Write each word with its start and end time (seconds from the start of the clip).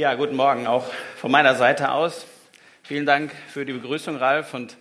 Ja, 0.00 0.14
guten 0.14 0.34
Morgen 0.34 0.66
auch 0.66 0.86
von 1.18 1.30
meiner 1.30 1.54
Seite 1.56 1.92
aus. 1.92 2.26
Vielen 2.84 3.04
Dank 3.04 3.32
für 3.48 3.66
die 3.66 3.74
Begrüßung, 3.74 4.16
Ralf. 4.16 4.54
Und 4.54 4.78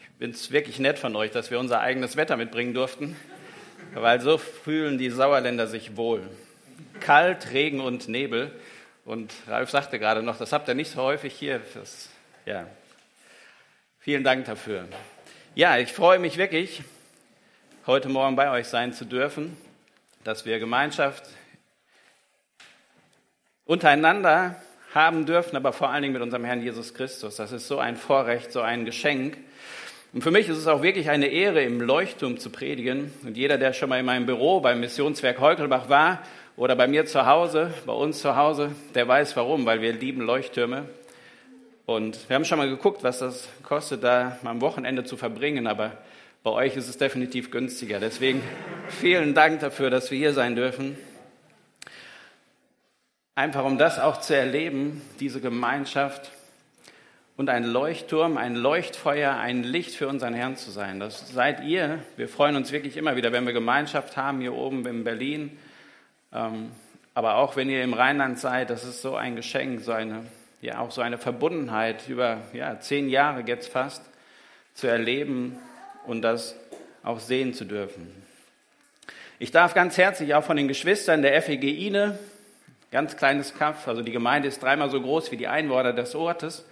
ich 0.00 0.06
finde 0.20 0.36
es 0.36 0.52
wirklich 0.52 0.78
nett 0.78 1.00
von 1.00 1.16
euch, 1.16 1.32
dass 1.32 1.50
wir 1.50 1.58
unser 1.58 1.80
eigenes 1.80 2.16
Wetter 2.16 2.36
mitbringen 2.36 2.72
durften, 2.72 3.16
weil 3.92 4.20
so 4.20 4.38
fühlen 4.38 4.98
die 4.98 5.10
Sauerländer 5.10 5.66
sich 5.66 5.96
wohl. 5.96 6.22
Kalt, 7.00 7.50
Regen 7.50 7.80
und 7.80 8.06
Nebel. 8.06 8.52
Und 9.04 9.34
Ralf 9.48 9.68
sagte 9.68 9.98
gerade 9.98 10.22
noch, 10.22 10.38
das 10.38 10.52
habt 10.52 10.68
ihr 10.68 10.74
nicht 10.74 10.92
so 10.92 11.02
häufig 11.02 11.34
hier. 11.34 11.60
Das, 11.74 12.08
ja. 12.46 12.68
Vielen 13.98 14.22
Dank 14.22 14.44
dafür. 14.44 14.86
Ja, 15.56 15.76
ich 15.78 15.92
freue 15.92 16.20
mich 16.20 16.36
wirklich, 16.36 16.84
heute 17.88 18.08
Morgen 18.08 18.36
bei 18.36 18.48
euch 18.48 18.68
sein 18.68 18.92
zu 18.92 19.06
dürfen, 19.06 19.56
dass 20.22 20.46
wir 20.46 20.60
Gemeinschaft 20.60 21.24
untereinander 23.64 24.56
haben 24.94 25.24
dürfen, 25.24 25.56
aber 25.56 25.72
vor 25.72 25.90
allen 25.90 26.02
Dingen 26.02 26.14
mit 26.14 26.22
unserem 26.22 26.44
Herrn 26.44 26.62
Jesus 26.62 26.94
Christus. 26.94 27.36
Das 27.36 27.52
ist 27.52 27.66
so 27.66 27.78
ein 27.78 27.96
Vorrecht, 27.96 28.52
so 28.52 28.60
ein 28.60 28.84
Geschenk. 28.84 29.38
Und 30.12 30.22
für 30.22 30.30
mich 30.30 30.48
ist 30.48 30.58
es 30.58 30.66
auch 30.66 30.82
wirklich 30.82 31.08
eine 31.08 31.28
Ehre, 31.28 31.62
im 31.62 31.80
Leuchtturm 31.80 32.38
zu 32.38 32.50
predigen. 32.50 33.12
Und 33.24 33.36
jeder, 33.36 33.56
der 33.56 33.72
schon 33.72 33.88
mal 33.88 33.98
in 33.98 34.04
meinem 34.04 34.26
Büro 34.26 34.60
beim 34.60 34.80
Missionswerk 34.80 35.40
Heukelbach 35.40 35.88
war 35.88 36.22
oder 36.56 36.76
bei 36.76 36.86
mir 36.86 37.06
zu 37.06 37.24
Hause, 37.26 37.72
bei 37.86 37.94
uns 37.94 38.20
zu 38.20 38.36
Hause, 38.36 38.72
der 38.94 39.08
weiß 39.08 39.34
warum, 39.36 39.64
weil 39.64 39.80
wir 39.80 39.94
lieben 39.94 40.20
Leuchttürme. 40.20 40.84
Und 41.86 42.28
wir 42.28 42.36
haben 42.36 42.44
schon 42.44 42.58
mal 42.58 42.68
geguckt, 42.68 43.02
was 43.02 43.20
das 43.20 43.48
kostet, 43.62 44.04
da 44.04 44.38
mal 44.42 44.50
am 44.50 44.60
Wochenende 44.60 45.04
zu 45.04 45.16
verbringen, 45.16 45.66
aber 45.66 45.92
bei 46.42 46.50
euch 46.50 46.76
ist 46.76 46.88
es 46.88 46.98
definitiv 46.98 47.50
günstiger. 47.50 47.98
Deswegen 47.98 48.42
vielen 48.88 49.32
Dank 49.32 49.60
dafür, 49.60 49.88
dass 49.90 50.10
wir 50.10 50.18
hier 50.18 50.32
sein 50.32 50.56
dürfen. 50.56 50.96
Einfach 53.34 53.64
um 53.64 53.78
das 53.78 53.98
auch 53.98 54.20
zu 54.20 54.36
erleben, 54.36 55.00
diese 55.18 55.40
Gemeinschaft 55.40 56.32
und 57.38 57.48
ein 57.48 57.64
Leuchtturm, 57.64 58.36
ein 58.36 58.54
Leuchtfeuer, 58.54 59.32
ein 59.36 59.62
Licht 59.62 59.94
für 59.94 60.06
unseren 60.06 60.34
Herrn 60.34 60.56
zu 60.56 60.70
sein. 60.70 61.00
Das 61.00 61.32
seid 61.32 61.64
ihr. 61.64 62.00
Wir 62.18 62.28
freuen 62.28 62.56
uns 62.56 62.72
wirklich 62.72 62.98
immer 62.98 63.16
wieder, 63.16 63.32
wenn 63.32 63.46
wir 63.46 63.54
Gemeinschaft 63.54 64.18
haben 64.18 64.42
hier 64.42 64.52
oben 64.52 64.84
in 64.86 65.02
Berlin. 65.02 65.58
Ähm, 66.30 66.72
aber 67.14 67.36
auch 67.36 67.56
wenn 67.56 67.70
ihr 67.70 67.82
im 67.82 67.94
Rheinland 67.94 68.38
seid, 68.38 68.68
das 68.68 68.84
ist 68.84 69.00
so 69.00 69.16
ein 69.16 69.34
Geschenk, 69.34 69.80
so 69.80 69.92
eine, 69.92 70.26
ja, 70.60 70.80
auch 70.80 70.90
so 70.90 71.00
eine 71.00 71.16
Verbundenheit 71.16 72.06
über 72.08 72.42
ja, 72.52 72.80
zehn 72.80 73.08
Jahre 73.08 73.44
jetzt 73.46 73.68
fast 73.68 74.02
zu 74.74 74.88
erleben 74.88 75.58
und 76.06 76.20
das 76.20 76.54
auch 77.02 77.18
sehen 77.18 77.54
zu 77.54 77.64
dürfen. 77.64 78.12
Ich 79.38 79.50
darf 79.52 79.72
ganz 79.72 79.96
herzlich 79.96 80.34
auch 80.34 80.44
von 80.44 80.58
den 80.58 80.68
Geschwistern 80.68 81.22
der 81.22 81.40
FEG 81.40 81.64
Ine 81.64 82.18
ganz 82.92 83.16
kleines 83.16 83.54
Kaff, 83.54 83.88
also 83.88 84.02
die 84.02 84.12
Gemeinde 84.12 84.48
ist 84.48 84.62
dreimal 84.62 84.90
so 84.90 85.00
groß 85.00 85.32
wie 85.32 85.38
die 85.38 85.48
Einwohner 85.48 85.94
des 85.94 86.14
Ortes, 86.14 86.64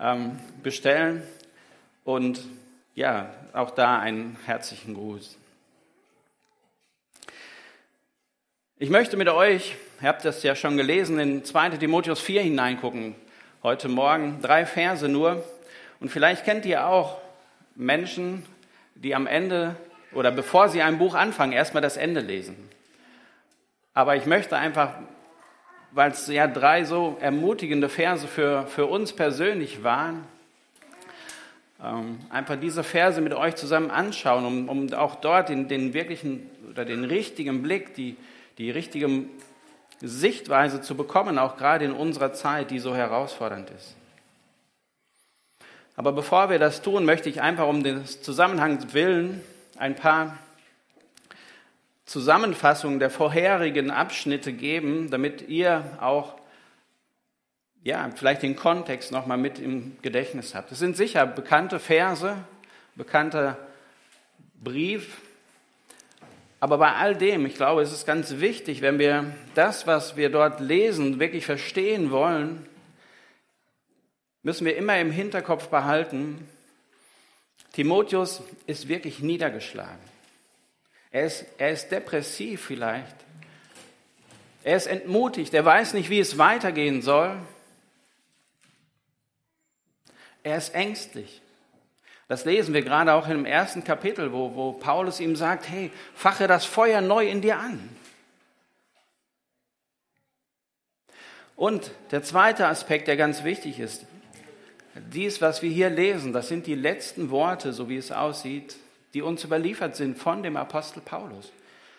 ähm, 0.00 0.40
bestellen. 0.62 1.22
Und 2.04 2.40
ja, 2.94 3.28
auch 3.52 3.70
da 3.70 3.98
einen 4.00 4.38
herzlichen 4.46 4.94
Gruß. 4.94 5.38
Ich 8.78 8.90
möchte 8.90 9.16
mit 9.16 9.28
euch, 9.28 9.76
ihr 10.00 10.08
habt 10.08 10.24
das 10.24 10.42
ja 10.42 10.56
schon 10.56 10.76
gelesen, 10.78 11.18
in 11.20 11.44
2 11.44 11.70
Timotheus 11.70 12.20
4 12.20 12.42
hineingucken. 12.42 13.14
Heute 13.62 13.88
Morgen 13.88 14.40
drei 14.40 14.64
Verse 14.64 15.06
nur. 15.06 15.44
Und 16.00 16.08
vielleicht 16.08 16.44
kennt 16.44 16.64
ihr 16.64 16.86
auch 16.86 17.18
Menschen, 17.76 18.44
die 18.94 19.14
am 19.14 19.26
Ende 19.26 19.76
oder 20.12 20.30
bevor 20.30 20.70
sie 20.70 20.82
ein 20.82 20.98
Buch 20.98 21.14
anfangen, 21.14 21.52
erstmal 21.52 21.82
das 21.82 21.98
Ende 21.98 22.20
lesen. 22.20 22.56
Aber 23.94 24.16
ich 24.16 24.26
möchte 24.26 24.56
einfach 24.56 24.94
weil 25.92 26.10
es 26.10 26.26
ja 26.26 26.46
drei 26.46 26.84
so 26.84 27.16
ermutigende 27.20 27.88
Verse 27.88 28.26
für, 28.26 28.66
für 28.66 28.86
uns 28.86 29.12
persönlich 29.12 29.84
waren, 29.84 30.24
ähm, 31.82 32.18
einfach 32.30 32.56
diese 32.56 32.82
Verse 32.82 33.20
mit 33.20 33.34
euch 33.34 33.56
zusammen 33.56 33.90
anschauen, 33.90 34.44
um, 34.44 34.68
um 34.68 34.92
auch 34.94 35.16
dort 35.16 35.48
den, 35.48 35.68
den 35.68 35.94
wirklichen 35.94 36.48
oder 36.70 36.84
den 36.84 37.04
richtigen 37.04 37.62
Blick, 37.62 37.94
die, 37.94 38.16
die 38.58 38.70
richtige 38.70 39.24
Sichtweise 40.00 40.80
zu 40.80 40.96
bekommen, 40.96 41.38
auch 41.38 41.56
gerade 41.56 41.84
in 41.84 41.92
unserer 41.92 42.32
Zeit, 42.32 42.70
die 42.70 42.78
so 42.78 42.94
herausfordernd 42.94 43.70
ist. 43.70 43.96
Aber 45.94 46.12
bevor 46.12 46.48
wir 46.48 46.58
das 46.58 46.80
tun, 46.80 47.04
möchte 47.04 47.28
ich 47.28 47.42
einfach 47.42 47.68
um 47.68 47.82
den 47.82 48.06
Zusammenhang 48.06 48.92
willen 48.94 49.42
ein 49.76 49.94
paar 49.94 50.38
Zusammenfassung 52.12 52.98
der 52.98 53.08
vorherigen 53.08 53.90
Abschnitte 53.90 54.52
geben, 54.52 55.10
damit 55.10 55.48
ihr 55.48 55.96
auch 55.98 56.36
ja, 57.84 58.10
vielleicht 58.14 58.42
den 58.42 58.54
Kontext 58.54 59.12
nochmal 59.12 59.38
mit 59.38 59.58
im 59.58 59.96
Gedächtnis 60.02 60.54
habt. 60.54 60.70
Es 60.70 60.78
sind 60.78 60.94
sicher 60.94 61.26
bekannte 61.26 61.80
Verse, 61.80 62.36
bekannter 62.96 63.56
Brief, 64.62 65.22
aber 66.60 66.76
bei 66.76 66.92
all 66.92 67.16
dem, 67.16 67.46
ich 67.46 67.54
glaube, 67.54 67.80
es 67.80 67.92
ist 67.92 68.06
ganz 68.06 68.40
wichtig, 68.40 68.82
wenn 68.82 68.98
wir 68.98 69.34
das, 69.54 69.86
was 69.86 70.14
wir 70.14 70.28
dort 70.28 70.60
lesen, 70.60 71.18
wirklich 71.18 71.46
verstehen 71.46 72.10
wollen, 72.10 72.66
müssen 74.42 74.66
wir 74.66 74.76
immer 74.76 75.00
im 75.00 75.10
Hinterkopf 75.10 75.68
behalten, 75.68 76.46
Timotheus 77.72 78.42
ist 78.66 78.88
wirklich 78.88 79.20
niedergeschlagen. 79.20 80.11
Er 81.12 81.26
ist, 81.26 81.44
er 81.58 81.70
ist 81.70 81.90
depressiv 81.90 82.64
vielleicht. 82.64 83.14
Er 84.64 84.76
ist 84.76 84.86
entmutigt. 84.86 85.52
Er 85.52 85.64
weiß 85.64 85.92
nicht, 85.92 86.08
wie 86.08 86.20
es 86.20 86.38
weitergehen 86.38 87.02
soll. 87.02 87.38
Er 90.42 90.56
ist 90.56 90.74
ängstlich. 90.74 91.42
Das 92.28 92.46
lesen 92.46 92.72
wir 92.72 92.82
gerade 92.82 93.12
auch 93.12 93.28
im 93.28 93.44
ersten 93.44 93.84
Kapitel, 93.84 94.32
wo, 94.32 94.54
wo 94.54 94.72
Paulus 94.72 95.20
ihm 95.20 95.36
sagt, 95.36 95.68
hey, 95.68 95.90
fache 96.14 96.46
das 96.46 96.64
Feuer 96.64 97.02
neu 97.02 97.28
in 97.28 97.42
dir 97.42 97.58
an. 97.58 97.94
Und 101.56 101.90
der 102.10 102.22
zweite 102.22 102.66
Aspekt, 102.66 103.06
der 103.06 103.18
ganz 103.18 103.44
wichtig 103.44 103.78
ist, 103.78 104.06
dies, 104.94 105.40
was 105.42 105.62
wir 105.62 105.70
hier 105.70 105.90
lesen, 105.90 106.32
das 106.32 106.48
sind 106.48 106.66
die 106.66 106.74
letzten 106.74 107.30
Worte, 107.30 107.72
so 107.72 107.88
wie 107.88 107.98
es 107.98 108.10
aussieht, 108.10 108.76
die 109.14 109.22
uns 109.22 109.44
überliefert 109.44 109.96
sind 109.96 110.16
von 110.16 110.42
dem 110.42 110.56
Apostel 110.56 111.00
Paulus. 111.00 111.52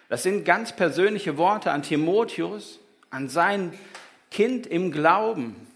Das 0.10 0.24
sind 0.24 0.46
ganz 0.46 0.76
persönliche 0.76 1.38
Worte 1.38 1.72
an 1.72 1.84
Timotheus, 1.84 2.80
an 3.10 3.30
sein 3.30 3.74
Kind 4.32 4.68
im 4.68 4.92
Glauben. 4.92 5.68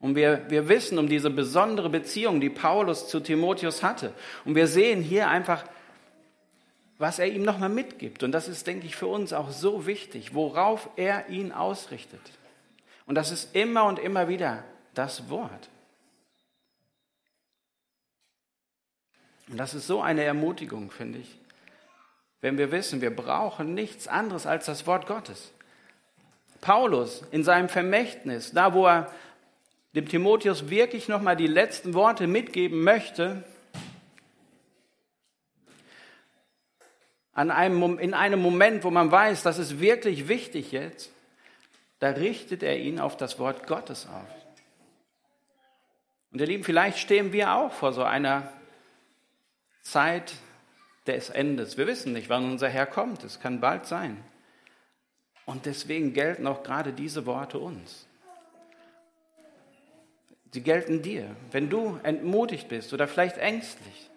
Und 0.00 0.14
wir, 0.14 0.48
wir 0.48 0.68
wissen 0.68 0.98
um 0.98 1.08
diese 1.08 1.30
besondere 1.30 1.90
Beziehung, 1.90 2.40
die 2.40 2.50
Paulus 2.50 3.08
zu 3.08 3.20
Timotheus 3.20 3.82
hatte. 3.82 4.12
Und 4.44 4.54
wir 4.54 4.66
sehen 4.66 5.02
hier 5.02 5.28
einfach, 5.28 5.64
was 6.98 7.18
er 7.18 7.26
ihm 7.26 7.42
nochmal 7.42 7.68
mitgibt. 7.68 8.22
Und 8.22 8.32
das 8.32 8.48
ist, 8.48 8.66
denke 8.66 8.86
ich, 8.86 8.96
für 8.96 9.06
uns 9.06 9.32
auch 9.32 9.50
so 9.50 9.86
wichtig, 9.86 10.34
worauf 10.34 10.88
er 10.96 11.28
ihn 11.28 11.52
ausrichtet. 11.52 12.20
Und 13.06 13.14
das 13.14 13.30
ist 13.30 13.54
immer 13.54 13.84
und 13.84 13.98
immer 13.98 14.28
wieder 14.28 14.64
das 14.94 15.28
Wort. 15.28 15.68
Und 19.50 19.56
das 19.56 19.74
ist 19.74 19.86
so 19.86 20.00
eine 20.00 20.22
Ermutigung, 20.22 20.90
finde 20.90 21.18
ich. 21.18 21.38
Wenn 22.40 22.56
wir 22.56 22.70
wissen, 22.70 23.00
wir 23.00 23.14
brauchen 23.14 23.74
nichts 23.74 24.06
anderes 24.06 24.46
als 24.46 24.66
das 24.66 24.86
Wort 24.86 25.06
Gottes. 25.06 25.52
Paulus 26.60 27.24
in 27.32 27.42
seinem 27.42 27.68
Vermächtnis, 27.68 28.52
da 28.52 28.72
wo 28.74 28.86
er 28.86 29.12
dem 29.94 30.08
Timotheus 30.08 30.70
wirklich 30.70 31.08
nochmal 31.08 31.36
die 31.36 31.48
letzten 31.48 31.94
Worte 31.94 32.28
mitgeben 32.28 32.84
möchte, 32.84 33.42
an 37.32 37.50
einem, 37.50 37.98
in 37.98 38.14
einem 38.14 38.40
Moment, 38.40 38.84
wo 38.84 38.90
man 38.90 39.10
weiß, 39.10 39.42
das 39.42 39.58
ist 39.58 39.80
wirklich 39.80 40.28
wichtig 40.28 40.72
jetzt, 40.72 41.10
da 41.98 42.10
richtet 42.10 42.62
er 42.62 42.78
ihn 42.78 43.00
auf 43.00 43.16
das 43.16 43.38
Wort 43.38 43.66
Gottes 43.66 44.06
auf. 44.06 44.28
Und 46.32 46.40
ihr 46.40 46.46
Lieben, 46.46 46.64
vielleicht 46.64 46.98
stehen 46.98 47.32
wir 47.32 47.54
auch 47.54 47.72
vor 47.72 47.92
so 47.92 48.04
einer 48.04 48.52
Zeit 49.82 50.34
des 51.06 51.30
Endes. 51.30 51.76
Wir 51.76 51.86
wissen 51.86 52.12
nicht, 52.12 52.28
wann 52.28 52.44
unser 52.44 52.68
Herr 52.68 52.86
kommt. 52.86 53.24
Es 53.24 53.40
kann 53.40 53.60
bald 53.60 53.86
sein. 53.86 54.22
Und 55.46 55.66
deswegen 55.66 56.12
gelten 56.12 56.46
auch 56.46 56.62
gerade 56.62 56.92
diese 56.92 57.26
Worte 57.26 57.58
uns. 57.58 58.06
Sie 60.52 60.62
gelten 60.62 61.02
dir. 61.02 61.34
Wenn 61.50 61.70
du 61.70 61.98
entmutigt 62.02 62.68
bist 62.68 62.92
oder 62.92 63.08
vielleicht 63.08 63.38
ängstlich, 63.38 64.10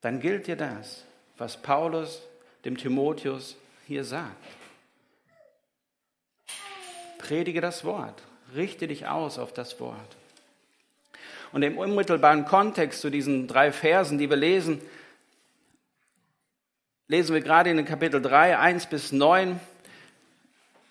dann 0.00 0.20
gilt 0.20 0.46
dir 0.46 0.56
das, 0.56 1.04
was 1.38 1.60
Paulus 1.60 2.22
dem 2.64 2.76
Timotheus 2.76 3.56
hier 3.86 4.04
sagt. 4.04 4.36
Predige 7.18 7.60
das 7.60 7.84
Wort, 7.84 8.22
richte 8.54 8.88
dich 8.88 9.06
aus 9.06 9.38
auf 9.38 9.52
das 9.52 9.78
Wort. 9.80 10.16
Und 11.52 11.62
im 11.62 11.76
unmittelbaren 11.76 12.46
Kontext 12.46 13.00
zu 13.00 13.10
diesen 13.10 13.46
drei 13.46 13.72
Versen, 13.72 14.18
die 14.18 14.30
wir 14.30 14.36
lesen, 14.36 14.80
lesen 17.08 17.34
wir 17.34 17.42
gerade 17.42 17.70
in 17.70 17.84
Kapitel 17.84 18.22
3, 18.22 18.58
1 18.58 18.86
bis 18.86 19.12
9, 19.12 19.60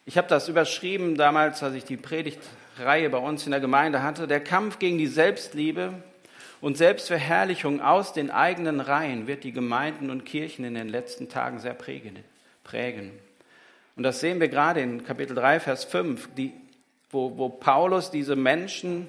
Ich 0.06 0.18
habe 0.18 0.28
das 0.28 0.50
überschrieben 0.50 1.16
damals, 1.16 1.64
als 1.64 1.74
ich 1.74 1.84
die 1.84 1.98
Predigtreihe 1.98 3.10
bei 3.10 3.18
uns 3.18 3.46
in 3.46 3.52
der 3.52 3.60
Gemeinde 3.60 4.04
hatte. 4.04 4.28
Der 4.28 4.40
Kampf 4.40 4.78
gegen 4.78 4.98
die 4.98 5.08
Selbstliebe 5.08 5.94
und 6.60 6.78
Selbstverherrlichung 6.78 7.82
aus 7.82 8.14
den 8.14 8.30
eigenen 8.30 8.82
Reihen 8.82 9.26
wird 9.26 9.44
die 9.44 9.52
Gemeinden 9.52 10.10
und 10.10 10.26
Kirchen 10.26 10.64
in 10.64 10.76
den 10.76 10.90
letzten 10.90 11.28
Tagen 11.28 11.60
sehr 11.60 11.74
prägen. 11.74 13.12
Und 13.96 14.04
das 14.04 14.20
sehen 14.20 14.40
wir 14.40 14.48
gerade 14.48 14.82
in 14.82 15.04
Kapitel 15.04 15.36
3, 15.36 15.60
Vers 15.60 15.86
5, 15.86 16.30
die, 16.36 16.54
wo, 17.10 17.38
wo 17.38 17.50
Paulus 17.50 18.12
diese 18.12 18.36
Menschen 18.36 19.08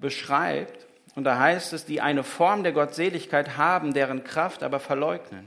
beschreibt. 0.00 0.86
Und 1.14 1.24
da 1.24 1.38
heißt 1.38 1.72
es, 1.72 1.84
die 1.84 2.00
eine 2.00 2.22
Form 2.22 2.62
der 2.62 2.72
Gottseligkeit 2.72 3.56
haben, 3.56 3.92
deren 3.94 4.24
Kraft 4.24 4.62
aber 4.62 4.80
verleugnen. 4.80 5.46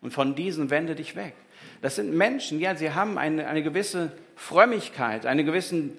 Und 0.00 0.12
von 0.12 0.34
diesen 0.34 0.70
wende 0.70 0.94
dich 0.94 1.16
weg. 1.16 1.34
Das 1.82 1.96
sind 1.96 2.14
Menschen, 2.14 2.60
ja, 2.60 2.74
sie 2.74 2.92
haben 2.92 3.18
eine, 3.18 3.46
eine 3.46 3.62
gewisse 3.62 4.12
Frömmigkeit, 4.36 5.26
einen 5.26 5.46
gewissen 5.46 5.96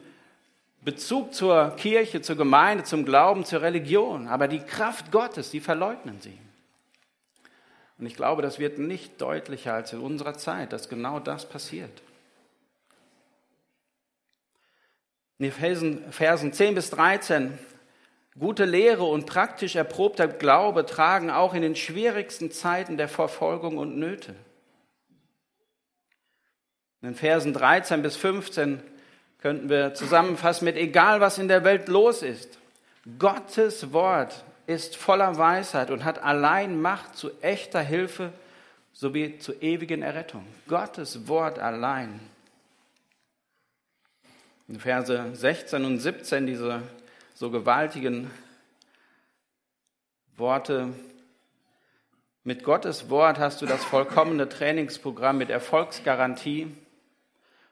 Bezug 0.83 1.33
zur 1.33 1.75
Kirche, 1.75 2.21
zur 2.21 2.35
Gemeinde, 2.35 2.83
zum 2.83 3.05
Glauben, 3.05 3.45
zur 3.45 3.61
Religion. 3.61 4.27
Aber 4.27 4.47
die 4.47 4.59
Kraft 4.59 5.11
Gottes, 5.11 5.51
die 5.51 5.59
verleugnen 5.59 6.19
sie. 6.21 6.37
Und 7.97 8.07
ich 8.07 8.15
glaube, 8.15 8.41
das 8.41 8.57
wird 8.57 8.79
nicht 8.79 9.21
deutlicher 9.21 9.75
als 9.75 9.93
in 9.93 9.99
unserer 9.99 10.33
Zeit, 10.33 10.73
dass 10.73 10.89
genau 10.89 11.19
das 11.19 11.47
passiert. 11.47 12.01
In 15.37 15.45
den 15.45 15.51
Versen, 15.51 16.11
Versen 16.11 16.53
10 16.53 16.75
bis 16.75 16.89
13 16.89 17.57
Gute 18.39 18.63
Lehre 18.63 19.03
und 19.03 19.25
praktisch 19.25 19.75
erprobter 19.75 20.27
Glaube 20.27 20.85
tragen 20.85 21.29
auch 21.29 21.53
in 21.53 21.61
den 21.61 21.75
schwierigsten 21.75 22.49
Zeiten 22.51 22.97
der 22.97 23.09
Verfolgung 23.09 23.77
und 23.77 23.97
Nöte. 23.97 24.35
In 27.01 27.09
den 27.09 27.15
Versen 27.15 27.53
13 27.53 28.01
bis 28.01 28.15
15 28.15 28.81
könnten 29.39 29.69
wir 29.69 29.93
zusammenfassen 29.93 30.65
mit, 30.65 30.77
egal 30.77 31.19
was 31.19 31.39
in 31.39 31.47
der 31.47 31.63
Welt 31.63 31.89
los 31.89 32.21
ist, 32.21 32.57
Gottes 33.17 33.91
Wort 33.91 34.45
ist 34.67 34.95
voller 34.95 35.37
Weisheit 35.37 35.89
und 35.89 36.05
hat 36.05 36.23
allein 36.23 36.79
Macht 36.79 37.15
zu 37.17 37.31
echter 37.41 37.81
Hilfe 37.81 38.31
sowie 38.93 39.39
zur 39.39 39.61
ewigen 39.61 40.03
Errettung. 40.03 40.45
Gottes 40.67 41.27
Wort 41.27 41.59
allein. 41.59 42.19
In 44.67 44.79
Verse 44.79 45.31
16 45.33 45.83
und 45.83 45.97
17 45.97 46.45
diese 46.45 46.81
so 47.41 47.49
gewaltigen 47.49 48.29
Worte. 50.37 50.93
Mit 52.43 52.63
Gottes 52.63 53.09
Wort 53.09 53.39
hast 53.39 53.63
du 53.63 53.65
das 53.65 53.83
vollkommene 53.83 54.47
Trainingsprogramm 54.47 55.39
mit 55.39 55.49
Erfolgsgarantie 55.49 56.67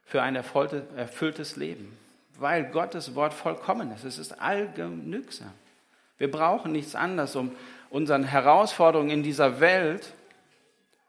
für 0.06 0.24
ein 0.24 0.36
erfülltes 0.36 1.56
Leben, 1.56 1.95
weil 2.39 2.63
Gottes 2.71 3.13
Wort 3.13 3.31
vollkommen 3.31 3.92
ist. 3.92 4.06
Es 4.06 4.18
ist 4.18 4.42
allgenügsam. 4.42 5.54
Wir 6.18 6.31
brauchen 6.31 6.71
nichts 6.71 6.95
anderes, 6.95 7.36
um 7.36 7.56
unseren 7.92 8.24
Herausforderungen 8.24 9.12
in 9.12 9.21
dieser 9.21 9.60
Welt 9.60 10.13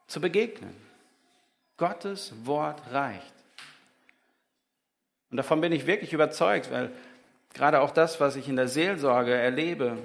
zu 0.07 0.21
begegnen. 0.21 0.77
Gottes 1.79 2.35
Wort 2.45 2.83
reicht. 2.93 3.33
Und 5.31 5.39
davon 5.39 5.63
bin 5.63 5.73
ich 5.73 5.87
wirklich 5.87 6.13
überzeugt, 6.13 6.71
weil 6.71 6.93
gerade 7.55 7.81
auch 7.81 7.91
das, 7.91 8.21
was 8.21 8.37
ich 8.37 8.49
in 8.49 8.57
der 8.57 8.69
Seelsorge 8.69 9.35
erlebe 9.35 9.99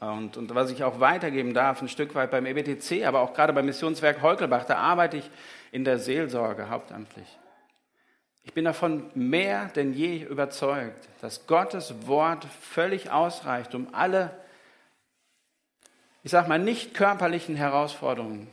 und, 0.00 0.36
und 0.36 0.54
was 0.54 0.70
ich 0.70 0.84
auch 0.84 1.00
weitergeben 1.00 1.54
darf, 1.54 1.80
ein 1.80 1.88
Stück 1.88 2.14
weit 2.14 2.30
beim 2.30 2.46
EBTC, 2.46 3.04
aber 3.06 3.20
auch 3.20 3.32
gerade 3.32 3.52
beim 3.52 3.66
Missionswerk 3.66 4.22
Heukelbach, 4.22 4.64
da 4.64 4.76
arbeite 4.76 5.16
ich 5.16 5.30
in 5.72 5.84
der 5.84 5.98
Seelsorge 5.98 6.68
hauptamtlich. 6.68 7.26
Ich 8.44 8.52
bin 8.52 8.64
davon 8.64 9.10
mehr 9.14 9.66
denn 9.74 9.92
je 9.92 10.22
überzeugt, 10.22 11.08
dass 11.20 11.46
Gottes 11.46 12.06
Wort 12.06 12.46
völlig 12.60 13.10
ausreicht, 13.10 13.74
um 13.74 13.92
alle, 13.92 14.30
ich 16.22 16.30
sag 16.30 16.46
mal, 16.46 16.58
nicht 16.58 16.94
körperlichen 16.94 17.56
Herausforderungen 17.56 18.46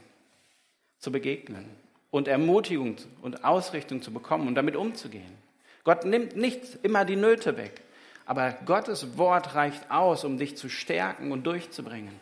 zu 0.97 1.11
begegnen 1.11 1.69
und 2.09 2.27
Ermutigung 2.27 2.95
und 3.21 3.43
Ausrichtung 3.43 4.01
zu 4.01 4.11
bekommen 4.11 4.47
und 4.47 4.55
damit 4.55 4.75
umzugehen. 4.75 5.37
Gott 5.83 6.05
nimmt 6.05 6.35
nicht 6.35 6.61
immer 6.83 7.05
die 7.05 7.15
Nöte 7.15 7.57
weg, 7.57 7.81
aber 8.25 8.51
Gottes 8.65 9.17
Wort 9.17 9.55
reicht 9.55 9.91
aus, 9.91 10.23
um 10.23 10.37
dich 10.37 10.55
zu 10.55 10.69
stärken 10.69 11.31
und 11.31 11.43
durchzubringen. 11.45 12.19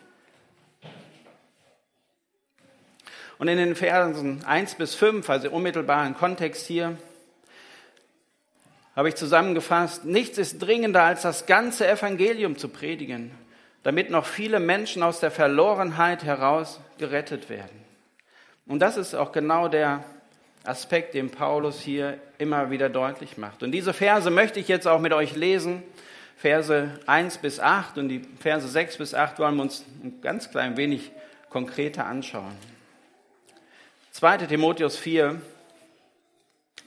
Und 3.38 3.48
in 3.48 3.58
den 3.58 3.74
Versen 3.74 4.44
1 4.44 4.76
bis 4.76 4.94
5, 4.94 5.28
also 5.28 5.50
unmittelbaren 5.50 6.14
Kontext 6.16 6.66
hier, 6.66 6.96
habe 8.94 9.08
ich 9.08 9.14
zusammengefasst, 9.14 10.04
nichts 10.04 10.38
ist 10.38 10.58
dringender 10.58 11.02
als 11.02 11.22
das 11.22 11.46
ganze 11.46 11.88
Evangelium 11.88 12.58
zu 12.58 12.68
predigen, 12.68 13.30
damit 13.82 14.10
noch 14.10 14.26
viele 14.26 14.60
Menschen 14.60 15.02
aus 15.02 15.18
der 15.18 15.30
Verlorenheit 15.30 16.24
heraus 16.24 16.78
gerettet 16.98 17.48
werden. 17.48 17.84
Und 18.66 18.80
das 18.80 18.96
ist 18.96 19.14
auch 19.14 19.32
genau 19.32 19.68
der 19.68 20.04
Aspekt, 20.64 21.14
den 21.14 21.30
Paulus 21.30 21.80
hier 21.80 22.18
immer 22.38 22.70
wieder 22.70 22.88
deutlich 22.88 23.36
macht. 23.36 23.62
Und 23.62 23.72
diese 23.72 23.92
Verse 23.92 24.30
möchte 24.30 24.60
ich 24.60 24.68
jetzt 24.68 24.86
auch 24.86 25.00
mit 25.00 25.12
euch 25.12 25.34
lesen. 25.34 25.82
Verse 26.36 27.00
1 27.06 27.38
bis 27.38 27.60
8 27.60 27.98
und 27.98 28.08
die 28.08 28.22
Verse 28.38 28.66
6 28.66 28.98
bis 28.98 29.14
8 29.14 29.38
wollen 29.38 29.56
wir 29.56 29.62
uns 29.62 29.84
ein 30.02 30.20
ganz 30.20 30.50
klein 30.50 30.76
wenig 30.76 31.10
konkreter 31.50 32.06
anschauen. 32.06 32.56
2. 34.12 34.38
Timotheus 34.38 34.96
4, 34.96 35.40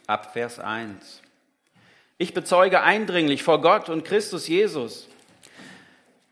ab 0.07 0.33
Vers 0.33 0.59
1. 0.59 1.21
Ich 2.17 2.33
bezeuge 2.33 2.81
eindringlich 2.81 3.43
vor 3.43 3.61
Gott 3.61 3.89
und 3.89 4.05
Christus 4.05 4.47
Jesus, 4.47 5.09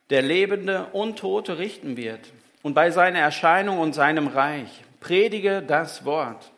der 0.10 0.22
Lebende 0.22 0.88
und 0.94 1.20
Tote 1.20 1.58
richten 1.58 1.98
wird 1.98 2.32
und 2.62 2.74
bei 2.74 2.92
seiner 2.92 3.20
Erscheinung 3.20 3.80
und 3.80 3.94
seinem 3.94 4.28
Reich 4.28 4.70
predige 5.00 5.62
das 5.62 6.06
Wort. 6.06 6.53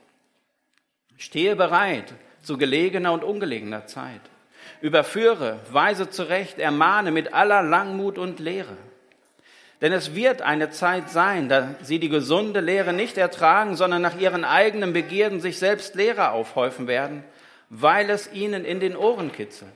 Stehe 1.17 1.55
bereit 1.55 2.13
zu 2.41 2.57
gelegener 2.57 3.13
und 3.13 3.23
ungelegener 3.23 3.87
Zeit. 3.87 4.21
Überführe, 4.81 5.59
weise 5.71 6.09
zurecht, 6.09 6.59
ermahne 6.59 7.11
mit 7.11 7.33
aller 7.33 7.63
Langmut 7.63 8.17
und 8.17 8.39
Lehre. 8.39 8.77
Denn 9.81 9.91
es 9.91 10.15
wird 10.15 10.41
eine 10.41 10.69
Zeit 10.69 11.09
sein, 11.09 11.49
da 11.49 11.75
sie 11.81 11.99
die 11.99 12.09
gesunde 12.09 12.59
Lehre 12.59 12.93
nicht 12.93 13.17
ertragen, 13.17 13.75
sondern 13.75 14.01
nach 14.01 14.17
ihren 14.17 14.45
eigenen 14.45 14.93
Begierden 14.93 15.41
sich 15.41 15.59
selbst 15.59 15.95
Lehrer 15.95 16.31
aufhäufen 16.31 16.87
werden, 16.87 17.23
weil 17.69 18.09
es 18.09 18.31
ihnen 18.31 18.63
in 18.63 18.79
den 18.79 18.95
Ohren 18.95 19.31
kitzelt. 19.31 19.73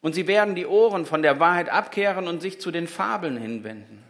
Und 0.00 0.14
sie 0.14 0.26
werden 0.26 0.54
die 0.54 0.66
Ohren 0.66 1.06
von 1.06 1.22
der 1.22 1.40
Wahrheit 1.40 1.68
abkehren 1.68 2.28
und 2.28 2.40
sich 2.40 2.60
zu 2.60 2.70
den 2.70 2.86
Fabeln 2.86 3.36
hinwenden. 3.36 4.04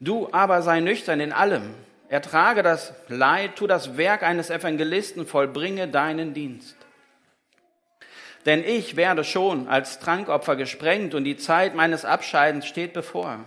Du 0.00 0.28
aber 0.32 0.62
sei 0.62 0.80
nüchtern 0.80 1.20
in 1.20 1.32
allem, 1.32 1.74
Ertrage 2.08 2.62
das 2.62 2.92
Leid, 3.08 3.56
tu 3.56 3.66
das 3.66 3.96
Werk 3.96 4.22
eines 4.22 4.50
Evangelisten, 4.50 5.26
vollbringe 5.26 5.88
deinen 5.88 6.34
Dienst. 6.34 6.76
Denn 8.46 8.62
ich 8.62 8.96
werde 8.96 9.24
schon 9.24 9.68
als 9.68 9.98
Trankopfer 10.00 10.56
gesprengt 10.56 11.14
und 11.14 11.24
die 11.24 11.36
Zeit 11.36 11.74
meines 11.74 12.04
Abscheidens 12.04 12.66
steht 12.66 12.92
bevor. 12.92 13.40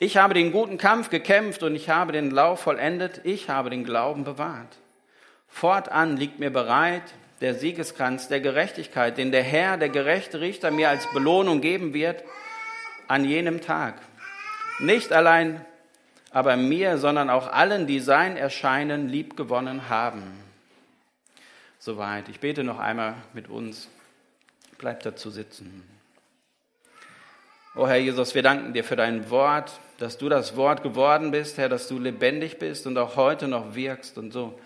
Ich 0.00 0.16
habe 0.16 0.34
den 0.34 0.50
guten 0.50 0.78
Kampf 0.78 1.10
gekämpft 1.10 1.62
und 1.62 1.76
ich 1.76 1.88
habe 1.88 2.12
den 2.12 2.32
Lauf 2.32 2.60
vollendet, 2.60 3.20
ich 3.22 3.48
habe 3.48 3.70
den 3.70 3.84
Glauben 3.84 4.24
bewahrt. 4.24 4.78
Fortan 5.46 6.16
liegt 6.16 6.40
mir 6.40 6.50
bereit 6.50 7.04
der 7.40 7.54
Siegeskranz 7.54 8.28
der 8.28 8.40
Gerechtigkeit, 8.40 9.16
den 9.16 9.30
der 9.30 9.42
Herr, 9.42 9.76
der 9.76 9.90
gerechte 9.90 10.40
Richter, 10.40 10.70
mir 10.70 10.88
als 10.88 11.06
Belohnung 11.12 11.60
geben 11.60 11.94
wird 11.94 12.24
an 13.06 13.24
jenem 13.24 13.60
Tag. 13.60 13.94
Nicht 14.80 15.12
allein 15.12 15.64
aber 16.32 16.56
mir, 16.56 16.98
sondern 16.98 17.30
auch 17.30 17.52
allen, 17.52 17.86
die 17.86 18.00
sein 18.00 18.36
Erscheinen 18.36 19.08
liebgewonnen 19.08 19.88
haben. 19.88 20.22
Soweit. 21.78 22.28
Ich 22.28 22.40
bete 22.40 22.64
noch 22.64 22.78
einmal 22.78 23.14
mit 23.32 23.48
uns. 23.48 23.88
Bleibt 24.78 25.04
dazu 25.04 25.30
sitzen. 25.30 25.84
O 27.74 27.86
Herr 27.86 27.96
Jesus, 27.96 28.34
wir 28.34 28.42
danken 28.42 28.72
dir 28.72 28.84
für 28.84 28.96
dein 28.96 29.30
Wort, 29.30 29.80
dass 29.98 30.18
du 30.18 30.28
das 30.28 30.56
Wort 30.56 30.82
geworden 30.82 31.30
bist, 31.30 31.58
Herr, 31.58 31.68
dass 31.68 31.88
du 31.88 31.98
lebendig 31.98 32.58
bist 32.58 32.86
und 32.86 32.98
auch 32.98 33.16
heute 33.16 33.48
noch 33.48 33.74
wirkst 33.74 34.18
und 34.18 34.32
so. 34.32 34.58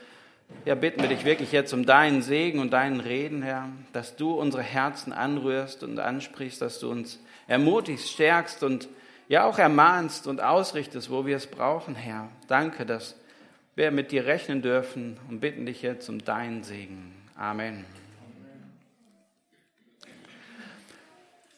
Ja, 0.64 0.74
bitten 0.74 1.02
wir 1.02 1.08
dich 1.08 1.24
wirklich 1.24 1.52
jetzt 1.52 1.72
um 1.72 1.86
deinen 1.86 2.22
Segen 2.22 2.58
und 2.58 2.72
deinen 2.72 3.00
Reden, 3.00 3.42
Herr, 3.42 3.68
dass 3.92 4.16
du 4.16 4.32
unsere 4.32 4.62
Herzen 4.62 5.12
anrührst 5.12 5.82
und 5.82 5.98
ansprichst, 5.98 6.60
dass 6.60 6.78
du 6.78 6.90
uns 6.90 7.20
ermutigst, 7.46 8.10
stärkst 8.10 8.62
und 8.62 8.88
ja 9.28 9.44
auch 9.44 9.58
ermahnst 9.58 10.26
und 10.26 10.40
ausrichtest, 10.40 11.10
wo 11.10 11.26
wir 11.26 11.36
es 11.36 11.46
brauchen, 11.46 11.94
Herr. 11.94 12.28
Danke, 12.48 12.86
dass 12.86 13.16
wir 13.74 13.90
mit 13.90 14.12
dir 14.12 14.26
rechnen 14.26 14.62
dürfen 14.62 15.18
und 15.28 15.40
bitten 15.40 15.66
dich 15.66 15.82
jetzt 15.82 16.08
um 16.08 16.24
deinen 16.24 16.62
Segen. 16.62 17.14
Amen. 17.36 17.84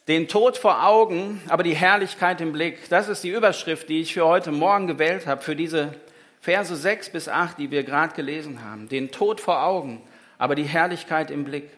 Den 0.07 0.27
Tod 0.27 0.57
vor 0.57 0.85
Augen, 0.85 1.39
aber 1.47 1.61
die 1.61 1.75
Herrlichkeit 1.75 2.41
im 2.41 2.51
Blick. 2.51 2.89
Das 2.89 3.07
ist 3.07 3.23
die 3.23 3.29
Überschrift, 3.29 3.89
die 3.89 4.01
ich 4.01 4.13
für 4.15 4.25
heute 4.25 4.51
Morgen 4.51 4.87
gewählt 4.87 5.27
habe, 5.27 5.41
für 5.43 5.55
diese 5.55 5.93
Verse 6.41 6.75
6 6.75 7.11
bis 7.11 7.29
8, 7.29 7.59
die 7.59 7.69
wir 7.69 7.83
gerade 7.83 8.15
gelesen 8.15 8.63
haben. 8.63 8.89
Den 8.89 9.11
Tod 9.11 9.39
vor 9.39 9.63
Augen, 9.63 10.01
aber 10.39 10.55
die 10.55 10.63
Herrlichkeit 10.63 11.29
im 11.29 11.43
Blick. 11.43 11.69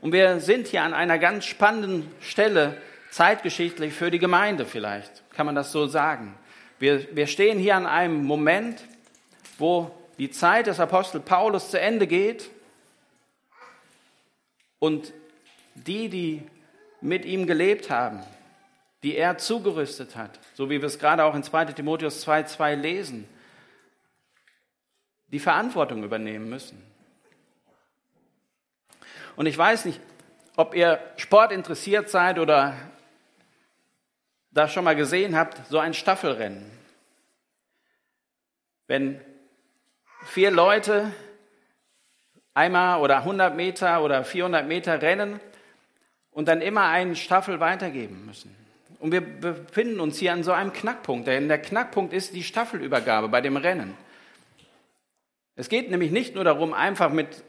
Und 0.00 0.12
wir 0.12 0.40
sind 0.40 0.66
hier 0.66 0.82
an 0.82 0.94
einer 0.94 1.18
ganz 1.18 1.44
spannenden 1.44 2.10
Stelle, 2.20 2.76
zeitgeschichtlich 3.14 3.94
für 3.94 4.10
die 4.10 4.18
Gemeinde 4.18 4.66
vielleicht, 4.66 5.22
kann 5.30 5.46
man 5.46 5.54
das 5.54 5.70
so 5.70 5.86
sagen. 5.86 6.36
Wir, 6.80 7.14
wir 7.14 7.28
stehen 7.28 7.60
hier 7.60 7.76
an 7.76 7.86
einem 7.86 8.24
Moment, 8.24 8.82
wo 9.56 9.92
die 10.18 10.32
Zeit 10.32 10.66
des 10.66 10.80
Apostel 10.80 11.20
Paulus 11.20 11.70
zu 11.70 11.78
Ende 11.78 12.08
geht 12.08 12.50
und 14.80 15.12
die, 15.76 16.08
die 16.08 16.42
mit 17.00 17.24
ihm 17.24 17.46
gelebt 17.46 17.88
haben, 17.88 18.20
die 19.04 19.16
er 19.16 19.38
zugerüstet 19.38 20.16
hat, 20.16 20.40
so 20.54 20.68
wie 20.68 20.80
wir 20.80 20.86
es 20.88 20.98
gerade 20.98 21.22
auch 21.22 21.36
in 21.36 21.44
2 21.44 21.66
Timotheus 21.66 22.26
2.2 22.26 22.74
lesen, 22.74 23.28
die 25.28 25.38
Verantwortung 25.38 26.02
übernehmen 26.02 26.48
müssen. 26.50 26.82
Und 29.36 29.46
ich 29.46 29.56
weiß 29.56 29.84
nicht, 29.84 30.00
ob 30.56 30.74
ihr 30.74 30.98
Sport 31.16 31.52
interessiert 31.52 32.10
seid 32.10 32.40
oder 32.40 32.74
das 34.54 34.72
schon 34.72 34.84
mal 34.84 34.96
gesehen 34.96 35.36
habt, 35.36 35.60
so 35.68 35.78
ein 35.78 35.94
Staffelrennen. 35.94 36.64
Wenn 38.86 39.20
vier 40.26 40.50
Leute 40.50 41.12
einmal 42.54 43.00
oder 43.00 43.18
100 43.18 43.54
Meter 43.54 44.02
oder 44.02 44.24
400 44.24 44.66
Meter 44.66 45.02
rennen 45.02 45.40
und 46.30 46.48
dann 46.48 46.62
immer 46.62 46.88
einen 46.88 47.16
Staffel 47.16 47.60
weitergeben 47.60 48.24
müssen. 48.26 48.54
Und 49.00 49.12
wir 49.12 49.20
befinden 49.20 50.00
uns 50.00 50.18
hier 50.18 50.32
an 50.32 50.44
so 50.44 50.52
einem 50.52 50.72
Knackpunkt, 50.72 51.26
denn 51.26 51.48
der 51.48 51.60
Knackpunkt 51.60 52.12
ist 52.12 52.34
die 52.34 52.44
Staffelübergabe 52.44 53.28
bei 53.28 53.40
dem 53.40 53.56
Rennen. 53.56 53.94
Es 55.56 55.68
geht 55.68 55.90
nämlich 55.90 56.10
nicht 56.10 56.34
nur 56.34 56.44
darum, 56.44 56.72
einfach 56.72 57.10
mit 57.10 57.44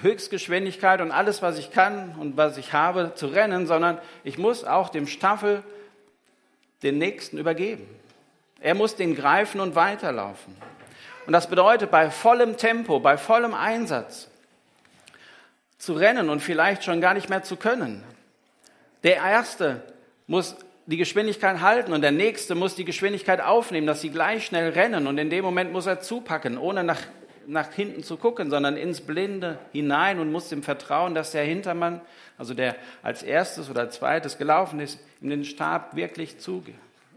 Höchstgeschwindigkeit 0.00 1.00
und 1.00 1.10
alles, 1.10 1.42
was 1.42 1.58
ich 1.58 1.70
kann 1.70 2.14
und 2.18 2.36
was 2.36 2.56
ich 2.56 2.72
habe, 2.72 3.12
zu 3.14 3.26
rennen, 3.26 3.66
sondern 3.66 3.98
ich 4.24 4.38
muss 4.38 4.64
auch 4.64 4.88
dem 4.88 5.06
Staffel 5.06 5.62
den 6.82 6.98
Nächsten 6.98 7.38
übergeben. 7.38 7.86
Er 8.60 8.74
muss 8.74 8.96
den 8.96 9.14
greifen 9.14 9.60
und 9.60 9.74
weiterlaufen. 9.74 10.56
Und 11.26 11.32
das 11.32 11.48
bedeutet, 11.48 11.90
bei 11.90 12.10
vollem 12.10 12.56
Tempo, 12.56 13.00
bei 13.00 13.16
vollem 13.16 13.54
Einsatz 13.54 14.28
zu 15.78 15.94
rennen 15.94 16.28
und 16.28 16.40
vielleicht 16.40 16.84
schon 16.84 17.00
gar 17.00 17.14
nicht 17.14 17.28
mehr 17.28 17.42
zu 17.42 17.56
können. 17.56 18.04
Der 19.02 19.16
Erste 19.16 19.82
muss 20.26 20.56
die 20.86 20.96
Geschwindigkeit 20.96 21.60
halten 21.60 21.92
und 21.92 22.02
der 22.02 22.12
Nächste 22.12 22.54
muss 22.54 22.74
die 22.74 22.84
Geschwindigkeit 22.84 23.40
aufnehmen, 23.40 23.86
dass 23.86 24.00
sie 24.00 24.10
gleich 24.10 24.46
schnell 24.46 24.70
rennen 24.70 25.06
und 25.06 25.18
in 25.18 25.30
dem 25.30 25.44
Moment 25.44 25.72
muss 25.72 25.86
er 25.86 26.00
zupacken, 26.00 26.58
ohne 26.58 26.84
nach, 26.84 27.00
nach 27.46 27.72
hinten 27.72 28.02
zu 28.02 28.16
gucken, 28.16 28.50
sondern 28.50 28.76
ins 28.76 29.00
Blinde 29.00 29.58
hinein 29.72 30.18
und 30.18 30.30
muss 30.30 30.48
dem 30.48 30.62
vertrauen, 30.62 31.14
dass 31.14 31.32
der 31.32 31.44
Hintermann, 31.44 32.00
also 32.38 32.54
der 32.54 32.76
als 33.02 33.22
erstes 33.22 33.70
oder 33.70 33.90
zweites 33.90 34.38
gelaufen 34.38 34.80
ist, 34.80 34.98
ihm 35.20 35.30
den 35.30 35.44
Stab 35.44 35.96
wirklich 35.96 36.38
zu, 36.38 36.64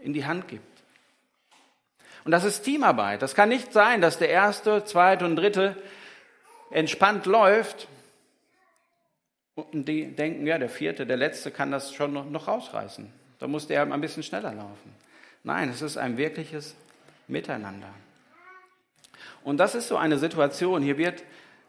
in 0.00 0.12
die 0.12 0.24
Hand 0.24 0.48
gibt. 0.48 0.82
Und 2.24 2.32
das 2.32 2.44
ist 2.44 2.62
Teamarbeit. 2.62 3.22
Das 3.22 3.34
kann 3.34 3.48
nicht 3.48 3.72
sein, 3.72 4.00
dass 4.00 4.18
der 4.18 4.30
erste, 4.30 4.84
zweite 4.84 5.24
und 5.24 5.36
dritte 5.36 5.76
entspannt 6.70 7.26
läuft 7.26 7.86
und 9.54 9.86
die 9.86 10.14
denken, 10.14 10.46
ja, 10.46 10.58
der 10.58 10.68
vierte, 10.68 11.06
der 11.06 11.16
letzte 11.16 11.50
kann 11.50 11.70
das 11.70 11.94
schon 11.94 12.12
noch, 12.12 12.28
noch 12.28 12.48
rausreißen. 12.48 13.10
Da 13.38 13.46
muss 13.46 13.66
der 13.66 13.82
ein 13.82 14.00
bisschen 14.00 14.22
schneller 14.22 14.52
laufen. 14.52 14.92
Nein, 15.44 15.70
es 15.70 15.82
ist 15.82 15.96
ein 15.96 16.18
wirkliches 16.18 16.74
Miteinander. 17.28 17.88
Und 19.46 19.58
das 19.58 19.76
ist 19.76 19.86
so 19.86 19.96
eine 19.96 20.18
Situation. 20.18 20.82
Hier 20.82 20.98
wird 20.98 21.22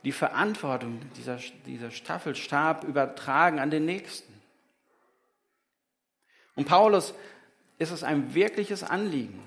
die 0.03 0.11
Verantwortung, 0.11 0.99
dieser, 1.15 1.37
dieser 1.67 1.91
Staffelstab 1.91 2.83
übertragen 2.83 3.59
an 3.59 3.69
den 3.69 3.85
Nächsten. 3.85 4.33
Und 6.55 6.67
Paulus 6.67 7.13
ist 7.77 7.91
es 7.91 8.01
ein 8.03 8.33
wirkliches 8.33 8.83
Anliegen, 8.83 9.39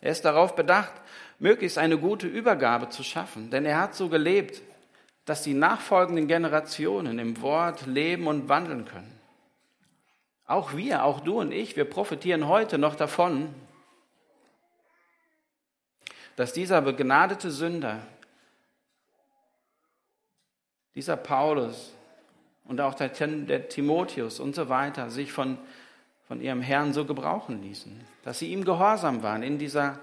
er 0.00 0.12
ist 0.12 0.24
darauf 0.24 0.54
bedacht, 0.54 0.92
möglichst 1.38 1.76
eine 1.76 1.98
gute 1.98 2.26
Übergabe 2.26 2.88
zu 2.88 3.02
schaffen, 3.02 3.50
denn 3.50 3.66
er 3.66 3.78
hat 3.78 3.94
so 3.94 4.08
gelebt, 4.08 4.62
dass 5.26 5.42
die 5.42 5.52
nachfolgenden 5.52 6.28
Generationen 6.28 7.18
im 7.18 7.42
Wort 7.42 7.84
leben 7.84 8.26
und 8.26 8.48
wandeln 8.48 8.86
können. 8.86 9.20
Auch 10.46 10.74
wir, 10.74 11.04
auch 11.04 11.20
du 11.20 11.40
und 11.40 11.52
ich, 11.52 11.76
wir 11.76 11.84
profitieren 11.84 12.48
heute 12.48 12.78
noch 12.78 12.94
davon, 12.94 13.54
dass 16.38 16.52
dieser 16.52 16.80
begnadete 16.80 17.50
Sünder, 17.50 18.00
dieser 20.94 21.16
Paulus 21.16 21.92
und 22.64 22.80
auch 22.80 22.94
der, 22.94 23.08
der 23.08 23.68
Timotheus 23.68 24.38
und 24.40 24.54
so 24.54 24.68
weiter 24.68 25.10
sich 25.10 25.32
von 25.32 25.58
von 26.28 26.42
ihrem 26.42 26.60
Herrn 26.60 26.92
so 26.92 27.06
gebrauchen 27.06 27.62
ließen, 27.62 27.98
dass 28.22 28.38
sie 28.38 28.52
ihm 28.52 28.64
gehorsam 28.64 29.22
waren 29.22 29.42
in 29.42 29.58
dieser 29.58 29.98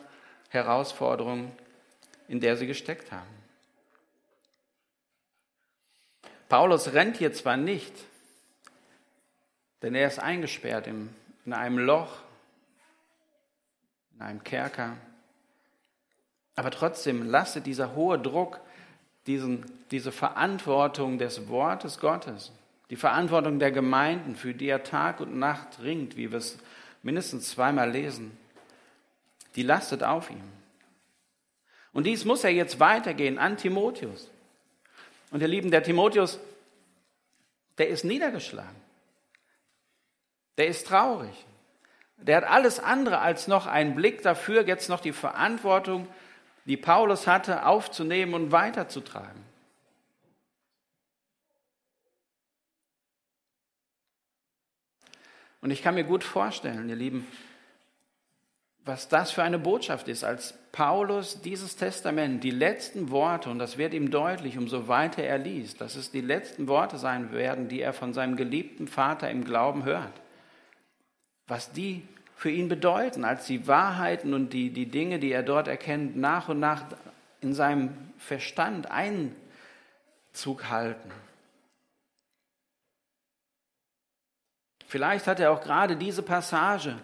Herausforderung, 0.50 1.56
in 2.27 2.39
der 2.39 2.58
sie 2.58 2.65
gesteckt 2.65 3.12
haben. 3.12 3.30
Paulus 6.50 6.94
rennt 6.94 7.18
hier 7.18 7.32
zwar 7.32 7.58
nicht, 7.58 7.94
denn 9.84 9.94
er 9.94 10.08
ist 10.08 10.18
eingesperrt 10.18 10.88
in 10.88 11.13
einem 11.51 11.77
Loch, 11.77 12.18
in 14.15 14.22
einem 14.24 14.44
Kerker, 14.44 14.98
aber 16.56 16.72
trotzdem 16.72 17.26
lastet 17.26 17.66
dieser 17.66 17.96
hohe 17.96 18.18
Druck 18.20 18.60
diesen, 19.28 19.66
diese 19.92 20.12
Verantwortung 20.12 21.18
des 21.18 21.50
Wortes 21.50 22.00
Gottes 22.00 22.52
die 22.90 22.96
Verantwortung 22.96 23.60
der 23.60 23.72
Gemeinden, 23.72 24.36
für 24.36 24.54
die 24.54 24.68
er 24.68 24.84
Tag 24.84 25.20
und 25.20 25.38
Nacht 25.38 25.80
ringt, 25.82 26.18
wie 26.18 26.32
wir 26.32 26.38
es 26.38 26.58
mindestens 27.02 27.50
zweimal 27.50 27.90
lesen, 27.90 28.38
die 29.56 29.64
lastet 29.64 30.04
auf 30.04 30.30
ihm. 30.30 30.44
Und 31.94 32.06
dies 32.06 32.26
muss 32.26 32.44
er 32.44 32.52
jetzt 32.52 32.80
weitergehen 32.80 33.40
an 33.40 33.58
Timotheus. 33.58 34.30
Und 35.32 35.42
ihr 35.42 35.48
Lieben, 35.48 35.72
der 35.72 35.82
Timotheus, 35.82 36.40
der 37.78 37.88
ist 37.88 38.04
niedergeschlagen. 38.04 38.76
Der 40.58 40.68
ist 40.68 40.88
traurig. 40.88 41.46
Der 42.18 42.38
hat 42.38 42.44
alles 42.46 42.80
andere 42.80 43.20
als 43.20 43.48
noch 43.48 43.66
einen 43.66 43.96
Blick 43.96 44.22
dafür, 44.22 44.66
jetzt 44.68 44.90
noch 44.90 45.00
die 45.00 45.12
Verantwortung, 45.12 46.08
die 46.65 46.77
Paulus 46.77 47.27
hatte, 47.27 47.65
aufzunehmen 47.65 48.34
und 48.34 48.51
weiterzutragen. 48.51 49.43
Und 55.62 55.72
ich 55.72 55.81
kann 55.81 55.95
mir 55.95 56.03
gut 56.03 56.24
vorstellen, 56.24 56.89
ihr 56.89 56.95
Lieben, 56.95 57.27
was 58.84 59.07
das 59.07 59.31
für 59.31 59.41
eine 59.41 59.57
Botschaft 59.57 60.07
ist, 60.07 60.24
als 60.24 60.53
Paulus 60.72 61.41
dieses 61.41 61.75
Testament, 61.75 62.43
die 62.43 62.51
letzten 62.51 63.10
Worte, 63.10 63.50
und 63.50 63.57
das 63.57 63.79
wird 63.79 63.95
ihm 63.95 64.12
deutlich, 64.12 64.60
umso 64.60 64.88
weiter 64.88 65.24
er 65.24 65.39
liest, 65.39 65.81
dass 65.81 65.95
es 65.95 66.12
die 66.12 66.22
letzten 66.22 66.67
Worte 66.67 67.00
sein 67.00 67.31
werden, 67.31 67.67
die 67.67 67.81
er 67.81 67.93
von 67.93 68.13
seinem 68.13 68.36
geliebten 68.36 68.88
Vater 68.88 69.31
im 69.31 69.43
Glauben 69.43 69.86
hört. 69.86 70.13
Was 71.48 71.72
die 71.72 72.07
für 72.36 72.51
ihn 72.51 72.68
bedeuten, 72.68 73.24
als 73.24 73.46
die 73.46 73.68
Wahrheiten 73.68 74.34
und 74.34 74.51
die, 74.51 74.70
die 74.70 74.88
Dinge, 74.88 75.20
die 75.20 75.32
er 75.32 75.44
dort 75.44 75.68
erkennt, 75.68 76.18
nach 76.18 76.50
und 76.50 76.60
nach 76.60 76.84
in 77.42 77.54
seinem 77.54 77.96
Verstand 78.18 78.92
Einzug 78.92 80.70
halten. 80.70 81.12
Vielleicht 84.88 85.27
hat 85.27 85.39
er 85.39 85.51
auch 85.51 85.62
gerade 85.62 85.96
diese 85.96 86.24
Passage, 86.24 86.96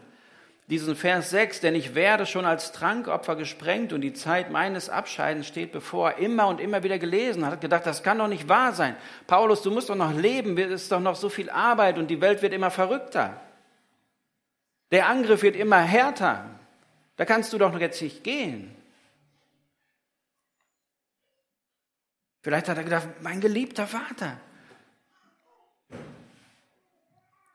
diesen 0.67 0.95
Vers 0.95 1.31
6, 1.31 1.61
denn 1.61 1.75
ich 1.75 1.95
werde 1.95 2.25
schon 2.25 2.45
als 2.45 2.71
Trankopfer 2.71 3.35
gesprengt 3.35 3.91
und 3.91 4.01
die 4.01 4.13
Zeit 4.13 4.51
meines 4.51 4.89
Abscheidens 4.89 5.47
steht 5.47 5.71
bevor, 5.71 6.15
immer 6.15 6.47
und 6.47 6.61
immer 6.61 6.83
wieder 6.83 6.99
gelesen, 6.99 7.45
hat 7.45 7.59
gedacht, 7.59 7.85
das 7.85 8.03
kann 8.03 8.19
doch 8.19 8.27
nicht 8.27 8.47
wahr 8.47 8.71
sein. 8.73 8.95
Paulus, 9.27 9.61
du 9.61 9.71
musst 9.71 9.89
doch 9.89 9.95
noch 9.95 10.13
leben, 10.13 10.57
es 10.57 10.83
ist 10.83 10.91
doch 10.91 10.99
noch 10.99 11.15
so 11.15 11.29
viel 11.29 11.49
Arbeit 11.49 11.97
und 11.97 12.07
die 12.07 12.21
Welt 12.21 12.41
wird 12.41 12.53
immer 12.53 12.71
verrückter. 12.71 13.41
Der 14.91 15.07
Angriff 15.07 15.41
wird 15.41 15.55
immer 15.55 15.79
härter. 15.79 16.49
Da 17.15 17.25
kannst 17.25 17.53
du 17.53 17.57
doch 17.57 17.77
jetzt 17.79 18.01
nicht 18.01 18.23
gehen. 18.23 18.75
Vielleicht 22.41 22.67
hat 22.67 22.77
er 22.77 22.83
gedacht, 22.83 23.07
mein 23.21 23.39
geliebter 23.39 23.87
Vater, 23.87 24.37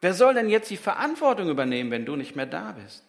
Wer 0.00 0.14
soll 0.14 0.34
denn 0.34 0.48
jetzt 0.48 0.70
die 0.70 0.76
Verantwortung 0.76 1.48
übernehmen, 1.48 1.90
wenn 1.90 2.04
du 2.04 2.16
nicht 2.16 2.36
mehr 2.36 2.46
da 2.46 2.72
bist? 2.72 3.02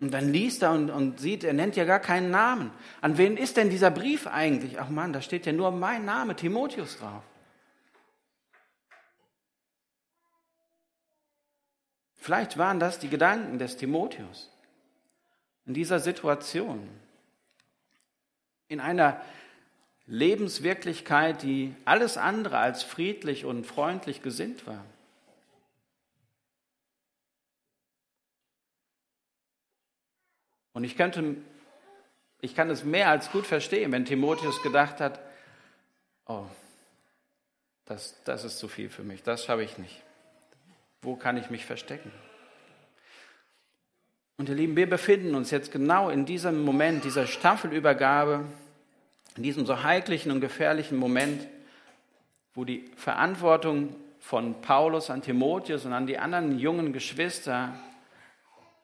Und 0.00 0.12
dann 0.12 0.32
liest 0.32 0.62
er 0.62 0.72
und, 0.72 0.90
und, 0.90 1.20
sieht, 1.20 1.44
er 1.44 1.52
nennt 1.52 1.76
ja 1.76 1.84
gar 1.84 2.00
keinen 2.00 2.30
Namen. 2.30 2.70
An 3.00 3.18
wen 3.18 3.36
ist 3.36 3.56
denn 3.56 3.70
dieser 3.70 3.90
Brief 3.90 4.26
eigentlich? 4.26 4.80
Ach 4.80 4.88
Mann, 4.88 5.12
da 5.12 5.20
steht 5.20 5.46
ja 5.46 5.52
nur 5.52 5.70
mein 5.70 6.04
Name, 6.04 6.36
Timotheus 6.36 6.98
drauf. 6.98 7.22
Vielleicht 12.24 12.56
waren 12.56 12.80
das 12.80 12.98
die 12.98 13.10
Gedanken 13.10 13.58
des 13.58 13.76
Timotheus 13.76 14.50
in 15.66 15.74
dieser 15.74 16.00
Situation. 16.00 16.88
In 18.68 18.80
einer 18.80 19.20
Lebenswirklichkeit, 20.06 21.42
die 21.42 21.74
alles 21.84 22.16
andere 22.16 22.56
als 22.56 22.82
friedlich 22.82 23.44
und 23.44 23.66
freundlich 23.66 24.22
gesinnt 24.22 24.66
war. 24.66 24.82
Und 30.72 30.84
ich 30.84 30.96
könnte, 30.96 31.36
ich 32.40 32.54
kann 32.54 32.70
es 32.70 32.84
mehr 32.84 33.10
als 33.10 33.32
gut 33.32 33.46
verstehen, 33.46 33.92
wenn 33.92 34.06
Timotheus 34.06 34.62
gedacht 34.62 34.98
hat, 35.02 35.20
oh, 36.24 36.46
das, 37.84 38.16
das 38.24 38.44
ist 38.44 38.58
zu 38.58 38.66
viel 38.66 38.88
für 38.88 39.02
mich, 39.02 39.22
das 39.22 39.44
schaffe 39.44 39.62
ich 39.62 39.76
nicht. 39.76 40.00
Wo 41.04 41.16
kann 41.16 41.36
ich 41.36 41.50
mich 41.50 41.66
verstecken? 41.66 42.10
Und 44.38 44.48
ihr 44.48 44.54
Lieben, 44.54 44.74
wir 44.74 44.88
befinden 44.88 45.34
uns 45.34 45.50
jetzt 45.50 45.70
genau 45.70 46.08
in 46.08 46.24
diesem 46.24 46.62
Moment, 46.64 47.04
dieser 47.04 47.26
Staffelübergabe, 47.26 48.46
in 49.36 49.42
diesem 49.42 49.66
so 49.66 49.82
heiklichen 49.82 50.32
und 50.32 50.40
gefährlichen 50.40 50.96
Moment, 50.96 51.46
wo 52.54 52.64
die 52.64 52.90
Verantwortung 52.96 53.94
von 54.18 54.62
Paulus 54.62 55.10
an 55.10 55.20
Timotheus 55.20 55.84
und 55.84 55.92
an 55.92 56.06
die 56.06 56.18
anderen 56.18 56.58
jungen 56.58 56.94
Geschwister, 56.94 57.74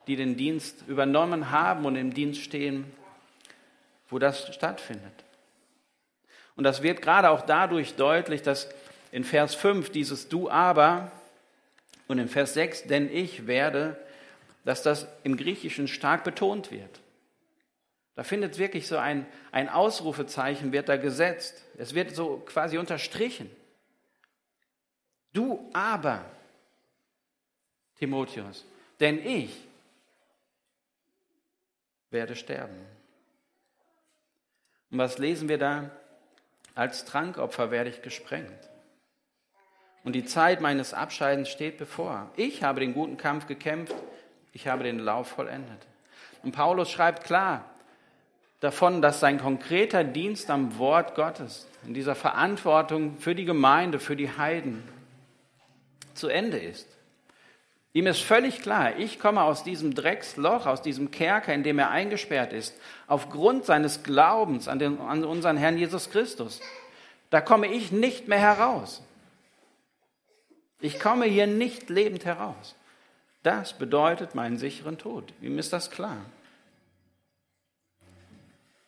die 0.07 0.17
den 0.17 0.37
Dienst 0.37 0.85
übernommen 0.89 1.51
haben 1.51 1.87
und 1.87 1.97
im 1.97 2.13
Dienst 2.13 2.43
stehen, 2.43 2.85
wo 4.11 4.19
das 4.19 4.55
stattfindet. 4.55 5.25
Und 6.55 6.65
das 6.65 6.83
wird 6.83 7.01
gerade 7.01 7.31
auch 7.31 7.41
dadurch 7.41 7.95
deutlich, 7.95 8.43
dass 8.43 8.69
in 9.11 9.25
Vers 9.25 9.55
5 9.55 9.91
dieses 9.91 10.29
Du 10.29 10.51
aber 10.51 11.11
und 12.11 12.19
in 12.19 12.29
Vers 12.29 12.55
6, 12.55 12.89
denn 12.89 13.09
ich 13.09 13.47
werde, 13.47 13.97
dass 14.65 14.83
das 14.83 15.07
im 15.23 15.37
Griechischen 15.37 15.87
stark 15.87 16.25
betont 16.25 16.73
wird. 16.73 17.01
Da 18.17 18.25
findet 18.25 18.59
wirklich 18.59 18.89
so 18.89 18.97
ein, 18.97 19.27
ein 19.53 19.69
Ausrufezeichen, 19.69 20.73
wird 20.73 20.89
da 20.89 20.97
gesetzt. 20.97 21.65
Es 21.79 21.95
wird 21.95 22.17
so 22.17 22.39
quasi 22.39 22.79
unterstrichen. 22.79 23.49
Du 25.33 25.71
aber, 25.73 26.25
Timotheus, 27.95 28.67
denn 28.99 29.25
ich 29.25 29.57
werde 32.11 32.35
sterben. 32.35 32.75
Und 34.91 34.99
was 34.99 35.19
lesen 35.19 35.49
wir 35.49 35.59
da? 35.59 35.93
Als 36.75 37.05
Trankopfer 37.05 37.71
werde 37.71 37.91
ich 37.91 38.03
gesprengt. 38.03 38.70
Und 40.03 40.15
die 40.15 40.25
Zeit 40.25 40.61
meines 40.61 40.95
Abscheidens 40.95 41.49
steht 41.49 41.79
bevor. 41.79 42.31
Ich 42.37 42.63
habe 42.63 42.81
den 42.81 42.95
guten 42.95 43.17
Kampf 43.17 43.47
gekämpft, 43.47 43.95
ich 44.53 44.67
habe 44.67 44.85
den 44.85 44.99
Lauf 44.99 45.29
vollendet. 45.29 45.87
Und 46.43 46.53
Paulus 46.53 46.91
schreibt 46.91 47.25
klar 47.25 47.65
davon, 48.61 49.03
dass 49.03 49.21
sein 49.21 49.39
konkreter 49.39 50.05
Dienst 50.05 50.51
am 50.51 50.79
Wort 50.79 51.15
Gottes, 51.15 51.67
in 51.87 51.95
dieser 51.95 52.15
Verantwortung 52.15 53.19
für 53.19 53.35
die 53.35 53.45
Gemeinde, 53.45 53.99
für 53.99 54.17
die 54.17 54.37
Heiden, 54.37 54.83
zu 56.15 56.29
Ende 56.29 56.59
ist. 56.59 56.87
Ihm 57.93 58.07
ist 58.07 58.21
völlig 58.21 58.61
klar, 58.61 58.97
ich 58.99 59.19
komme 59.19 59.43
aus 59.43 59.65
diesem 59.65 59.95
Drecksloch, 59.95 60.67
aus 60.67 60.81
diesem 60.81 61.11
Kerker, 61.11 61.53
in 61.53 61.65
dem 61.65 61.79
er 61.79 61.91
eingesperrt 61.91 62.53
ist, 62.53 62.75
aufgrund 63.09 63.65
seines 63.65 64.05
Glaubens 64.05 64.69
an, 64.69 64.79
den, 64.79 65.01
an 65.01 65.25
unseren 65.25 65.57
Herrn 65.57 65.77
Jesus 65.77 66.11
Christus. 66.11 66.61
Da 67.31 67.41
komme 67.41 67.67
ich 67.67 67.91
nicht 67.91 68.29
mehr 68.29 68.39
heraus. 68.39 69.03
Ich 70.81 70.99
komme 70.99 71.27
hier 71.27 71.47
nicht 71.47 71.91
lebend 71.91 72.25
heraus. 72.25 72.75
Das 73.43 73.75
bedeutet 73.75 74.35
meinen 74.35 74.59
sicheren 74.59 74.99
Tod. 74.99 75.33
Ihm 75.41 75.59
ist 75.59 75.73
das 75.73 75.91
klar. 75.91 76.19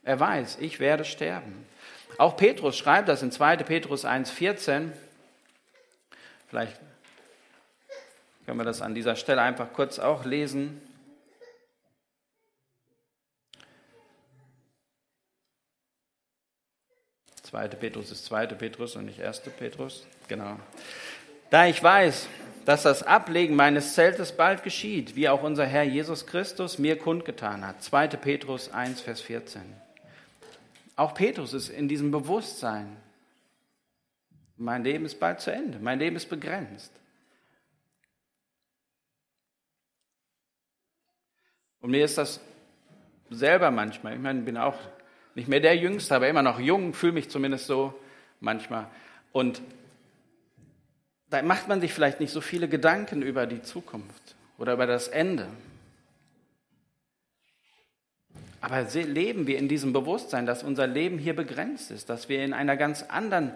Er 0.02 0.18
weiß, 0.18 0.58
ich 0.61 0.80
werde 0.80 1.04
sterben. 1.04 1.66
Auch 2.18 2.37
Petrus 2.37 2.76
schreibt 2.76 3.08
das 3.08 3.22
in 3.22 3.32
2. 3.32 3.58
Petrus 3.58 4.04
1,14. 4.04 4.90
Vielleicht 6.49 6.78
können 8.44 8.59
wir 8.59 8.64
das 8.64 8.83
an 8.83 8.94
dieser 8.94 9.16
Stelle 9.16 9.40
einfach 9.40 9.72
kurz 9.72 9.98
auch 9.98 10.24
lesen. 10.24 10.81
Zweite 17.42 17.76
Petrus 17.76 18.11
ist 18.11 18.24
zweite 18.24 18.55
Petrus 18.55 18.96
und 18.96 19.05
nicht 19.05 19.18
erste 19.18 19.50
Petrus. 19.50 20.07
Genau. 20.26 20.59
Da 21.52 21.66
ich 21.66 21.82
weiß, 21.82 22.30
dass 22.64 22.84
das 22.84 23.02
Ablegen 23.02 23.56
meines 23.56 23.92
Zeltes 23.92 24.32
bald 24.32 24.62
geschieht, 24.62 25.16
wie 25.16 25.28
auch 25.28 25.42
unser 25.42 25.66
Herr 25.66 25.82
Jesus 25.82 26.26
Christus 26.26 26.78
mir 26.78 26.96
kundgetan 26.96 27.66
hat. 27.66 27.82
2. 27.82 28.08
Petrus 28.08 28.70
1, 28.72 29.02
Vers 29.02 29.20
14. 29.20 29.60
Auch 30.96 31.12
Petrus 31.12 31.52
ist 31.52 31.68
in 31.68 31.88
diesem 31.88 32.10
Bewusstsein. 32.10 32.96
Mein 34.56 34.82
Leben 34.82 35.04
ist 35.04 35.20
bald 35.20 35.42
zu 35.42 35.52
Ende. 35.52 35.78
Mein 35.78 35.98
Leben 35.98 36.16
ist 36.16 36.30
begrenzt. 36.30 36.90
Und 41.82 41.90
mir 41.90 42.06
ist 42.06 42.16
das 42.16 42.40
selber 43.28 43.70
manchmal, 43.70 44.14
ich 44.14 44.20
meine, 44.20 44.38
ich 44.38 44.44
bin 44.46 44.56
auch 44.56 44.78
nicht 45.34 45.48
mehr 45.48 45.60
der 45.60 45.76
Jüngste, 45.76 46.16
aber 46.16 46.28
immer 46.30 46.42
noch 46.42 46.58
jung, 46.58 46.94
fühle 46.94 47.12
mich 47.12 47.28
zumindest 47.28 47.66
so 47.66 47.92
manchmal. 48.40 48.86
Und 49.32 49.60
da 51.33 51.42
macht 51.42 51.66
man 51.66 51.81
sich 51.81 51.95
vielleicht 51.95 52.21
nicht 52.21 52.33
so 52.33 52.40
viele 52.40 52.68
Gedanken 52.68 53.23
über 53.23 53.47
die 53.47 53.62
Zukunft 53.62 54.35
oder 54.59 54.75
über 54.75 54.87
das 54.87 55.09
Ende. 55.09 55.47
Aber 58.61 58.83
leben 58.92 59.47
wir 59.47 59.59
in 59.59 59.66
diesem 59.66 59.92
Bewusstsein, 59.92 60.47
dass 60.47 60.62
unser 60.62 60.87
Leben 60.87 61.18
hier 61.18 61.35
begrenzt 61.35 61.90
ist, 61.90 62.11
dass 62.11 62.29
wir 62.29 62.45
in 62.45 62.53
einer 62.53 62.77
ganz 62.77 63.03
anderen 63.03 63.53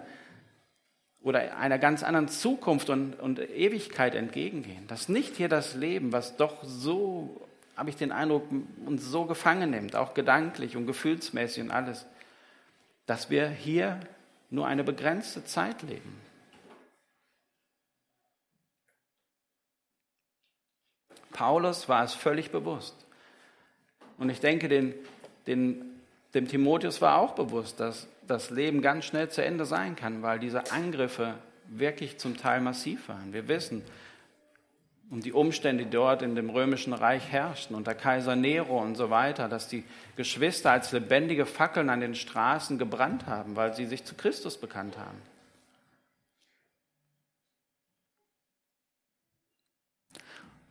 oder 1.21 1.57
einer 1.57 1.77
ganz 1.77 2.03
anderen 2.03 2.27
Zukunft 2.29 2.89
und, 2.89 3.19
und 3.19 3.39
Ewigkeit 3.39 4.15
entgegengehen. 4.15 4.87
Dass 4.87 5.07
nicht 5.07 5.35
hier 5.35 5.49
das 5.49 5.75
Leben, 5.75 6.11
was 6.11 6.35
doch 6.35 6.63
so, 6.63 7.47
habe 7.75 7.89
ich 7.89 7.95
den 7.95 8.11
Eindruck, 8.11 8.43
uns 8.85 9.05
so 9.05 9.25
gefangen 9.25 9.69
nimmt, 9.69 9.95
auch 9.95 10.13
gedanklich 10.13 10.75
und 10.75 10.87
gefühlsmäßig 10.87 11.63
und 11.63 11.71
alles, 11.71 12.05
dass 13.05 13.29
wir 13.29 13.49
hier 13.49 13.99
nur 14.49 14.67
eine 14.67 14.83
begrenzte 14.83 15.45
Zeit 15.45 15.83
leben. 15.83 16.26
Paulus 21.37 21.87
war 21.87 22.03
es 22.03 22.15
völlig 22.15 22.49
bewusst. 22.49 22.95
Und 24.17 24.31
ich 24.31 24.39
denke, 24.39 24.67
den, 24.69 24.95
den, 25.45 25.85
dem 26.33 26.47
Timotheus 26.47 26.99
war 26.99 27.19
auch 27.19 27.35
bewusst, 27.35 27.79
dass 27.79 28.07
das 28.25 28.49
Leben 28.49 28.81
ganz 28.81 29.05
schnell 29.05 29.29
zu 29.29 29.45
Ende 29.45 29.65
sein 29.65 29.95
kann, 29.95 30.23
weil 30.23 30.39
diese 30.39 30.71
Angriffe 30.71 31.35
wirklich 31.67 32.17
zum 32.17 32.37
Teil 32.37 32.59
massiv 32.59 33.07
waren. 33.07 33.33
Wir 33.33 33.47
wissen 33.47 33.83
um 35.11 35.21
die 35.21 35.31
Umstände, 35.31 35.85
die 35.85 35.91
dort 35.91 36.23
in 36.23 36.33
dem 36.33 36.49
römischen 36.49 36.93
Reich 36.93 37.31
herrschten, 37.31 37.75
unter 37.75 37.93
Kaiser 37.93 38.35
Nero 38.35 38.81
und 38.81 38.95
so 38.95 39.11
weiter, 39.11 39.47
dass 39.47 39.67
die 39.67 39.83
Geschwister 40.15 40.71
als 40.71 40.91
lebendige 40.91 41.45
Fackeln 41.45 41.91
an 41.91 42.01
den 42.01 42.15
Straßen 42.15 42.79
gebrannt 42.79 43.27
haben, 43.27 43.55
weil 43.55 43.75
sie 43.75 43.85
sich 43.85 44.03
zu 44.03 44.15
Christus 44.15 44.57
bekannt 44.57 44.97
haben. 44.97 45.21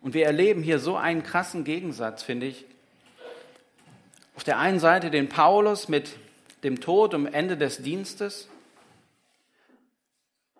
Und 0.07 0.13
wir 0.13 0.25
erleben 0.25 0.63
hier 0.63 0.79
so 0.79 0.95
einen 0.95 1.21
krassen 1.21 1.65
Gegensatz, 1.65 2.23
finde 2.23 2.45
ich. 2.45 2.63
Auf 4.37 4.45
der 4.45 4.57
einen 4.57 4.79
Seite 4.79 5.11
den 5.11 5.27
Paulus 5.27 5.89
mit 5.89 6.17
dem 6.63 6.79
Tod 6.79 7.13
am 7.13 7.25
Ende 7.25 7.57
des 7.57 7.81
Dienstes 7.81 8.47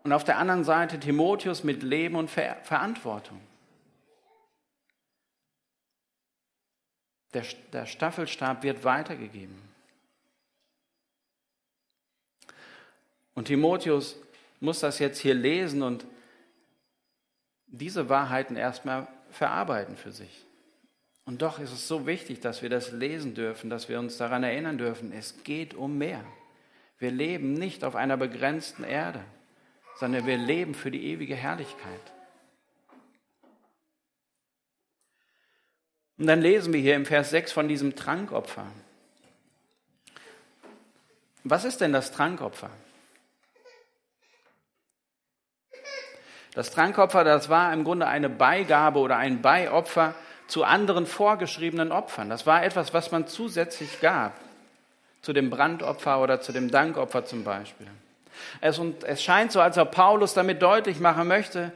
und 0.03 0.11
auf 0.11 0.25
der 0.25 0.37
anderen 0.37 0.65
Seite 0.65 0.99
Timotheus 0.99 1.63
mit 1.63 1.81
Leben 1.81 2.17
und 2.17 2.29
Ver 2.29 2.57
Verantwortung. 2.63 3.39
Der, 7.33 7.45
der 7.71 7.85
Staffelstab 7.85 8.63
wird 8.63 8.83
weitergegeben. 8.83 9.57
Und 13.33 13.45
Timotheus 13.45 14.17
muss 14.59 14.81
das 14.81 14.99
jetzt 14.99 15.19
hier 15.19 15.35
lesen 15.35 15.83
und 15.83 16.05
diese 17.67 18.09
Wahrheiten 18.09 18.57
erstmal 18.57 19.07
verarbeiten 19.31 19.97
für 19.97 20.11
sich. 20.11 20.45
Und 21.25 21.41
doch 21.41 21.59
ist 21.59 21.73
es 21.73 21.87
so 21.87 22.07
wichtig, 22.07 22.39
dass 22.39 22.61
wir 22.61 22.69
das 22.69 22.91
lesen 22.91 23.35
dürfen, 23.35 23.69
dass 23.69 23.89
wir 23.89 23.99
uns 23.99 24.17
daran 24.17 24.43
erinnern 24.43 24.77
dürfen, 24.77 25.11
es 25.11 25.43
geht 25.43 25.73
um 25.73 25.97
mehr. 25.97 26.23
Wir 26.99 27.11
leben 27.11 27.53
nicht 27.53 27.83
auf 27.83 27.95
einer 27.95 28.17
begrenzten 28.17 28.83
Erde, 28.83 29.23
sondern 29.95 30.25
wir 30.25 30.37
leben 30.37 30.73
für 30.73 30.89
die 30.89 31.05
ewige 31.05 31.35
Herrlichkeit. 31.35 32.13
Und 36.17 36.27
dann 36.27 36.41
lesen 36.41 36.73
wir 36.73 36.79
hier 36.79 36.95
im 36.95 37.05
Vers 37.05 37.29
6 37.29 37.51
von 37.51 37.67
diesem 37.67 37.95
Trankopfer. 37.95 38.65
Was 41.43 41.65
ist 41.65 41.81
denn 41.81 41.93
das 41.93 42.11
Trankopfer? 42.11 42.71
Das 46.57 46.71
Trankopfer, 46.71 47.23
das 47.23 47.49
war 47.49 47.71
im 47.71 47.83
Grunde 47.83 48.07
eine 48.07 48.29
Beigabe 48.29 48.97
oder 48.97 49.17
ein 49.17 49.43
Beiopfer 49.43 50.15
zu 50.47 50.63
anderen 50.63 51.05
vorgeschriebenen 51.05 51.91
Opfern. 51.91 52.31
Das 52.31 52.47
war 52.47 52.63
etwas, 52.63 52.95
was 52.95 53.11
man 53.11 53.27
zusätzlich 53.27 54.01
gab 54.01 54.33
zu 55.21 55.33
dem 55.33 55.51
Brandopfer 55.51 56.19
oder 56.19 56.41
zu 56.41 56.51
dem 56.53 56.71
Dankopfer 56.71 57.25
zum 57.25 57.43
Beispiel. 57.43 57.85
Es, 58.59 58.79
und 58.79 59.03
es 59.03 59.21
scheint 59.21 59.51
so, 59.51 59.61
als 59.61 59.77
ob 59.77 59.91
Paulus 59.91 60.33
damit 60.33 60.59
deutlich 60.63 60.99
machen 60.99 61.27
möchte, 61.27 61.73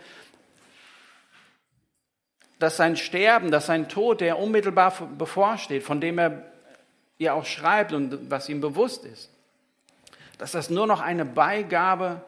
dass 2.58 2.76
sein 2.76 2.98
Sterben, 2.98 3.52
dass 3.52 3.68
sein 3.68 3.88
Tod, 3.88 4.20
der 4.20 4.40
unmittelbar 4.40 4.94
bevorsteht, 5.16 5.84
von 5.84 6.02
dem 6.02 6.18
er 6.18 6.42
ja 7.20 7.34
auch 7.34 7.46
schreibt 7.46 7.94
und 7.94 8.32
was 8.32 8.50
ihm 8.50 8.62
bewusst 8.62 9.06
ist, 9.06 9.30
dass 10.40 10.54
das 10.54 10.72
nur 10.72 10.88
noch 10.88 11.02
eine 11.02 11.24
Beigabe 11.24 12.24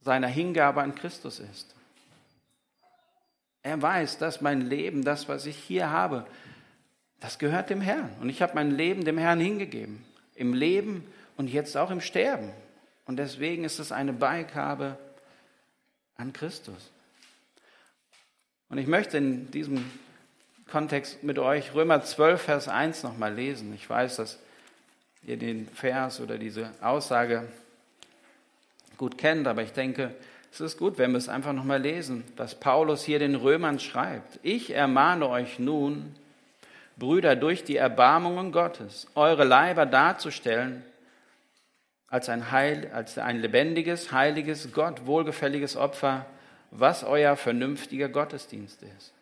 seiner 0.00 0.28
Hingabe 0.28 0.82
an 0.82 0.94
Christus 0.94 1.38
ist. 1.40 1.74
Er 3.62 3.80
weiß, 3.80 4.18
dass 4.18 4.40
mein 4.40 4.62
Leben, 4.62 5.04
das, 5.04 5.28
was 5.28 5.46
ich 5.46 5.56
hier 5.56 5.90
habe, 5.90 6.26
das 7.20 7.38
gehört 7.38 7.68
dem 7.68 7.82
Herrn. 7.82 8.10
Und 8.20 8.30
ich 8.30 8.40
habe 8.40 8.54
mein 8.54 8.70
Leben 8.70 9.04
dem 9.04 9.18
Herrn 9.18 9.40
hingegeben. 9.40 10.04
Im 10.34 10.54
Leben 10.54 11.06
und 11.36 11.48
jetzt 11.48 11.76
auch 11.76 11.90
im 11.90 12.00
Sterben. 12.00 12.50
Und 13.04 13.16
deswegen 13.16 13.64
ist 13.64 13.78
es 13.78 13.92
eine 13.92 14.14
Beigabe 14.14 14.96
an 16.16 16.32
Christus. 16.32 16.90
Und 18.70 18.78
ich 18.78 18.86
möchte 18.86 19.18
in 19.18 19.50
diesem 19.50 19.84
Kontext 20.70 21.22
mit 21.22 21.38
euch 21.38 21.74
Römer 21.74 22.02
12, 22.02 22.40
Vers 22.40 22.68
1 22.68 23.02
nochmal 23.02 23.34
lesen. 23.34 23.74
Ich 23.74 23.90
weiß, 23.90 24.16
dass 24.16 24.38
ihr 25.22 25.36
den 25.36 25.68
Vers 25.68 26.20
oder 26.20 26.38
diese 26.38 26.70
Aussage 26.80 27.48
gut 29.00 29.16
kennt, 29.16 29.48
aber 29.48 29.62
ich 29.62 29.72
denke, 29.72 30.14
es 30.52 30.60
ist 30.60 30.76
gut, 30.76 30.98
wenn 30.98 31.12
wir 31.12 31.16
es 31.16 31.30
einfach 31.30 31.54
nochmal 31.54 31.80
lesen, 31.80 32.22
was 32.36 32.54
Paulus 32.54 33.02
hier 33.02 33.18
den 33.18 33.34
Römern 33.34 33.78
schreibt. 33.80 34.38
Ich 34.42 34.74
ermahne 34.74 35.26
euch 35.26 35.58
nun, 35.58 36.14
Brüder, 36.98 37.34
durch 37.34 37.64
die 37.64 37.78
Erbarmungen 37.78 38.52
Gottes, 38.52 39.06
eure 39.14 39.44
Leiber 39.44 39.86
darzustellen 39.86 40.84
als 42.08 42.28
ein, 42.28 42.50
Heil, 42.50 42.90
als 42.92 43.16
ein 43.16 43.40
lebendiges, 43.40 44.12
heiliges, 44.12 44.70
Gott 44.70 45.06
wohlgefälliges 45.06 45.76
Opfer, 45.76 46.26
was 46.70 47.02
euer 47.02 47.36
vernünftiger 47.36 48.10
Gottesdienst 48.10 48.82
ist. 48.82 49.14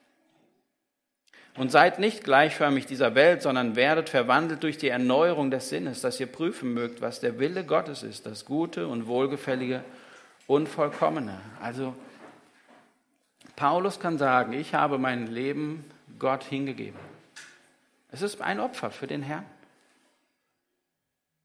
Und 1.59 1.73
seid 1.73 1.99
nicht 1.99 2.23
gleichförmig 2.23 2.87
dieser 2.87 3.16
Welt, 3.16 3.42
sondern 3.42 3.75
werdet 3.75 4.09
verwandelt 4.09 4.62
durch 4.62 4.79
die 4.79 4.88
Erneuerung 4.88 5.51
des 5.51 5.68
Sinnes, 5.68 6.01
dass 6.01 6.21
ihr 6.21 6.29
prüfen 6.29 6.73
mögt, 6.73 7.01
was 7.01 7.18
der 7.18 7.40
Wille 7.40 7.64
Gottes 7.64 8.05
ist, 8.05 8.27
das 8.27 8.44
Gute 8.44 8.87
und 8.87 9.09
Wohlgefällige 9.09 9.83
und 10.47 10.68
Vollkommene. 10.68 11.40
Also 11.61 11.94
Paulus 13.57 13.99
kann 13.99 14.18
sagen, 14.18 14.53
ich 14.53 14.75
habe 14.75 14.99
mein 14.99 15.27
Leben 15.27 15.85
Gott 16.21 16.44
hingegeben. 16.44 17.01
Es 18.12 18.23
ist 18.23 18.40
ein 18.40 18.61
Opfer 18.61 18.92
für 18.92 19.09
den 19.09 19.23
Herrn. 19.23 19.44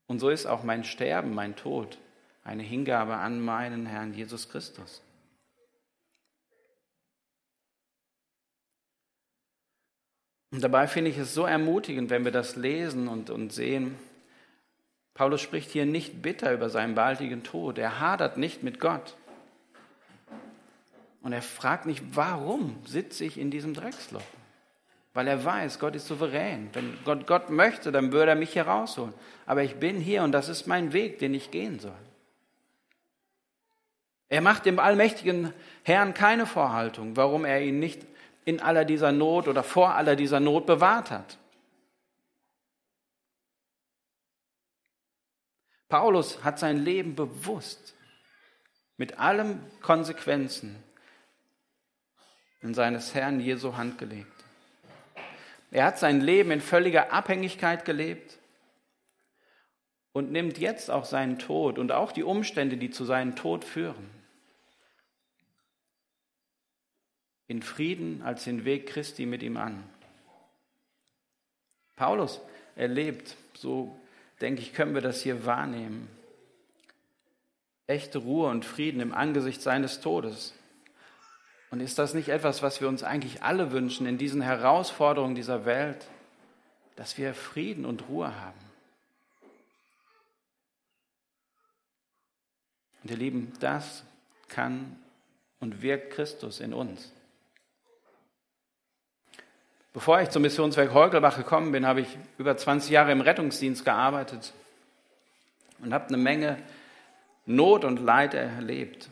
Und 0.05 0.19
so 0.19 0.29
ist 0.29 0.45
auch 0.45 0.63
mein 0.63 0.83
Sterben, 0.83 1.33
mein 1.33 1.55
Tod, 1.55 1.97
eine 2.43 2.61
Hingabe 2.61 3.15
an 3.15 3.41
meinen 3.41 3.87
Herrn 3.87 4.13
Jesus 4.13 4.47
Christus. 4.47 5.01
Und 10.53 10.63
dabei 10.63 10.85
finde 10.85 11.09
ich 11.09 11.17
es 11.17 11.33
so 11.33 11.45
ermutigend, 11.45 12.11
wenn 12.11 12.25
wir 12.25 12.31
das 12.31 12.55
lesen 12.55 13.07
und, 13.07 13.31
und 13.31 13.51
sehen. 13.51 13.97
Paulus 15.15 15.41
spricht 15.41 15.71
hier 15.71 15.87
nicht 15.87 16.21
bitter 16.21 16.53
über 16.53 16.69
seinen 16.69 16.93
baldigen 16.93 17.41
Tod. 17.41 17.79
Er 17.79 17.99
hadert 17.99 18.37
nicht 18.37 18.61
mit 18.61 18.79
Gott. 18.79 19.15
Und 21.23 21.33
er 21.33 21.41
fragt 21.41 21.87
nicht, 21.87 22.03
warum 22.11 22.75
sitze 22.85 23.25
ich 23.25 23.39
in 23.39 23.49
diesem 23.49 23.73
Drecksloch? 23.73 24.21
Weil 25.15 25.27
er 25.27 25.43
weiß, 25.43 25.79
Gott 25.79 25.95
ist 25.95 26.05
souverän. 26.05 26.69
Wenn 26.73 26.99
Gott, 27.03 27.25
Gott 27.25 27.49
möchte, 27.49 27.91
dann 27.91 28.11
würde 28.11 28.33
er 28.33 28.37
mich 28.37 28.53
hier 28.53 28.67
rausholen. 28.67 29.15
Aber 29.47 29.63
ich 29.63 29.77
bin 29.77 29.99
hier 29.99 30.21
und 30.21 30.33
das 30.33 30.49
ist 30.49 30.67
mein 30.67 30.93
Weg, 30.93 31.17
den 31.17 31.33
ich 31.33 31.49
gehen 31.49 31.79
soll. 31.79 31.97
Er 34.29 34.41
macht 34.41 34.67
dem 34.67 34.77
allmächtigen 34.77 35.51
Herrn 35.81 36.13
keine 36.13 36.45
Vorhaltung, 36.45 37.17
warum 37.17 37.43
er 37.43 37.63
ihn 37.63 37.79
nicht 37.79 38.05
in 38.45 38.59
aller 38.59 38.85
dieser 38.85 39.11
Not 39.11 39.47
oder 39.47 39.63
vor 39.63 39.95
aller 39.95 40.15
dieser 40.15 40.39
Not 40.39 40.65
bewahrt 40.65 41.11
hat. 41.11 41.37
Paulus 45.87 46.43
hat 46.43 46.57
sein 46.57 46.83
Leben 46.83 47.15
bewusst 47.15 47.93
mit 48.97 49.19
allen 49.19 49.61
Konsequenzen 49.81 50.75
in 52.61 52.73
seines 52.73 53.13
Herrn 53.13 53.39
Jesu 53.39 53.75
Hand 53.75 53.97
gelegt. 53.97 54.27
Er 55.69 55.85
hat 55.85 55.99
sein 55.99 56.21
Leben 56.21 56.51
in 56.51 56.61
völliger 56.61 57.11
Abhängigkeit 57.11 57.85
gelebt 57.85 58.39
und 60.13 60.31
nimmt 60.31 60.57
jetzt 60.57 60.89
auch 60.89 61.05
seinen 61.05 61.39
Tod 61.39 61.77
und 61.77 61.91
auch 61.91 62.11
die 62.11 62.23
Umstände, 62.23 62.77
die 62.77 62.89
zu 62.89 63.05
seinem 63.05 63.35
Tod 63.35 63.65
führen, 63.65 64.09
in 67.47 67.61
Frieden 67.61 68.21
als 68.21 68.45
den 68.45 68.65
Weg 68.65 68.87
Christi 68.87 69.25
mit 69.25 69.43
ihm 69.43 69.57
an. 69.57 69.83
Paulus 71.95 72.41
erlebt, 72.75 73.35
so 73.53 73.97
denke 74.41 74.61
ich, 74.61 74.73
können 74.73 74.93
wir 74.93 75.01
das 75.01 75.21
hier 75.21 75.45
wahrnehmen, 75.45 76.07
echte 77.87 78.19
Ruhe 78.19 78.49
und 78.49 78.65
Frieden 78.65 79.01
im 79.01 79.13
Angesicht 79.13 79.61
seines 79.61 80.01
Todes. 80.01 80.53
Und 81.69 81.79
ist 81.79 81.97
das 81.97 82.13
nicht 82.13 82.29
etwas, 82.29 82.61
was 82.61 82.81
wir 82.81 82.87
uns 82.87 83.03
eigentlich 83.03 83.41
alle 83.41 83.71
wünschen 83.71 84.05
in 84.05 84.17
diesen 84.17 84.41
Herausforderungen 84.41 85.35
dieser 85.35 85.65
Welt, 85.65 86.07
dass 86.95 87.17
wir 87.17 87.33
Frieden 87.33 87.85
und 87.85 88.07
Ruhe 88.09 88.35
haben? 88.39 88.59
Und 93.03 93.11
ihr 93.11 93.17
Lieben, 93.17 93.53
das 93.59 94.03
kann 94.47 94.95
und 95.59 95.81
wirkt 95.81 96.13
Christus 96.13 96.59
in 96.59 96.73
uns. 96.73 97.11
Bevor 99.93 100.21
ich 100.21 100.29
zum 100.29 100.41
Missionswerk 100.41 100.93
Heugelbach 100.93 101.37
gekommen 101.37 101.71
bin, 101.71 101.85
habe 101.85 102.01
ich 102.01 102.17
über 102.37 102.57
20 102.57 102.91
Jahre 102.91 103.11
im 103.11 103.21
Rettungsdienst 103.21 103.85
gearbeitet 103.85 104.53
und 105.79 105.93
habe 105.93 106.07
eine 106.07 106.17
Menge 106.17 106.57
Not 107.45 107.85
und 107.85 107.99
Leid 107.99 108.33
erlebt. 108.33 109.09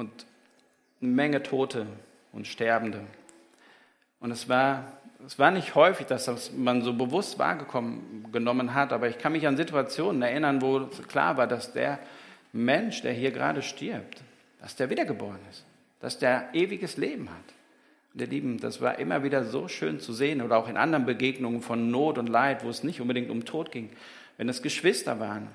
und 0.00 0.26
eine 1.00 1.10
Menge 1.10 1.42
Tote 1.42 1.86
und 2.32 2.46
Sterbende. 2.46 3.02
Und 4.18 4.30
es 4.30 4.48
war, 4.48 4.98
es 5.26 5.38
war 5.38 5.50
nicht 5.50 5.74
häufig, 5.74 6.06
dass 6.06 6.24
das 6.24 6.52
man 6.52 6.82
so 6.82 6.94
bewusst 6.94 7.38
wahrgenommen 7.38 8.74
hat, 8.74 8.92
aber 8.92 9.08
ich 9.08 9.18
kann 9.18 9.32
mich 9.32 9.46
an 9.46 9.56
Situationen 9.56 10.22
erinnern, 10.22 10.62
wo 10.62 10.86
klar 11.06 11.36
war, 11.36 11.46
dass 11.46 11.72
der 11.72 11.98
Mensch, 12.52 13.02
der 13.02 13.12
hier 13.12 13.30
gerade 13.30 13.62
stirbt, 13.62 14.22
dass 14.60 14.74
der 14.74 14.90
wiedergeboren 14.90 15.38
ist, 15.50 15.64
dass 16.00 16.18
der 16.18 16.54
ewiges 16.54 16.96
Leben 16.96 17.30
hat. 17.30 17.54
Und 18.12 18.20
ihr 18.20 18.26
Lieben, 18.26 18.58
das 18.58 18.80
war 18.80 18.98
immer 18.98 19.22
wieder 19.22 19.44
so 19.44 19.68
schön 19.68 20.00
zu 20.00 20.12
sehen 20.12 20.42
oder 20.42 20.58
auch 20.58 20.68
in 20.68 20.76
anderen 20.76 21.06
Begegnungen 21.06 21.62
von 21.62 21.90
Not 21.90 22.18
und 22.18 22.28
Leid, 22.28 22.64
wo 22.64 22.68
es 22.68 22.82
nicht 22.82 23.00
unbedingt 23.00 23.30
um 23.30 23.44
Tod 23.44 23.70
ging, 23.70 23.90
wenn 24.36 24.48
es 24.48 24.62
Geschwister 24.62 25.20
waren, 25.20 25.48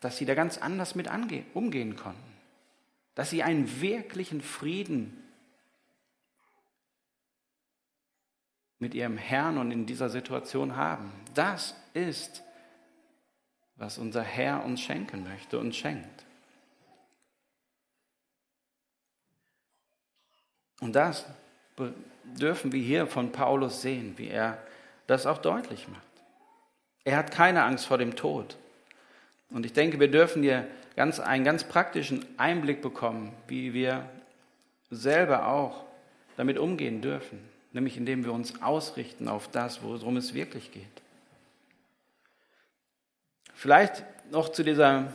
dass 0.00 0.18
sie 0.18 0.26
da 0.26 0.34
ganz 0.34 0.58
anders 0.58 0.94
mit 0.94 1.08
umgehen 1.54 1.96
konnten 1.96 2.32
dass 3.14 3.30
sie 3.30 3.42
einen 3.42 3.80
wirklichen 3.80 4.40
Frieden 4.40 5.22
mit 8.78 8.94
ihrem 8.94 9.16
Herrn 9.16 9.58
und 9.58 9.70
in 9.70 9.86
dieser 9.86 10.08
Situation 10.08 10.76
haben. 10.76 11.12
Das 11.34 11.76
ist, 11.94 12.42
was 13.76 13.98
unser 13.98 14.22
Herr 14.22 14.64
uns 14.64 14.80
schenken 14.80 15.24
möchte 15.24 15.58
und 15.58 15.74
schenkt. 15.74 16.24
Und 20.82 20.96
das 20.96 21.24
dürfen 22.24 22.72
wir 22.72 22.82
hier 22.82 23.06
von 23.06 23.30
Paulus 23.30 23.82
sehen, 23.82 24.14
wie 24.16 24.26
er 24.26 24.58
das 25.06 25.26
auch 25.26 25.38
deutlich 25.38 25.86
macht. 25.86 26.02
Er 27.04 27.18
hat 27.18 27.30
keine 27.30 27.62
Angst 27.62 27.86
vor 27.86 27.98
dem 27.98 28.16
Tod. 28.16 28.56
Und 29.50 29.64
ich 29.64 29.72
denke, 29.72 30.00
wir 30.00 30.10
dürfen 30.10 30.42
hier 30.42 30.66
ganz, 30.96 31.20
einen 31.20 31.44
ganz 31.44 31.62
praktischen 31.62 32.26
Einblick 32.36 32.82
bekommen, 32.82 33.32
wie 33.46 33.74
wir 33.74 34.08
selber 34.90 35.46
auch 35.46 35.84
damit 36.36 36.58
umgehen 36.58 37.00
dürfen, 37.00 37.38
nämlich 37.72 37.96
indem 37.96 38.24
wir 38.24 38.32
uns 38.32 38.60
ausrichten 38.60 39.28
auf 39.28 39.48
das, 39.48 39.84
worum 39.84 40.16
es 40.16 40.34
wirklich 40.34 40.72
geht. 40.72 40.84
Vielleicht 43.54 44.02
noch 44.32 44.48
zu 44.48 44.64
dieser 44.64 45.12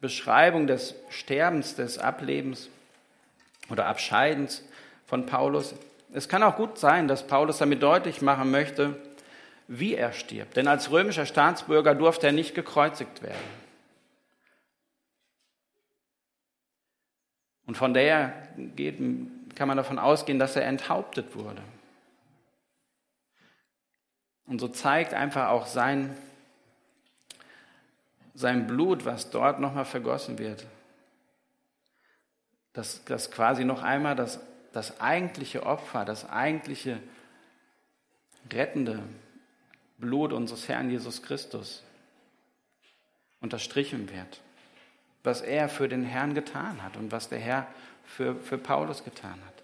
Beschreibung 0.00 0.68
des 0.68 0.94
Sterbens, 1.08 1.74
des 1.74 1.98
Ablebens 1.98 2.68
oder 3.70 3.86
Abscheidens 3.86 4.62
von 5.06 5.26
Paulus. 5.26 5.74
Es 6.12 6.28
kann 6.28 6.42
auch 6.42 6.56
gut 6.56 6.78
sein, 6.78 7.08
dass 7.08 7.26
Paulus 7.26 7.58
damit 7.58 7.82
deutlich 7.82 8.22
machen 8.22 8.50
möchte, 8.50 8.96
wie 9.68 9.94
er 9.94 10.12
stirbt. 10.12 10.56
Denn 10.56 10.68
als 10.68 10.90
römischer 10.90 11.26
Staatsbürger 11.26 11.94
durfte 11.94 12.26
er 12.26 12.32
nicht 12.32 12.54
gekreuzigt 12.54 13.22
werden. 13.22 13.64
Und 17.66 17.76
von 17.76 17.94
der 17.94 18.48
geht, 18.76 18.98
kann 19.54 19.68
man 19.68 19.76
davon 19.76 19.98
ausgehen, 19.98 20.38
dass 20.38 20.56
er 20.56 20.66
enthauptet 20.66 21.34
wurde. 21.34 21.62
Und 24.46 24.60
so 24.60 24.68
zeigt 24.68 25.14
einfach 25.14 25.48
auch 25.48 25.66
sein, 25.66 26.14
sein 28.34 28.66
Blut, 28.66 29.06
was 29.06 29.30
dort 29.30 29.60
nochmal 29.60 29.84
vergossen 29.84 30.38
wird, 30.38 30.66
dass, 32.74 33.04
dass 33.04 33.30
quasi 33.30 33.64
noch 33.64 33.82
einmal 33.82 34.16
das, 34.16 34.40
das 34.74 35.00
eigentliche 35.00 35.64
Opfer, 35.64 36.04
das 36.04 36.28
eigentliche 36.28 36.98
rettende 38.52 39.02
Blut 39.98 40.32
unseres 40.32 40.68
Herrn 40.68 40.90
Jesus 40.90 41.22
Christus 41.22 41.82
unterstrichen 43.40 44.10
wird. 44.10 44.40
Was 45.22 45.40
er 45.40 45.68
für 45.68 45.88
den 45.88 46.04
Herrn 46.04 46.34
getan 46.34 46.82
hat 46.82 46.96
und 46.96 47.12
was 47.12 47.28
der 47.28 47.38
Herr 47.38 47.66
für, 48.04 48.34
für 48.34 48.58
Paulus 48.58 49.04
getan 49.04 49.38
hat. 49.46 49.62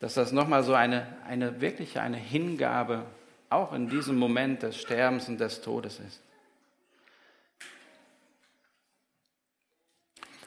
Dass 0.00 0.14
das 0.14 0.32
nochmal 0.32 0.64
so 0.64 0.74
eine, 0.74 1.06
eine 1.26 1.60
wirkliche, 1.60 2.00
eine 2.00 2.16
Hingabe 2.16 3.06
auch 3.50 3.72
in 3.72 3.88
diesem 3.88 4.16
Moment 4.16 4.62
des 4.62 4.76
Sterbens 4.80 5.28
und 5.28 5.38
des 5.38 5.60
Todes 5.60 6.00
ist. 6.00 6.20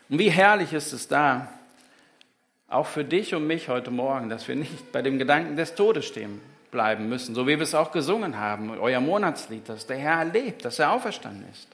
Und 0.10 0.18
wie 0.18 0.32
herrlich 0.32 0.74
ist 0.74 0.92
es 0.92 1.08
da, 1.08 1.59
auch 2.70 2.86
für 2.86 3.04
dich 3.04 3.34
und 3.34 3.48
mich 3.48 3.68
heute 3.68 3.92
Morgen, 3.92 4.30
dass 4.30 4.48
wir 4.48 4.56
nicht 4.56 4.92
bei 4.92 5.02
dem 5.02 5.18
Gedanken 5.18 5.56
des 5.56 5.76
Todes 5.76 6.06
stehen 6.06 6.42
bleiben 6.72 7.10
müssen, 7.10 7.34
so 7.34 7.48
wie 7.48 7.58
wir 7.58 7.62
es 7.62 7.74
auch 7.74 7.92
gesungen 7.92 8.38
haben, 8.38 8.78
euer 8.80 9.00
Monatslied, 9.00 9.68
dass 9.68 9.88
der 9.88 9.98
Herr 9.98 10.26
lebt, 10.26 10.66
dass 10.66 10.78
er 10.78 10.92
auferstanden 10.92 11.46
ist. 11.52 11.68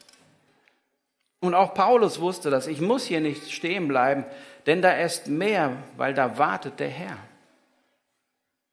Und 1.42 1.54
auch 1.54 1.74
Paulus 1.74 2.22
wusste 2.22 2.50
das, 2.50 2.66
ich 2.68 2.80
muss 2.80 3.06
hier 3.06 3.20
nicht 3.20 3.52
stehen 3.52 3.88
bleiben, 3.88 4.24
denn 4.66 4.82
da 4.82 4.94
ist 4.94 5.28
mehr, 5.28 5.76
weil 5.98 6.14
da 6.14 6.38
wartet 6.38 6.80
der 6.80 6.90
Herr. 6.90 7.18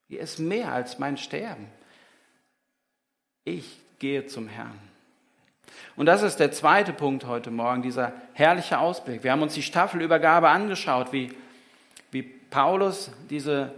Hier 0.07 0.21
ist 0.21 0.39
mehr 0.39 0.71
als 0.71 0.99
mein 0.99 1.17
Sterben. 1.17 1.67
Ich 3.43 3.79
gehe 3.99 4.25
zum 4.25 4.47
Herrn. 4.47 4.79
Und 5.95 6.05
das 6.05 6.23
ist 6.23 6.37
der 6.37 6.51
zweite 6.51 6.93
Punkt 6.93 7.25
heute 7.25 7.51
Morgen, 7.51 7.81
dieser 7.81 8.13
herrliche 8.33 8.79
Ausblick. 8.79 9.23
Wir 9.23 9.31
haben 9.31 9.41
uns 9.41 9.53
die 9.53 9.61
Staffelübergabe 9.61 10.49
angeschaut, 10.49 11.11
wie, 11.11 11.29
wie 11.29 11.35
Paulus 12.53 13.09
diese 13.31 13.73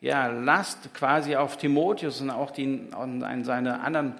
ja, 0.00 0.28
Last 0.28 0.94
quasi 0.94 1.34
auf 1.34 1.56
Timotheus 1.56 2.20
und 2.20 2.30
auch 2.30 2.52
die, 2.52 2.88
und 2.96 3.44
seine 3.44 3.80
anderen 3.80 4.14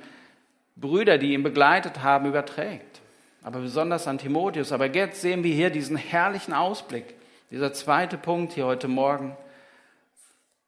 Brüder, 0.74 1.18
die 1.18 1.34
ihn 1.34 1.44
begleitet 1.44 2.02
haben, 2.02 2.26
überträgt. 2.26 3.00
Aber 3.44 3.60
besonders 3.60 4.08
an 4.08 4.18
Timotheus. 4.18 4.72
Aber 4.72 4.86
jetzt 4.86 5.20
sehen 5.20 5.44
wir 5.44 5.54
hier 5.54 5.70
diesen 5.70 5.96
herrlichen 5.96 6.52
Ausblick, 6.52 7.14
dieser 7.52 7.72
zweite 7.72 8.18
Punkt 8.18 8.54
hier 8.54 8.66
heute 8.66 8.88
Morgen, 8.88 9.36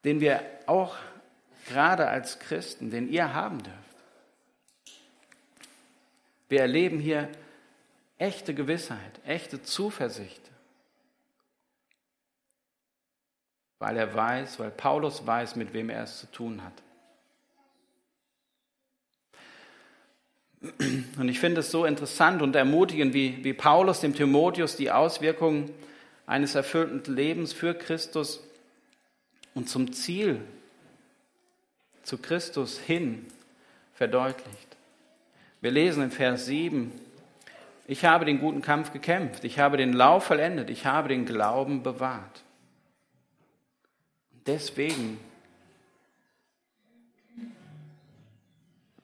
den 0.05 0.21
wir 0.21 0.41
auch 0.67 0.95
gerade 1.69 2.07
als 2.07 2.38
Christen, 2.38 2.91
den 2.93 3.11
ihr 3.11 3.35
haben 3.35 3.65
dürft. 3.65 3.79
Wir 6.49 6.61
erleben 6.61 7.01
hier 7.01 7.29
echte 8.19 8.55
Gewissheit, 8.55 9.21
echte 9.27 9.61
Zuversicht, 9.61 10.41
weil 13.83 13.97
er 13.97 14.14
weiß, 14.14 14.61
weil 14.61 14.71
Paulus 14.71 15.27
weiß, 15.27 15.57
mit 15.57 15.75
wem 15.75 15.90
er 15.90 16.05
es 16.05 16.21
zu 16.21 16.27
tun 16.31 16.62
hat. 16.62 16.73
Und 21.18 21.29
ich 21.29 21.40
finde 21.40 21.62
es 21.62 21.73
so 21.73 21.85
interessant 21.85 22.42
und 22.42 22.55
ermutigend, 22.55 23.12
wie, 23.12 23.42
wie 23.42 23.53
Paulus 23.53 23.99
dem 23.99 24.14
Timotheus 24.14 24.77
die 24.77 24.92
Auswirkungen 24.92 25.68
eines 26.27 26.55
erfüllten 26.55 27.12
Lebens 27.12 27.53
für 27.53 27.75
Christus 27.75 28.47
und 29.53 29.68
zum 29.68 29.92
Ziel, 29.92 30.40
zu 32.05 32.18
Christus 32.18 32.79
hin, 32.79 33.27
verdeutlicht. 33.95 34.77
Wir 35.61 35.73
lesen 35.73 36.05
in 36.05 36.12
Vers 36.12 36.47
7, 36.47 36.92
ich 37.88 38.05
habe 38.05 38.27
den 38.27 38.38
guten 38.38 38.62
Kampf 38.62 38.92
gekämpft, 38.92 39.42
ich 39.42 39.59
habe 39.59 39.77
den 39.77 39.92
Lauf 39.92 40.23
vollendet, 40.23 40.71
ich 40.71 40.87
habe 40.87 41.09
den 41.09 41.27
Glauben 41.27 41.83
bewahrt. 41.83 42.45
Deswegen 44.46 45.18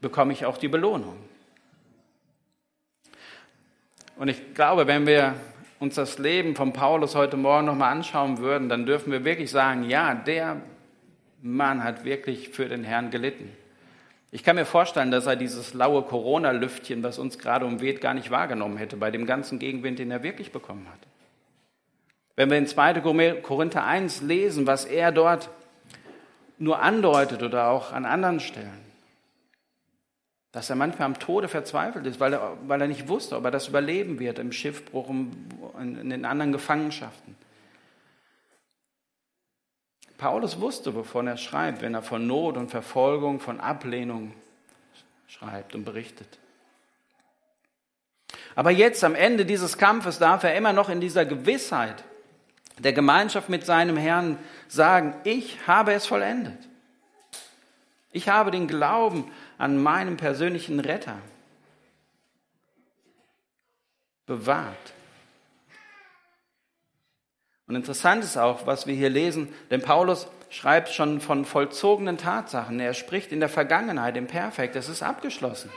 bekomme 0.01 0.33
ich 0.33 0.47
auch 0.47 0.59
die 0.59 0.69
Belohnung. 0.69 1.17
Und 4.17 4.29
ich 4.29 4.55
glaube, 4.55 4.87
wenn 4.87 5.07
wir 5.07 5.35
uns 5.79 5.95
das 5.95 6.19
Leben 6.19 6.57
von 6.57 6.73
Paulus 6.73 7.15
heute 7.15 7.37
Morgen 7.37 7.67
nochmal 7.67 7.93
anschauen 7.93 8.39
würden, 8.39 8.69
dann 8.69 8.85
dürfen 8.85 9.13
wir 9.13 9.25
wirklich 9.25 9.51
sagen, 9.51 9.89
ja, 9.89 10.15
der 10.15 10.61
Mann 11.41 11.85
hat 11.85 12.05
wirklich 12.05 12.49
für 12.49 12.69
den 12.69 12.83
Herrn 12.83 13.11
gelitten. 13.11 13.53
Ich 14.31 14.43
kann 14.43 14.57
mir 14.57 14.67
vorstellen, 14.67 15.11
dass 15.11 15.27
er 15.27 15.37
dieses 15.37 15.73
laue 15.73 16.03
Corona-Lüftchen, 16.03 17.03
was 17.03 17.19
uns 17.19 17.39
gerade 17.39 17.65
umweht, 17.65 18.01
gar 18.01 18.13
nicht 18.13 18.31
wahrgenommen 18.31 18.77
hätte 18.77 18.97
bei 18.97 19.11
dem 19.11 19.25
ganzen 19.25 19.59
Gegenwind, 19.59 20.01
den 20.01 20.11
er 20.11 20.23
wirklich 20.23 20.53
bekommen 20.53 20.87
hat. 20.89 20.99
Wenn 22.39 22.51
wir 22.51 22.59
in 22.59 22.69
2. 22.69 23.41
Korinther 23.43 23.83
1 23.85 24.21
lesen, 24.21 24.69
was 24.69 24.85
er 24.85 25.11
dort 25.11 25.51
nur 26.57 26.79
andeutet 26.81 27.43
oder 27.43 27.67
auch 27.67 27.93
an 27.93 28.05
anderen 28.05 28.39
Stellen, 28.39 28.79
dass 30.53 30.71
er 30.71 30.77
manchmal 30.77 31.07
am 31.07 31.19
Tode 31.19 31.49
verzweifelt 31.49 32.07
ist, 32.07 32.21
weil 32.21 32.35
er, 32.35 32.57
weil 32.69 32.81
er 32.81 32.87
nicht 32.87 33.09
wusste, 33.09 33.37
ob 33.37 33.45
er 33.45 33.51
das 33.51 33.67
überleben 33.67 34.21
wird 34.21 34.39
im 34.39 34.53
Schiffbruch, 34.53 35.11
in 35.11 36.11
den 36.11 36.25
anderen 36.25 36.53
Gefangenschaften. 36.53 37.35
Paulus 40.17 40.61
wusste, 40.61 40.95
wovon 40.95 41.27
er 41.27 41.39
schreibt, 41.39 41.83
wenn 41.83 41.95
er 41.95 42.03
von 42.03 42.25
Not 42.25 42.57
und 42.57 42.71
Verfolgung, 42.71 43.41
von 43.41 43.59
Ablehnung 43.59 44.33
schreibt 45.27 45.75
und 45.75 45.83
berichtet. 45.83 46.39
Aber 48.55 48.71
jetzt 48.71 49.03
am 49.03 49.17
Ende 49.17 49.45
dieses 49.45 49.77
Kampfes 49.77 50.21
darf 50.21 50.45
er 50.45 50.55
immer 50.55 50.73
noch 50.73 50.89
in 50.89 51.01
dieser 51.01 51.25
Gewissheit 51.25 52.05
der 52.79 52.93
Gemeinschaft 52.93 53.49
mit 53.49 53.67
seinem 53.67 53.97
Herrn 53.97 54.39
sagen, 54.69 55.15
ich 55.25 55.67
habe 55.67 55.93
es 55.93 56.07
vollendet. 56.07 56.59
Ich 58.13 58.29
habe 58.29 58.51
den 58.51 58.69
Glauben 58.69 59.31
an 59.59 59.83
meinen 59.83 60.17
persönlichen 60.17 60.81
Retter 60.81 61.19
bewahrt. 64.27 64.93
Und 67.67 67.75
interessant 67.75 68.25
ist 68.25 68.39
auch, 68.39 68.67
was 68.67 68.87
wir 68.87 68.95
hier 68.95 69.11
lesen, 69.11 69.53
denn 69.71 69.83
Paulus 69.83 70.27
schreibt 70.51 70.89
schon 70.89 71.21
von 71.21 71.45
vollzogenen 71.45 72.17
Tatsachen. 72.17 72.81
Er 72.81 72.95
spricht 72.95 73.33
in 73.33 73.41
der 73.41 73.51
Vergangenheit, 73.51 74.17
im 74.17 74.27
Perfekt. 74.27 74.75
Es 74.77 74.89
ist 74.89 75.03
abgeschlossen. 75.03 75.71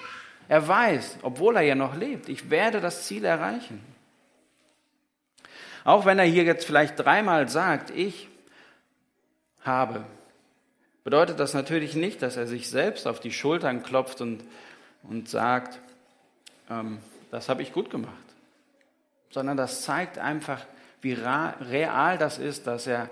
Er 0.47 0.67
weiß, 0.67 1.17
obwohl 1.21 1.57
er 1.57 1.63
ja 1.63 1.75
noch 1.75 1.95
lebt, 1.95 2.29
ich 2.29 2.49
werde 2.49 2.79
das 2.79 3.07
Ziel 3.07 3.25
erreichen. 3.25 3.83
Auch 5.83 6.05
wenn 6.05 6.19
er 6.19 6.25
hier 6.25 6.43
jetzt 6.43 6.65
vielleicht 6.65 6.99
dreimal 6.99 7.49
sagt, 7.49 7.89
ich 7.89 8.27
habe, 9.61 10.05
bedeutet 11.03 11.39
das 11.39 11.53
natürlich 11.53 11.95
nicht, 11.95 12.21
dass 12.21 12.37
er 12.37 12.47
sich 12.47 12.69
selbst 12.69 13.07
auf 13.07 13.19
die 13.19 13.31
Schultern 13.31 13.83
klopft 13.83 14.21
und, 14.21 14.43
und 15.03 15.27
sagt, 15.29 15.79
ähm, 16.69 16.99
das 17.31 17.49
habe 17.49 17.61
ich 17.61 17.73
gut 17.73 17.89
gemacht, 17.89 18.13
sondern 19.29 19.57
das 19.57 19.81
zeigt 19.83 20.17
einfach, 20.19 20.65
wie 21.01 21.13
real 21.13 22.17
das 22.17 22.37
ist, 22.37 22.67
dass 22.67 22.85
er 22.85 23.09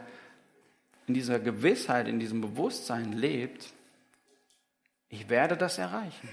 in 1.08 1.16
dieser 1.16 1.40
Gewissheit, 1.40 2.08
in 2.08 2.20
diesem 2.20 2.42
Bewusstsein 2.42 3.14
lebt, 3.14 3.70
ich 5.10 5.28
werde 5.28 5.58
das 5.58 5.80
erreichen. 5.80 6.30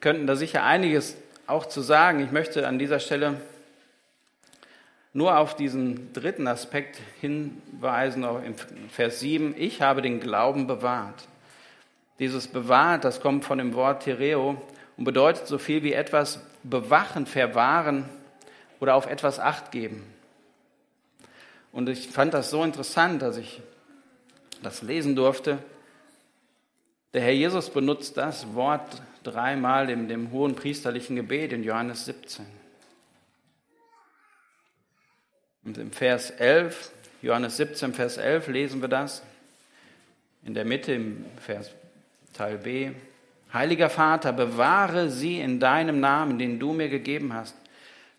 Könnten 0.00 0.26
da 0.26 0.34
sicher 0.34 0.64
einiges 0.64 1.16
auch 1.50 1.66
zu 1.66 1.80
sagen. 1.80 2.20
Ich 2.20 2.30
möchte 2.30 2.66
an 2.66 2.78
dieser 2.78 3.00
Stelle 3.00 3.40
nur 5.12 5.36
auf 5.38 5.56
diesen 5.56 6.12
dritten 6.12 6.46
Aspekt 6.46 7.00
hinweisen, 7.20 8.24
auch 8.24 8.40
in 8.42 8.54
Vers 8.88 9.20
7. 9.20 9.54
Ich 9.58 9.82
habe 9.82 10.02
den 10.02 10.20
Glauben 10.20 10.66
bewahrt. 10.66 11.26
Dieses 12.20 12.46
bewahrt, 12.46 13.04
das 13.04 13.20
kommt 13.20 13.44
von 13.44 13.58
dem 13.58 13.74
Wort 13.74 14.04
Tereo 14.04 14.62
und 14.96 15.04
bedeutet 15.04 15.46
so 15.48 15.58
viel 15.58 15.82
wie 15.82 15.92
etwas 15.92 16.40
bewachen, 16.62 17.26
verwahren 17.26 18.08
oder 18.78 18.94
auf 18.94 19.06
etwas 19.06 19.40
Acht 19.40 19.72
geben. 19.72 20.04
Und 21.72 21.88
ich 21.88 22.08
fand 22.08 22.34
das 22.34 22.50
so 22.50 22.62
interessant, 22.62 23.22
dass 23.22 23.36
ich 23.36 23.60
das 24.62 24.82
lesen 24.82 25.16
durfte. 25.16 25.58
Der 27.12 27.22
Herr 27.22 27.32
Jesus 27.32 27.70
benutzt 27.70 28.16
das 28.16 28.54
Wort 28.54 29.02
dreimal 29.22 29.90
in 29.90 30.08
dem 30.08 30.30
hohen 30.32 30.54
priesterlichen 30.54 31.16
Gebet 31.16 31.52
in 31.52 31.62
Johannes 31.62 32.06
17. 32.06 32.46
Und 35.64 35.78
im 35.78 35.92
Vers 35.92 36.30
11, 36.30 36.90
Johannes 37.22 37.56
17, 37.56 37.92
Vers 37.92 38.16
11 38.16 38.48
lesen 38.48 38.80
wir 38.80 38.88
das. 38.88 39.22
In 40.42 40.54
der 40.54 40.64
Mitte 40.64 40.92
im 40.94 41.26
Vers 41.38 41.70
Teil 42.32 42.58
B. 42.58 42.92
Heiliger 43.52 43.90
Vater, 43.90 44.32
bewahre 44.32 45.10
sie 45.10 45.40
in 45.40 45.60
deinem 45.60 46.00
Namen, 46.00 46.38
den 46.38 46.58
du 46.58 46.72
mir 46.72 46.88
gegeben 46.88 47.34
hast, 47.34 47.54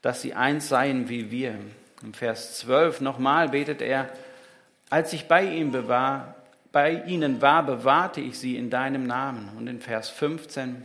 dass 0.01 0.21
sie 0.21 0.33
eins 0.33 0.69
seien 0.69 1.09
wie 1.09 1.31
wir. 1.31 1.55
Im 2.03 2.13
Vers 2.13 2.57
12 2.59 3.01
nochmal 3.01 3.49
betet 3.49 3.81
er, 3.81 4.09
Als 4.89 5.13
ich 5.13 5.27
bei, 5.27 5.45
ihm 5.45 5.71
bewahr, 5.71 6.35
bei 6.71 7.03
ihnen 7.05 7.41
war, 7.41 7.65
bewahrte 7.65 8.21
ich 8.21 8.37
sie 8.37 8.57
in 8.57 8.69
deinem 8.69 9.07
Namen. 9.07 9.49
Und 9.57 9.67
in 9.67 9.79
Vers 9.79 10.09
15, 10.09 10.83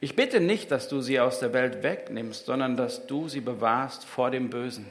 ich 0.00 0.14
bitte 0.14 0.40
nicht, 0.40 0.70
dass 0.70 0.88
du 0.88 1.00
sie 1.00 1.20
aus 1.20 1.40
der 1.40 1.52
Welt 1.52 1.82
wegnimmst, 1.82 2.46
sondern 2.46 2.76
dass 2.76 3.06
du 3.06 3.28
sie 3.28 3.40
bewahrst 3.40 4.04
vor 4.04 4.30
dem 4.30 4.50
Bösen. 4.50 4.86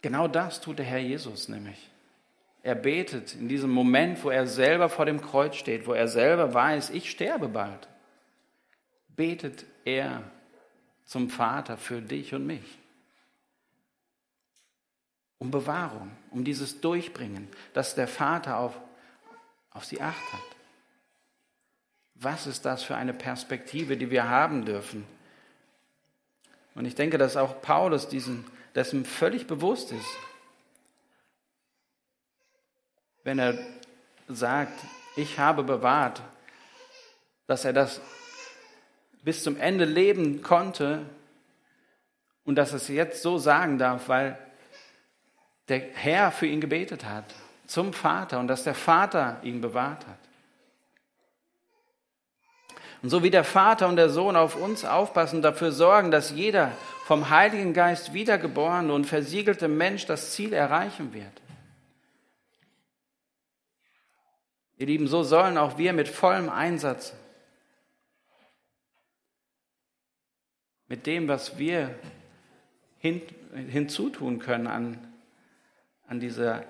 Genau 0.00 0.28
das 0.28 0.60
tut 0.60 0.78
der 0.78 0.86
Herr 0.86 0.98
Jesus 0.98 1.48
nämlich. 1.48 1.90
Er 2.62 2.74
betet 2.74 3.34
in 3.34 3.48
diesem 3.48 3.70
Moment, 3.70 4.24
wo 4.24 4.30
er 4.30 4.46
selber 4.46 4.88
vor 4.88 5.04
dem 5.04 5.20
Kreuz 5.20 5.56
steht, 5.56 5.86
wo 5.86 5.92
er 5.92 6.08
selber 6.08 6.54
weiß, 6.54 6.90
ich 6.90 7.10
sterbe 7.10 7.48
bald. 7.48 7.88
Betet 9.08 9.66
er 9.84 10.22
zum 11.04 11.28
Vater 11.28 11.76
für 11.76 12.00
dich 12.00 12.34
und 12.34 12.46
mich. 12.46 12.78
Um 15.38 15.50
Bewahrung, 15.50 16.10
um 16.30 16.42
dieses 16.42 16.80
Durchbringen, 16.80 17.48
dass 17.74 17.94
der 17.94 18.08
Vater 18.08 18.56
auf, 18.56 18.80
auf 19.70 19.84
sie 19.84 20.00
Acht 20.00 20.32
hat. 20.32 20.53
Was 22.16 22.46
ist 22.46 22.64
das 22.64 22.82
für 22.82 22.96
eine 22.96 23.12
Perspektive, 23.12 23.96
die 23.96 24.10
wir 24.10 24.28
haben 24.28 24.64
dürfen? 24.64 25.06
Und 26.74 26.86
ich 26.86 26.94
denke, 26.94 27.18
dass 27.18 27.36
auch 27.36 27.60
Paulus 27.60 28.08
diesen, 28.08 28.44
dessen 28.74 29.04
völlig 29.04 29.46
bewusst 29.46 29.92
ist, 29.92 30.06
wenn 33.22 33.38
er 33.38 33.58
sagt, 34.28 34.78
ich 35.16 35.38
habe 35.38 35.62
bewahrt, 35.62 36.22
dass 37.46 37.64
er 37.64 37.72
das 37.72 38.00
bis 39.22 39.42
zum 39.42 39.56
Ende 39.56 39.84
leben 39.84 40.42
konnte 40.42 41.06
und 42.44 42.56
dass 42.56 42.70
er 42.70 42.76
es 42.76 42.88
jetzt 42.88 43.22
so 43.22 43.38
sagen 43.38 43.78
darf, 43.78 44.08
weil 44.08 44.38
der 45.68 45.80
Herr 45.94 46.30
für 46.30 46.46
ihn 46.46 46.60
gebetet 46.60 47.04
hat, 47.04 47.24
zum 47.66 47.92
Vater 47.92 48.38
und 48.38 48.48
dass 48.48 48.64
der 48.64 48.74
Vater 48.74 49.40
ihn 49.42 49.60
bewahrt 49.60 50.06
hat. 50.06 50.18
Und 53.04 53.10
so 53.10 53.22
wie 53.22 53.30
der 53.30 53.44
Vater 53.44 53.86
und 53.86 53.96
der 53.96 54.08
Sohn 54.08 54.34
auf 54.34 54.56
uns 54.56 54.86
aufpassen, 54.86 55.42
dafür 55.42 55.72
sorgen, 55.72 56.10
dass 56.10 56.30
jeder 56.30 56.72
vom 57.04 57.28
Heiligen 57.28 57.74
Geist 57.74 58.14
wiedergeborene 58.14 58.94
und 58.94 59.04
versiegelte 59.04 59.68
Mensch 59.68 60.06
das 60.06 60.30
Ziel 60.32 60.54
erreichen 60.54 61.12
wird. 61.12 61.42
Ihr 64.78 64.86
Lieben, 64.86 65.06
so 65.06 65.22
sollen 65.22 65.58
auch 65.58 65.76
wir 65.76 65.92
mit 65.92 66.08
vollem 66.08 66.48
Einsatz, 66.48 67.12
mit 70.88 71.06
dem, 71.06 71.28
was 71.28 71.58
wir 71.58 71.94
hin, 73.00 73.20
hinzutun 73.68 74.38
können 74.38 74.66
an, 74.66 74.96
an, 76.08 76.20
dieser, 76.20 76.64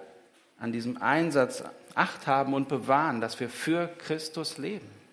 an 0.59 0.73
diesem 0.73 1.01
Einsatz, 1.01 1.63
Acht 1.95 2.27
haben 2.27 2.55
und 2.55 2.69
bewahren, 2.69 3.21
dass 3.21 3.39
wir 3.39 3.49
für 3.49 3.87
Christus 3.99 4.59
leben. 4.59 5.04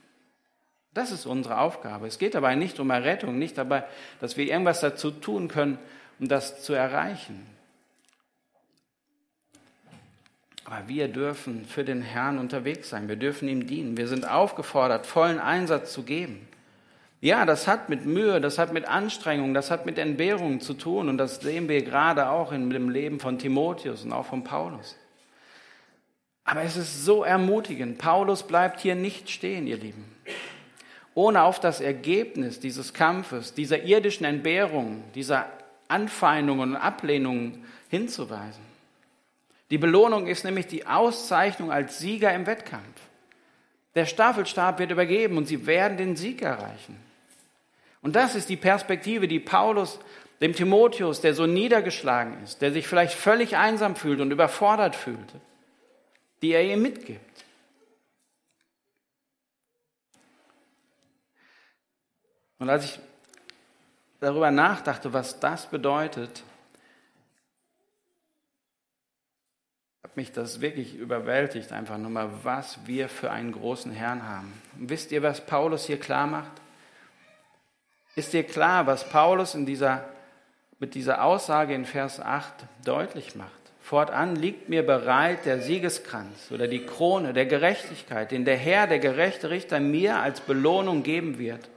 Das 0.94 1.12
ist 1.12 1.26
unsere 1.26 1.60
Aufgabe. 1.60 2.08
Es 2.08 2.20
geht 2.20 2.36
dabei 2.36 2.56
nicht 2.56 2.80
um 2.80 2.90
Errettung, 2.90 3.40
nicht 3.40 3.58
dabei, 3.58 3.86
dass 4.20 4.36
wir 4.36 4.46
irgendwas 4.46 4.82
dazu 4.82 5.12
tun 5.12 5.48
können, 5.48 5.78
um 6.20 6.28
das 6.28 6.64
zu 6.64 6.74
erreichen. 6.74 7.46
Aber 10.66 10.88
wir 10.88 11.08
dürfen 11.08 11.66
für 11.66 11.84
den 11.84 12.02
Herrn 12.02 12.38
unterwegs 12.38 12.90
sein. 12.90 13.08
Wir 13.08 13.16
dürfen 13.16 13.48
ihm 13.48 13.68
dienen. 13.68 13.98
Wir 13.98 14.08
sind 14.08 14.30
aufgefordert, 14.30 15.06
vollen 15.06 15.40
Einsatz 15.40 15.94
zu 15.94 16.04
geben. 16.04 16.48
Ja, 17.22 17.46
das 17.46 17.68
hat 17.68 17.88
mit 17.88 18.06
Mühe, 18.06 18.42
das 18.42 18.58
hat 18.58 18.74
mit 18.74 18.86
Anstrengung, 18.86 19.54
das 19.54 19.70
hat 19.70 19.86
mit 19.86 19.98
Entbehrungen 19.98 20.60
zu 20.60 20.74
tun. 20.74 21.08
Und 21.08 21.18
das 21.18 21.38
sehen 21.38 21.70
wir 21.70 21.84
gerade 21.84 22.30
auch 22.30 22.52
in 22.52 22.70
dem 22.70 22.90
Leben 22.90 23.20
von 23.20 23.38
Timotheus 23.38 24.04
und 24.04 24.12
auch 24.12 24.26
von 24.26 24.44
Paulus. 24.44 24.98
Aber 26.44 26.64
es 26.64 26.76
ist 26.76 27.06
so 27.06 27.24
ermutigend. 27.24 27.98
Paulus 27.98 28.44
bleibt 28.44 28.82
hier 28.82 28.96
nicht 28.96 29.30
stehen, 29.30 29.68
ihr 29.68 29.78
Lieben. 29.78 30.04
Ohne 31.14 31.44
auf 31.44 31.60
das 31.60 31.82
Ergebnis 31.82 32.60
dieses 32.60 32.94
Kampfes, 32.94 33.54
dieser 33.54 33.84
irdischen 33.84 34.26
Entbehrung, 34.26 35.04
dieser 35.14 35.48
Anfeindungen 35.88 36.72
und 36.72 36.78
Ablehnungen 36.78 37.66
hinzuweisen. 37.90 38.64
Die 39.70 39.78
Belohnung 39.78 40.28
ist 40.28 40.44
nämlich 40.44 40.68
die 40.68 40.86
Auszeichnung 40.86 41.72
als 41.72 42.00
Sieger 42.00 42.34
im 42.34 42.46
Wettkampf. 42.46 42.86
Der 43.96 44.06
Staffelstab 44.06 44.80
wird 44.80 44.92
übergeben 44.92 45.38
und 45.38 45.48
sie 45.48 45.66
werden 45.66 45.98
den 45.98 46.16
Sieg 46.16 46.42
erreichen. 46.42 46.98
Und 48.02 48.16
das 48.16 48.36
ist 48.36 48.50
die 48.50 48.58
Perspektive, 48.58 49.28
die 49.28 49.40
Paulus 49.40 50.00
dem 50.42 50.56
Timotheus, 50.56 51.22
der 51.22 51.36
so 51.36 51.46
niedergeschlagen 51.46 52.42
ist, 52.44 52.62
der 52.62 52.72
sich 52.72 52.88
vielleicht 52.88 53.14
völlig 53.14 53.58
einsam 53.58 53.96
fühlt 53.96 54.22
und 54.22 54.32
überfordert 54.32 54.96
fühlte, 54.96 55.40
die 56.42 56.52
er 56.52 56.64
ihm 56.64 56.82
mitgibt. 56.82 57.20
Und 62.62 62.70
als 62.70 62.86
ich 62.86 63.00
darüber 64.20 64.52
nachdachte, 64.52 65.12
was 65.14 65.40
das 65.40 65.66
bedeutet, 65.66 66.44
hat 70.04 70.16
mich 70.16 70.32
das 70.32 70.62
wirklich 70.62 70.94
überwältigt, 70.94 71.72
einfach 71.72 71.98
nur 71.98 72.12
mal, 72.12 72.30
was 72.44 72.78
wir 72.86 73.10
für 73.10 73.32
einen 73.32 73.52
großen 73.52 73.92
Herrn 73.92 74.30
haben. 74.30 74.54
Und 74.78 74.92
wisst 74.92 75.12
ihr, 75.12 75.24
was 75.24 75.44
Paulus 75.44 75.86
hier 75.86 76.00
klar 76.00 76.28
macht? 76.28 76.52
Ist 78.16 78.32
dir 78.32 78.44
klar, 78.44 78.86
was 78.86 79.10
Paulus 79.10 79.56
in 79.56 79.66
dieser, 79.66 80.06
mit 80.78 80.94
dieser 80.94 81.24
Aussage 81.24 81.74
in 81.74 81.86
Vers 81.86 82.20
8 82.20 82.54
deutlich 82.86 83.34
macht? 83.34 83.50
Fortan 83.80 84.36
liegt 84.36 84.70
mir 84.70 84.86
bereit 84.86 85.48
der 85.48 85.62
Siegeskranz 85.62 86.52
oder 86.52 86.68
die 86.68 86.86
Krone 86.86 87.34
der 87.34 87.48
Gerechtigkeit, 87.48 88.30
den 88.30 88.46
der 88.46 88.58
Herr, 88.58 88.86
der 88.86 89.00
gerechte 89.00 89.50
Richter, 89.50 89.80
mir 89.80 90.18
als 90.18 90.42
Belohnung 90.42 91.02
geben 91.02 91.40
wird 91.40 91.68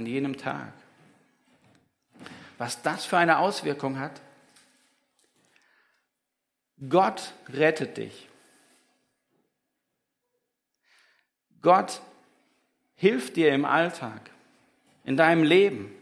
an 0.00 0.06
jenem 0.06 0.38
Tag. 0.38 0.72
Was 2.56 2.80
das 2.80 3.04
für 3.04 3.18
eine 3.18 3.38
Auswirkung 3.38 3.98
hat? 3.98 4.18
Gott 6.88 7.34
rettet 7.50 7.98
dich. 7.98 8.28
Gott 11.60 12.00
hilft 12.94 13.36
dir 13.36 13.52
im 13.52 13.66
Alltag, 13.66 14.30
in 15.04 15.18
deinem 15.18 15.42
Leben. 15.42 15.94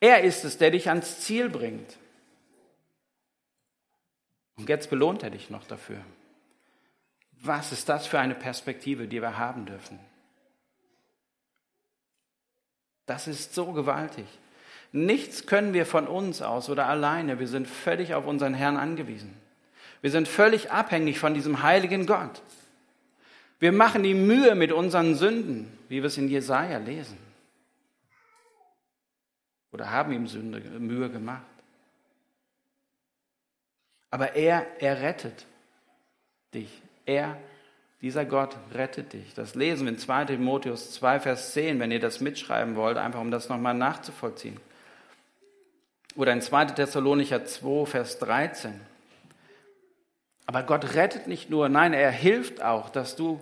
Er 0.00 0.24
ist 0.24 0.44
es, 0.44 0.58
der 0.58 0.72
dich 0.72 0.88
ans 0.88 1.20
Ziel 1.20 1.48
bringt. 1.48 1.98
Und 4.56 4.68
jetzt 4.68 4.90
belohnt 4.90 5.22
er 5.22 5.30
dich 5.30 5.50
noch 5.50 5.68
dafür. 5.68 6.04
Was 7.42 7.70
ist 7.70 7.88
das 7.88 8.08
für 8.08 8.18
eine 8.18 8.34
Perspektive, 8.34 9.06
die 9.06 9.22
wir 9.22 9.38
haben 9.38 9.66
dürfen? 9.66 10.09
Das 13.10 13.26
ist 13.26 13.56
so 13.56 13.72
gewaltig. 13.72 14.24
Nichts 14.92 15.44
können 15.44 15.74
wir 15.74 15.84
von 15.84 16.06
uns 16.06 16.42
aus 16.42 16.70
oder 16.70 16.86
alleine. 16.86 17.40
Wir 17.40 17.48
sind 17.48 17.66
völlig 17.66 18.14
auf 18.14 18.24
unseren 18.24 18.54
Herrn 18.54 18.76
angewiesen. 18.76 19.34
Wir 20.00 20.12
sind 20.12 20.28
völlig 20.28 20.70
abhängig 20.70 21.18
von 21.18 21.34
diesem 21.34 21.64
heiligen 21.64 22.06
Gott. 22.06 22.40
Wir 23.58 23.72
machen 23.72 24.04
die 24.04 24.14
Mühe 24.14 24.54
mit 24.54 24.70
unseren 24.70 25.16
Sünden, 25.16 25.76
wie 25.88 25.96
wir 26.02 26.04
es 26.04 26.18
in 26.18 26.28
Jesaja 26.28 26.78
lesen. 26.78 27.18
Oder 29.72 29.90
haben 29.90 30.12
ihm 30.12 30.28
Sünde, 30.28 30.60
Mühe 30.60 31.10
gemacht. 31.10 31.42
Aber 34.12 34.36
er, 34.36 34.68
er 34.80 35.00
rettet 35.00 35.46
dich. 36.54 36.80
Er, 37.06 37.36
dieser 38.02 38.24
Gott 38.24 38.56
rettet 38.72 39.12
dich. 39.12 39.34
Das 39.34 39.54
lesen 39.54 39.86
wir 39.86 39.92
in 39.92 39.98
2 39.98 40.26
Timotheus 40.26 40.92
2, 40.92 41.20
Vers 41.20 41.52
10, 41.52 41.80
wenn 41.80 41.90
ihr 41.90 42.00
das 42.00 42.20
mitschreiben 42.20 42.74
wollt, 42.76 42.96
einfach 42.96 43.20
um 43.20 43.30
das 43.30 43.48
nochmal 43.48 43.74
nachzuvollziehen. 43.74 44.58
Oder 46.16 46.32
in 46.32 46.40
2. 46.40 46.66
Thessalonicher 46.66 47.44
2, 47.44 47.86
Vers 47.86 48.18
13. 48.18 48.80
Aber 50.46 50.62
Gott 50.62 50.94
rettet 50.94 51.28
nicht 51.28 51.50
nur, 51.50 51.68
nein, 51.68 51.92
er 51.92 52.10
hilft 52.10 52.62
auch, 52.62 52.88
dass 52.88 53.16
du 53.16 53.40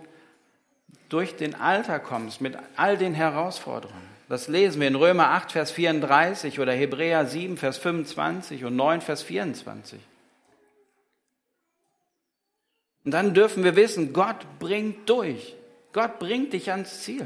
durch 1.07 1.35
den 1.35 1.55
Alter 1.55 1.99
kommst 1.99 2.41
mit 2.41 2.55
all 2.75 2.97
den 2.97 3.13
Herausforderungen. 3.13 4.09
Das 4.27 4.47
lesen 4.47 4.79
wir 4.79 4.87
in 4.87 4.95
Römer 4.95 5.29
8, 5.29 5.53
Vers 5.53 5.71
34 5.71 6.59
oder 6.59 6.71
Hebräer 6.71 7.25
7, 7.25 7.57
Vers 7.57 7.79
25 7.79 8.63
und 8.63 8.75
9, 8.75 9.01
Vers 9.01 9.23
24. 9.23 9.99
Und 13.09 13.13
dann 13.13 13.33
dürfen 13.33 13.63
wir 13.63 13.75
wissen, 13.75 14.13
Gott 14.13 14.59
bringt 14.59 15.09
durch. 15.09 15.55
Gott 15.93 16.19
bringt 16.19 16.53
dich 16.53 16.69
ans 16.69 17.01
Ziel. 17.01 17.25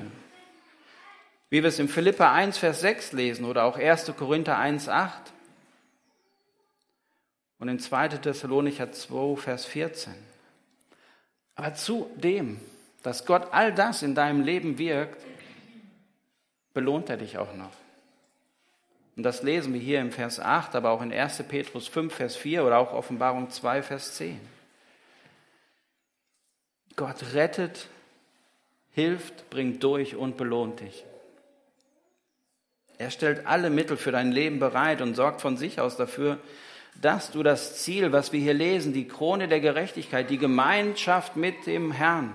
Wie 1.49 1.61
wir 1.61 1.67
es 1.67 1.77
in 1.77 1.89
Philippa 1.89 2.31
1, 2.31 2.57
Vers 2.57 2.79
6 2.79 3.11
lesen 3.11 3.43
oder 3.43 3.65
auch 3.65 3.77
1. 3.77 4.13
Korinther 4.17 4.57
1, 4.57 4.87
8 4.87 5.33
und 7.59 7.67
in 7.67 7.79
2. 7.79 8.07
Thessalonicher 8.07 8.93
2, 8.93 9.35
Vers 9.35 9.65
14. 9.65 10.13
Aber 11.55 11.73
zu 11.73 12.09
dem, 12.15 12.61
dass 13.01 13.25
Gott 13.25 13.49
all 13.51 13.73
das 13.73 14.03
in 14.03 14.15
deinem 14.15 14.39
Leben 14.39 14.77
wirkt, 14.77 15.21
belohnt 16.73 17.09
er 17.09 17.17
dich 17.17 17.37
auch 17.37 17.53
noch. 17.55 17.73
Und 19.17 19.23
das 19.23 19.43
lesen 19.43 19.73
wir 19.73 19.81
hier 19.81 19.99
im 19.99 20.13
Vers 20.13 20.39
8, 20.39 20.75
aber 20.75 20.91
auch 20.91 21.01
in 21.01 21.11
1. 21.11 21.43
Petrus 21.43 21.89
5, 21.89 22.13
Vers 22.13 22.37
4 22.37 22.63
oder 22.63 22.77
auch 22.77 22.93
Offenbarung 22.93 23.49
2, 23.49 23.83
Vers 23.83 24.15
10. 24.15 24.62
Gott 26.95 27.33
rettet, 27.33 27.87
hilft, 28.91 29.49
bringt 29.49 29.83
durch 29.83 30.15
und 30.15 30.37
belohnt 30.37 30.79
dich. 30.79 31.05
Er 32.97 33.09
stellt 33.09 33.47
alle 33.47 33.69
Mittel 33.69 33.97
für 33.97 34.11
dein 34.11 34.31
Leben 34.31 34.59
bereit 34.59 35.01
und 35.01 35.15
sorgt 35.15 35.41
von 35.41 35.57
sich 35.57 35.79
aus 35.79 35.97
dafür, 35.97 36.39
dass 37.01 37.31
du 37.31 37.41
das 37.41 37.81
Ziel, 37.81 38.11
was 38.11 38.31
wir 38.31 38.39
hier 38.39 38.53
lesen, 38.53 38.93
die 38.93 39.07
Krone 39.07 39.47
der 39.47 39.59
Gerechtigkeit, 39.59 40.29
die 40.29 40.37
Gemeinschaft 40.37 41.35
mit 41.35 41.65
dem 41.65 41.91
Herrn, 41.91 42.33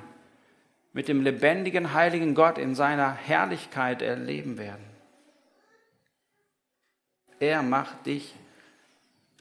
mit 0.92 1.08
dem 1.08 1.22
lebendigen, 1.22 1.94
heiligen 1.94 2.34
Gott 2.34 2.58
in 2.58 2.74
seiner 2.74 3.12
Herrlichkeit 3.12 4.02
erleben 4.02 4.58
werden. 4.58 4.84
Er 7.38 7.62
macht 7.62 8.06
dich, 8.06 8.34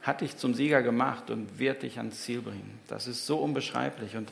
hat 0.01 0.21
dich 0.21 0.37
zum 0.37 0.53
Sieger 0.53 0.83
gemacht 0.83 1.31
und 1.31 1.57
wird 1.57 1.81
dich 1.81 1.97
ans 1.97 2.21
Ziel 2.21 2.41
bringen. 2.41 2.79
Das 2.87 3.07
ist 3.07 3.25
so 3.25 3.39
unbeschreiblich. 3.39 4.15
Und 4.15 4.31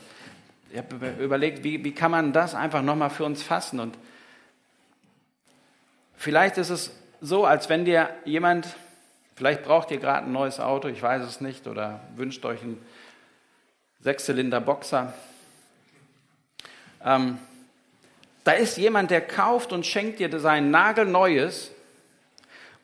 ich 0.71 0.77
habe 0.77 1.23
überlegt, 1.23 1.63
wie, 1.63 1.83
wie 1.83 1.93
kann 1.93 2.11
man 2.11 2.33
das 2.33 2.55
einfach 2.55 2.81
nochmal 2.81 3.09
für 3.09 3.23
uns 3.23 3.41
fassen? 3.41 3.79
Und 3.79 3.97
vielleicht 6.15 6.57
ist 6.57 6.69
es 6.69 6.91
so, 7.21 7.45
als 7.45 7.69
wenn 7.69 7.85
dir 7.85 8.09
jemand, 8.25 8.67
vielleicht 9.35 9.63
braucht 9.63 9.91
ihr 9.91 9.97
gerade 9.97 10.25
ein 10.25 10.31
neues 10.31 10.59
Auto, 10.59 10.87
ich 10.87 11.01
weiß 11.01 11.23
es 11.23 11.41
nicht, 11.41 11.67
oder 11.67 12.01
wünscht 12.15 12.43
euch 12.45 12.61
einen 12.61 12.83
Sechszylinder-Boxer. 14.01 15.13
Ähm, 17.03 17.39
da 18.43 18.51
ist 18.51 18.77
jemand, 18.77 19.11
der 19.11 19.21
kauft 19.21 19.71
und 19.71 19.85
schenkt 19.85 20.19
dir 20.19 20.39
sein 20.39 20.71
nagelneues 20.71 21.71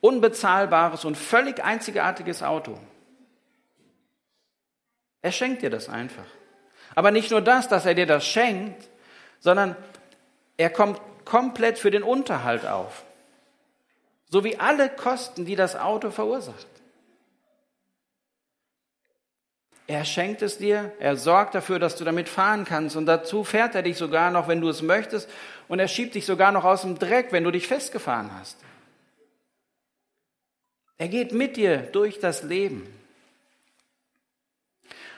unbezahlbares 0.02 1.06
und 1.06 1.16
völlig 1.16 1.64
einzigartiges 1.64 2.44
Auto. 2.44 2.78
Er 5.22 5.32
schenkt 5.32 5.62
dir 5.62 5.70
das 5.70 5.88
einfach. 5.88 6.26
Aber 6.96 7.12
nicht 7.12 7.32
nur 7.32 7.42
das, 7.42 7.68
dass 7.68 7.86
er 7.86 7.94
dir 7.94 8.06
das 8.06 8.26
schenkt, 8.26 8.90
sondern 9.40 9.76
er 10.58 10.70
kommt 10.70 11.00
komplett 11.26 11.80
für 11.80 11.92
den 11.92 12.04
Unterhalt 12.04 12.66
auf. 12.66 13.04
So 14.30 14.44
wie 14.44 14.60
alle 14.60 14.90
Kosten, 14.90 15.46
die 15.46 15.56
das 15.56 15.76
Auto 15.76 16.12
verursacht. 16.12 16.68
Er 19.88 20.06
schenkt 20.06 20.42
es 20.42 20.58
dir, 20.58 20.94
er 21.00 21.18
sorgt 21.18 21.54
dafür, 21.54 21.78
dass 21.78 21.98
du 21.98 22.06
damit 22.06 22.30
fahren 22.30 22.64
kannst 22.64 22.96
und 22.96 23.06
dazu 23.08 23.44
fährt 23.44 23.76
er 23.76 23.82
dich 23.82 23.98
sogar 23.98 24.32
noch, 24.32 24.48
wenn 24.48 24.62
du 24.62 24.70
es 24.70 24.82
möchtest 24.82 25.30
und 25.68 25.80
er 25.80 25.90
schiebt 25.90 26.16
dich 26.16 26.26
sogar 26.26 26.54
noch 26.54 26.64
aus 26.64 26.84
dem 26.84 26.98
Dreck, 26.98 27.32
wenn 27.32 27.44
du 27.44 27.52
dich 27.52 27.68
festgefahren 27.68 28.32
hast. 28.40 28.58
Er 30.98 31.10
geht 31.10 31.34
mit 31.34 31.58
dir 31.58 31.78
durch 31.80 32.20
das 32.20 32.44
Leben. 32.44 32.88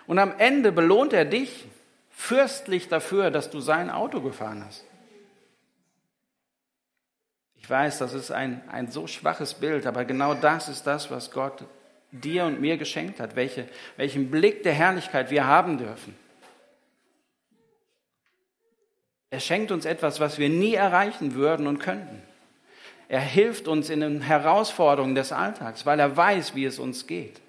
Und 0.08 0.20
am 0.20 0.34
Ende 0.38 0.72
belohnt 0.72 1.14
er 1.14 1.26
dich 1.26 1.66
fürstlich 2.10 2.90
dafür, 2.90 3.32
dass 3.32 3.50
du 3.50 3.60
sein 3.60 3.90
Auto 3.90 4.22
gefahren 4.22 4.64
hast. 4.66 4.84
Ich 7.56 7.70
weiß, 7.70 8.00
das 8.00 8.14
ist 8.14 8.32
ein, 8.32 8.62
ein 8.70 8.92
so 8.92 9.08
schwaches 9.08 9.54
Bild, 9.54 9.86
aber 9.86 10.04
genau 10.04 10.34
das 10.34 10.68
ist 10.68 10.86
das, 10.86 11.10
was 11.10 11.32
Gott 11.32 11.64
dir 12.12 12.46
und 12.46 12.60
mir 12.60 12.78
geschenkt 12.78 13.20
hat, 13.20 13.36
welche, 13.36 13.68
welchen 13.96 14.30
Blick 14.30 14.64
der 14.64 14.74
Herrlichkeit 14.74 15.32
wir 15.32 15.48
haben 15.48 15.78
dürfen. 15.78 16.16
Er 19.32 19.40
schenkt 19.40 19.72
uns 19.72 19.86
etwas, 19.86 20.20
was 20.20 20.38
wir 20.38 20.50
nie 20.50 20.76
erreichen 20.76 21.34
würden 21.34 21.66
und 21.66 21.80
könnten. 21.80 22.22
Er 23.08 23.22
hilft 23.22 23.68
uns 23.68 23.90
in 23.90 24.02
den 24.02 24.22
Herausforderungen 24.22 25.16
des 25.16 25.32
Alltags, 25.32 25.86
weil 25.86 26.00
er 26.00 26.16
weiß, 26.16 26.56
wie 26.56 26.66
es 26.66 26.80
uns 26.80 27.08
geht. 27.08 27.42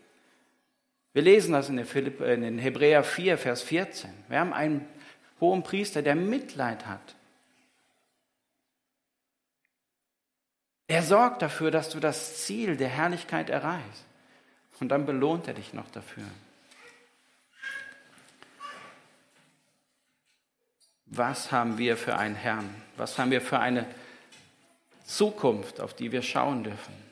Wir 1.14 1.22
lesen 1.22 1.52
das 1.52 1.70
in, 1.70 1.76
den 1.78 2.58
Hebräer 2.58 3.02
4, 3.02 3.38
Vers 3.38 3.62
14. 3.62 4.12
Wir 4.28 4.40
haben 4.40 4.52
einen 4.52 4.86
hohen 5.40 5.62
Priester, 5.62 6.02
der 6.02 6.16
Mitleid 6.16 6.86
hat. 6.86 7.14
Er 10.86 11.02
sorgt 11.02 11.40
dafür, 11.40 11.70
dass 11.70 11.88
du 11.88 11.98
das 11.98 12.44
Ziel 12.44 12.76
der 12.76 12.88
Herrlichkeit 12.88 13.48
erreichst. 13.48 14.04
Und 14.80 14.90
dann 14.90 15.06
belohnt 15.06 15.48
er 15.48 15.54
dich 15.54 15.72
noch 15.72 15.88
dafür. 15.90 16.24
Was 21.06 21.50
haben 21.50 21.78
wir 21.78 21.96
für 21.96 22.18
einen 22.18 22.34
Herrn? 22.34 22.68
Was 22.96 23.16
haben 23.18 23.30
wir 23.30 23.40
für 23.40 23.60
eine 23.60 23.86
Zukunft, 25.04 25.80
auf 25.80 25.94
die 25.94 26.12
wir 26.12 26.22
schauen 26.22 26.64
dürfen. 26.64 27.03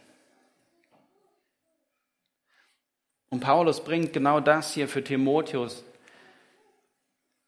Und 3.32 3.40
Paulus 3.40 3.82
bringt 3.82 4.12
genau 4.12 4.40
das 4.40 4.74
hier 4.74 4.86
für 4.86 5.02
Timotheus 5.02 5.86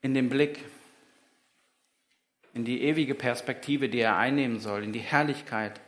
in 0.01 0.15
den 0.15 0.31
Blick, 0.31 0.65
in 2.55 2.65
die 2.65 2.85
ewige 2.85 3.15
Perspektive, 3.15 3.91
die 3.91 4.01
er 4.01 4.17
einnehmen 4.17 4.61
soll, 4.61 4.83
in 4.83 4.95
die 4.95 5.01
Herrlichkeit. 5.01 5.79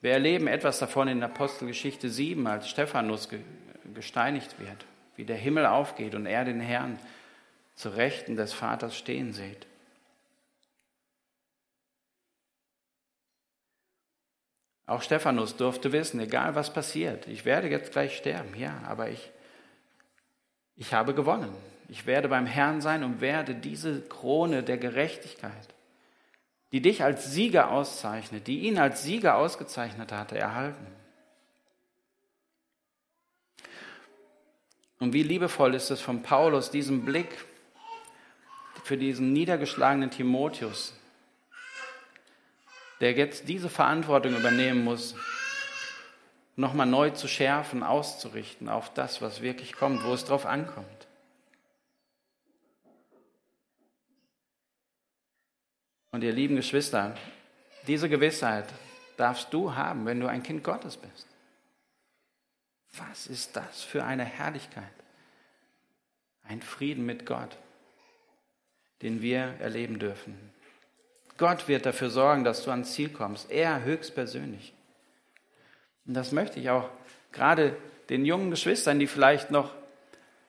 Wir 0.00 0.12
erleben 0.12 0.46
etwas 0.46 0.78
davon 0.78 1.08
in 1.08 1.22
Apostelgeschichte 1.22 2.08
7, 2.08 2.46
als 2.46 2.70
Stephanus 2.70 3.28
gesteinigt 3.92 4.58
wird, 4.58 4.86
wie 5.16 5.26
der 5.26 5.36
Himmel 5.36 5.66
aufgeht 5.66 6.14
und 6.14 6.24
er 6.24 6.46
den 6.46 6.60
Herrn 6.60 6.98
zu 7.74 7.90
Rechten 7.90 8.34
des 8.34 8.54
Vaters 8.54 8.96
stehen 8.96 9.34
sieht. 9.34 9.66
Auch 14.86 15.02
Stephanus 15.02 15.56
durfte 15.56 15.90
wissen, 15.90 16.20
egal 16.20 16.54
was 16.54 16.72
passiert, 16.72 17.26
ich 17.26 17.44
werde 17.44 17.68
jetzt 17.68 17.92
gleich 17.92 18.16
sterben, 18.16 18.54
ja, 18.56 18.82
aber 18.86 19.10
ich, 19.10 19.30
ich 20.76 20.94
habe 20.94 21.12
gewonnen. 21.12 21.52
Ich 21.88 22.06
werde 22.06 22.28
beim 22.28 22.46
Herrn 22.46 22.80
sein 22.80 23.04
und 23.04 23.20
werde 23.20 23.54
diese 23.54 24.00
Krone 24.02 24.62
der 24.62 24.78
Gerechtigkeit, 24.78 25.74
die 26.72 26.80
dich 26.80 27.02
als 27.02 27.32
Sieger 27.32 27.70
auszeichnet, 27.70 28.46
die 28.46 28.60
ihn 28.60 28.78
als 28.78 29.02
Sieger 29.02 29.36
ausgezeichnet 29.36 30.12
hatte, 30.12 30.38
erhalten. 30.38 30.86
Und 34.98 35.12
wie 35.12 35.22
liebevoll 35.22 35.74
ist 35.74 35.90
es 35.90 36.00
von 36.00 36.22
Paulus, 36.22 36.70
diesen 36.70 37.04
Blick 37.04 37.44
für 38.82 38.96
diesen 38.96 39.32
niedergeschlagenen 39.32 40.10
Timotheus, 40.10 40.95
der 43.00 43.12
jetzt 43.12 43.48
diese 43.48 43.68
Verantwortung 43.68 44.36
übernehmen 44.36 44.84
muss, 44.84 45.14
nochmal 46.56 46.86
neu 46.86 47.10
zu 47.10 47.28
schärfen, 47.28 47.82
auszurichten 47.82 48.68
auf 48.68 48.92
das, 48.94 49.20
was 49.20 49.42
wirklich 49.42 49.74
kommt, 49.74 50.04
wo 50.04 50.12
es 50.14 50.24
drauf 50.24 50.46
ankommt. 50.46 51.06
Und 56.10 56.24
ihr 56.24 56.32
lieben 56.32 56.56
Geschwister, 56.56 57.14
diese 57.86 58.08
Gewissheit 58.08 58.66
darfst 59.18 59.52
du 59.52 59.74
haben, 59.74 60.06
wenn 60.06 60.18
du 60.18 60.26
ein 60.26 60.42
Kind 60.42 60.64
Gottes 60.64 60.96
bist. 60.96 61.26
Was 62.96 63.26
ist 63.26 63.56
das 63.56 63.82
für 63.82 64.04
eine 64.04 64.24
Herrlichkeit? 64.24 64.84
Ein 66.42 66.62
Frieden 66.62 67.04
mit 67.04 67.26
Gott, 67.26 67.58
den 69.02 69.20
wir 69.20 69.56
erleben 69.60 69.98
dürfen. 69.98 70.55
Gott 71.38 71.68
wird 71.68 71.86
dafür 71.86 72.10
sorgen, 72.10 72.44
dass 72.44 72.64
du 72.64 72.70
ans 72.70 72.92
Ziel 72.92 73.10
kommst. 73.10 73.50
Er 73.50 73.82
höchstpersönlich. 73.82 74.72
Und 76.06 76.14
das 76.14 76.32
möchte 76.32 76.60
ich 76.60 76.70
auch 76.70 76.88
gerade 77.32 77.76
den 78.08 78.24
jungen 78.24 78.50
Geschwistern, 78.50 78.98
die 78.98 79.06
vielleicht 79.06 79.50
noch 79.50 79.74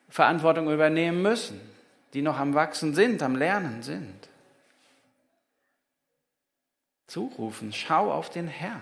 Verantwortung 0.09 0.71
übernehmen 0.71 1.21
müssen, 1.21 1.59
die 2.13 2.21
noch 2.21 2.37
am 2.37 2.53
Wachsen 2.53 2.93
sind, 2.93 3.21
am 3.21 3.35
Lernen 3.35 3.83
sind, 3.83 4.29
zurufen. 7.07 7.73
Schau 7.73 8.11
auf 8.11 8.29
den 8.29 8.47
Herrn, 8.47 8.81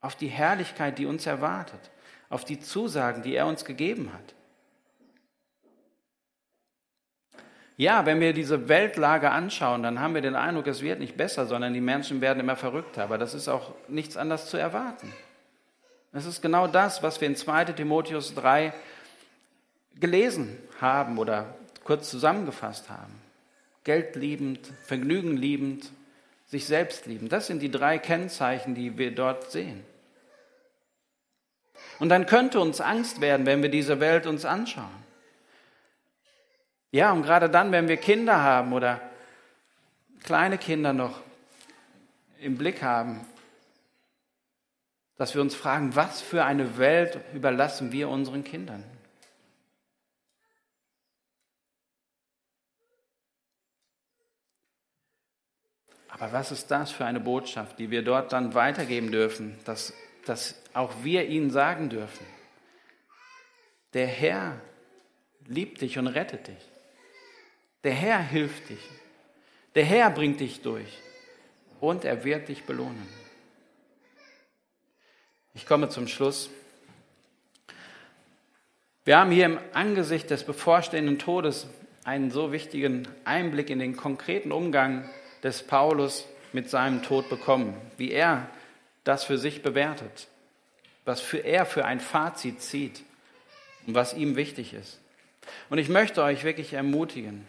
auf 0.00 0.14
die 0.14 0.28
Herrlichkeit, 0.28 0.98
die 0.98 1.06
uns 1.06 1.26
erwartet, 1.26 1.90
auf 2.28 2.44
die 2.44 2.60
Zusagen, 2.60 3.22
die 3.22 3.34
er 3.34 3.46
uns 3.46 3.64
gegeben 3.64 4.12
hat. 4.12 4.34
Ja, 7.78 8.06
wenn 8.06 8.20
wir 8.20 8.32
diese 8.32 8.68
Weltlage 8.68 9.30
anschauen, 9.30 9.82
dann 9.82 10.00
haben 10.00 10.14
wir 10.14 10.22
den 10.22 10.34
Eindruck, 10.34 10.66
es 10.66 10.80
wird 10.80 10.98
nicht 10.98 11.16
besser, 11.16 11.46
sondern 11.46 11.74
die 11.74 11.82
Menschen 11.82 12.22
werden 12.22 12.40
immer 12.40 12.56
verrückter. 12.56 13.04
Aber 13.04 13.18
das 13.18 13.34
ist 13.34 13.48
auch 13.48 13.74
nichts 13.88 14.16
anderes 14.16 14.46
zu 14.46 14.56
erwarten. 14.56 15.12
Das 16.12 16.24
ist 16.24 16.40
genau 16.40 16.66
das, 16.66 17.02
was 17.02 17.20
wir 17.20 17.28
in 17.28 17.36
2 17.36 17.66
Timotheus 17.66 18.34
3 18.34 18.72
gelesen 20.00 20.56
haben 20.80 21.18
oder 21.18 21.54
kurz 21.84 22.08
zusammengefasst 22.10 22.88
haben. 22.88 23.20
Geld 23.84 24.16
liebend, 24.16 24.66
Vergnügen 24.86 25.36
liebend, 25.36 25.90
sich 26.46 26.64
selbst 26.64 27.06
liebend. 27.06 27.32
Das 27.32 27.46
sind 27.46 27.60
die 27.60 27.70
drei 27.70 27.98
Kennzeichen, 27.98 28.74
die 28.74 28.96
wir 28.96 29.14
dort 29.14 29.50
sehen. 29.50 29.84
Und 31.98 32.08
dann 32.08 32.26
könnte 32.26 32.60
uns 32.60 32.80
Angst 32.80 33.20
werden, 33.20 33.44
wenn 33.44 33.62
wir 33.62 33.70
diese 33.70 34.00
Welt 34.00 34.26
uns 34.26 34.44
anschauen. 34.44 35.05
Ja, 36.90 37.12
und 37.12 37.22
gerade 37.22 37.50
dann, 37.50 37.72
wenn 37.72 37.88
wir 37.88 37.96
Kinder 37.96 38.40
haben 38.42 38.72
oder 38.72 39.00
kleine 40.22 40.58
Kinder 40.58 40.92
noch 40.92 41.20
im 42.38 42.56
Blick 42.56 42.82
haben, 42.82 43.26
dass 45.16 45.34
wir 45.34 45.40
uns 45.40 45.54
fragen, 45.54 45.96
was 45.96 46.20
für 46.20 46.44
eine 46.44 46.78
Welt 46.78 47.18
überlassen 47.32 47.92
wir 47.92 48.08
unseren 48.08 48.44
Kindern? 48.44 48.84
Aber 56.08 56.32
was 56.32 56.50
ist 56.50 56.70
das 56.70 56.90
für 56.90 57.04
eine 57.04 57.20
Botschaft, 57.20 57.78
die 57.78 57.90
wir 57.90 58.02
dort 58.02 58.32
dann 58.32 58.54
weitergeben 58.54 59.12
dürfen, 59.12 59.58
dass, 59.64 59.92
dass 60.24 60.54
auch 60.72 60.92
wir 61.02 61.26
ihnen 61.28 61.50
sagen 61.50 61.90
dürfen? 61.90 62.26
Der 63.92 64.06
Herr 64.06 64.60
liebt 65.46 65.82
dich 65.82 65.98
und 65.98 66.06
rettet 66.06 66.48
dich. 66.48 66.75
Der 67.86 67.94
Herr 67.94 68.18
hilft 68.18 68.68
dich. 68.68 68.80
Der 69.76 69.84
Herr 69.84 70.10
bringt 70.10 70.40
dich 70.40 70.60
durch. 70.60 70.98
Und 71.78 72.04
er 72.04 72.24
wird 72.24 72.48
dich 72.48 72.64
belohnen. 72.64 73.06
Ich 75.54 75.66
komme 75.66 75.88
zum 75.88 76.08
Schluss. 76.08 76.50
Wir 79.04 79.18
haben 79.18 79.30
hier 79.30 79.46
im 79.46 79.60
Angesicht 79.72 80.30
des 80.30 80.42
bevorstehenden 80.42 81.20
Todes 81.20 81.68
einen 82.02 82.32
so 82.32 82.50
wichtigen 82.50 83.06
Einblick 83.24 83.70
in 83.70 83.78
den 83.78 83.96
konkreten 83.96 84.50
Umgang 84.50 85.08
des 85.44 85.62
Paulus 85.62 86.26
mit 86.52 86.68
seinem 86.68 87.04
Tod 87.04 87.28
bekommen, 87.28 87.80
wie 87.98 88.10
er 88.10 88.50
das 89.04 89.22
für 89.22 89.38
sich 89.38 89.62
bewertet, 89.62 90.26
was 91.04 91.20
für 91.20 91.38
er 91.38 91.64
für 91.64 91.84
ein 91.84 92.00
Fazit 92.00 92.60
zieht 92.62 93.04
und 93.86 93.94
was 93.94 94.12
ihm 94.12 94.34
wichtig 94.34 94.74
ist. 94.74 94.98
Und 95.70 95.78
ich 95.78 95.88
möchte 95.88 96.24
euch 96.24 96.42
wirklich 96.42 96.72
ermutigen, 96.72 97.46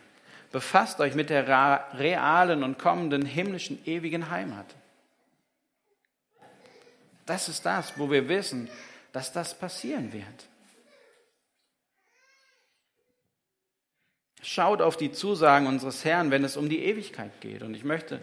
befasst 0.51 0.99
euch 0.99 1.15
mit 1.15 1.29
der 1.29 1.47
realen 1.93 2.63
und 2.63 2.79
kommenden 2.79 3.25
himmlischen 3.25 3.79
ewigen 3.85 4.29
Heimat. 4.29 4.65
Das 7.25 7.49
ist 7.49 7.65
das, 7.65 7.97
wo 7.97 8.09
wir 8.09 8.29
wissen, 8.29 8.69
dass 9.11 9.33
das 9.33 9.57
passieren 9.57 10.13
wird. 10.13 10.25
Schaut 14.41 14.81
auf 14.81 14.95
die 14.95 15.11
Zusagen 15.11 15.67
unseres 15.67 16.05
Herrn, 16.05 16.31
wenn 16.31 16.45
es 16.45 16.55
um 16.55 16.69
die 16.69 16.85
Ewigkeit 16.85 17.41
geht. 17.41 17.63
Und 17.63 17.73
ich 17.73 17.83
möchte 17.83 18.21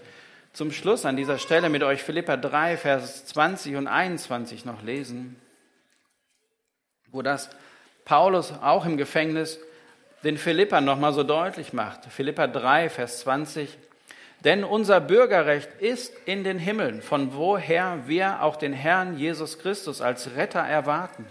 zum 0.54 0.72
Schluss 0.72 1.04
an 1.04 1.16
dieser 1.16 1.38
Stelle 1.38 1.68
mit 1.68 1.82
euch 1.82 2.02
Philippa 2.02 2.36
3, 2.36 2.78
Vers 2.78 3.26
20 3.26 3.76
und 3.76 3.88
21 3.88 4.64
noch 4.64 4.82
lesen, 4.82 5.36
wo 7.10 7.20
das 7.20 7.50
Paulus 8.04 8.52
auch 8.52 8.86
im 8.86 8.96
Gefängnis 8.96 9.58
den 10.24 10.38
Philippa 10.38 10.80
nochmal 10.80 11.12
so 11.12 11.22
deutlich 11.22 11.72
macht. 11.72 12.06
Philippa 12.06 12.46
3, 12.46 12.88
Vers 12.88 13.20
20. 13.20 13.76
Denn 14.44 14.64
unser 14.64 15.00
Bürgerrecht 15.00 15.68
ist 15.80 16.12
in 16.26 16.44
den 16.44 16.58
Himmeln, 16.58 17.02
von 17.02 17.34
woher 17.34 18.06
wir 18.06 18.42
auch 18.42 18.56
den 18.56 18.72
Herrn 18.72 19.16
Jesus 19.16 19.58
Christus 19.58 20.00
als 20.00 20.34
Retter 20.36 20.60
erwarten 20.60 21.24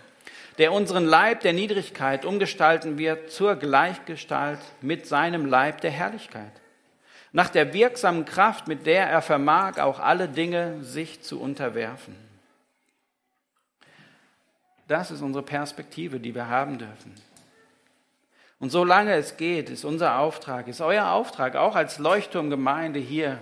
der 0.58 0.72
unseren 0.72 1.06
Leib 1.06 1.42
der 1.42 1.54
Niedrigkeit 1.54 2.26
umgestalten 2.26 2.98
wird 2.98 3.32
zur 3.32 3.56
Gleichgestalt 3.56 4.60
mit 4.82 5.08
seinem 5.08 5.46
Leib 5.46 5.82
der 5.82 5.92
Herrlichkeit. 5.92 6.52
Nach 7.32 7.50
der 7.50 7.74
wirksamen 7.74 8.26
Kraft, 8.26 8.68
mit 8.68 8.86
der 8.86 9.10
er 9.10 9.24
vermag, 9.24 9.80
auch 9.80 10.00
alle 10.00 10.30
Dinge 10.30 10.84
sich 10.84 11.24
zu 11.24 11.42
unterwerfen. 11.42 12.16
Das 14.88 15.10
ist 15.10 15.22
unsere 15.22 15.44
Perspektive, 15.44 16.20
die 16.20 16.36
wir 16.36 16.48
haben 16.48 16.78
dürfen. 16.78 17.16
Und 18.64 18.70
solange 18.70 19.14
es 19.16 19.36
geht, 19.36 19.70
ist 19.70 19.84
unser 19.84 20.20
Auftrag, 20.20 20.70
ist 20.70 20.80
euer 20.80 21.12
Auftrag, 21.12 21.58
auch 21.58 21.76
als 21.76 22.00
Leuchtturmgemeinde 22.00 22.98
hier, 22.98 23.40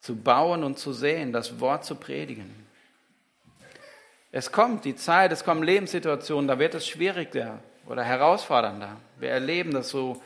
zu 0.00 0.16
bauen 0.16 0.64
und 0.64 0.78
zu 0.78 0.94
sehen, 0.94 1.30
das 1.30 1.60
Wort 1.60 1.84
zu 1.84 1.96
predigen. 1.96 2.66
Es 4.32 4.52
kommt 4.52 4.86
die 4.86 4.96
Zeit, 4.96 5.32
es 5.32 5.44
kommen 5.44 5.62
Lebenssituationen, 5.62 6.48
da 6.48 6.58
wird 6.58 6.76
es 6.76 6.88
schwieriger 6.88 7.58
oder 7.84 8.02
herausfordernder. 8.02 8.96
Wir 9.18 9.32
erleben 9.32 9.72
das 9.72 9.90
so 9.90 10.22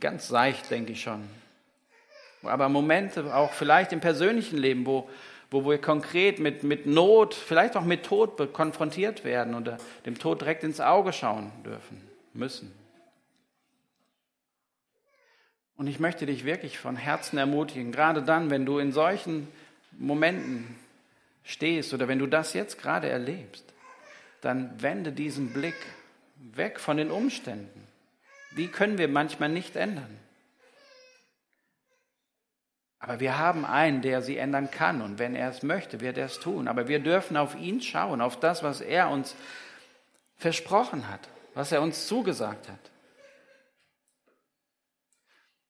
ganz 0.00 0.26
seicht, 0.26 0.68
denke 0.68 0.90
ich 0.90 1.02
schon. 1.02 1.28
Aber 2.42 2.68
Momente 2.68 3.32
auch 3.32 3.52
vielleicht 3.52 3.92
im 3.92 4.00
persönlichen 4.00 4.58
Leben, 4.58 4.84
wo, 4.84 5.08
wo 5.52 5.68
wir 5.68 5.78
konkret 5.78 6.38
mit, 6.38 6.62
mit 6.62 6.86
Not, 6.86 7.34
vielleicht 7.34 7.76
auch 7.76 7.84
mit 7.84 8.04
Tod 8.04 8.52
konfrontiert 8.52 9.24
werden 9.24 9.54
oder 9.54 9.76
dem 10.06 10.18
Tod 10.18 10.40
direkt 10.40 10.64
ins 10.64 10.80
Auge 10.80 11.12
schauen 11.12 11.52
dürfen, 11.64 12.00
müssen. 12.32 12.72
Und 15.76 15.86
ich 15.88 16.00
möchte 16.00 16.26
dich 16.26 16.44
wirklich 16.44 16.78
von 16.78 16.96
Herzen 16.96 17.38
ermutigen, 17.38 17.92
gerade 17.92 18.22
dann, 18.22 18.50
wenn 18.50 18.64
du 18.64 18.78
in 18.78 18.92
solchen 18.92 19.48
Momenten 19.98 20.76
stehst 21.44 21.92
oder 21.92 22.08
wenn 22.08 22.18
du 22.18 22.26
das 22.26 22.54
jetzt 22.54 22.80
gerade 22.80 23.08
erlebst, 23.08 23.64
dann 24.40 24.80
wende 24.80 25.12
diesen 25.12 25.52
Blick 25.52 25.76
weg 26.36 26.80
von 26.80 26.96
den 26.96 27.10
Umständen. 27.10 27.86
Die 28.56 28.68
können 28.68 28.96
wir 28.96 29.08
manchmal 29.08 29.48
nicht 29.48 29.76
ändern. 29.76 30.18
Aber 33.02 33.18
wir 33.18 33.36
haben 33.36 33.66
einen, 33.66 34.00
der 34.00 34.22
sie 34.22 34.36
ändern 34.36 34.70
kann. 34.70 35.02
Und 35.02 35.18
wenn 35.18 35.34
er 35.34 35.50
es 35.50 35.64
möchte, 35.64 36.00
wird 36.00 36.16
er 36.16 36.26
es 36.26 36.38
tun. 36.38 36.68
Aber 36.68 36.86
wir 36.86 37.00
dürfen 37.00 37.36
auf 37.36 37.56
ihn 37.56 37.82
schauen, 37.82 38.20
auf 38.20 38.38
das, 38.38 38.62
was 38.62 38.80
er 38.80 39.10
uns 39.10 39.34
versprochen 40.36 41.08
hat, 41.08 41.28
was 41.52 41.72
er 41.72 41.82
uns 41.82 42.06
zugesagt 42.06 42.68
hat. 42.68 42.78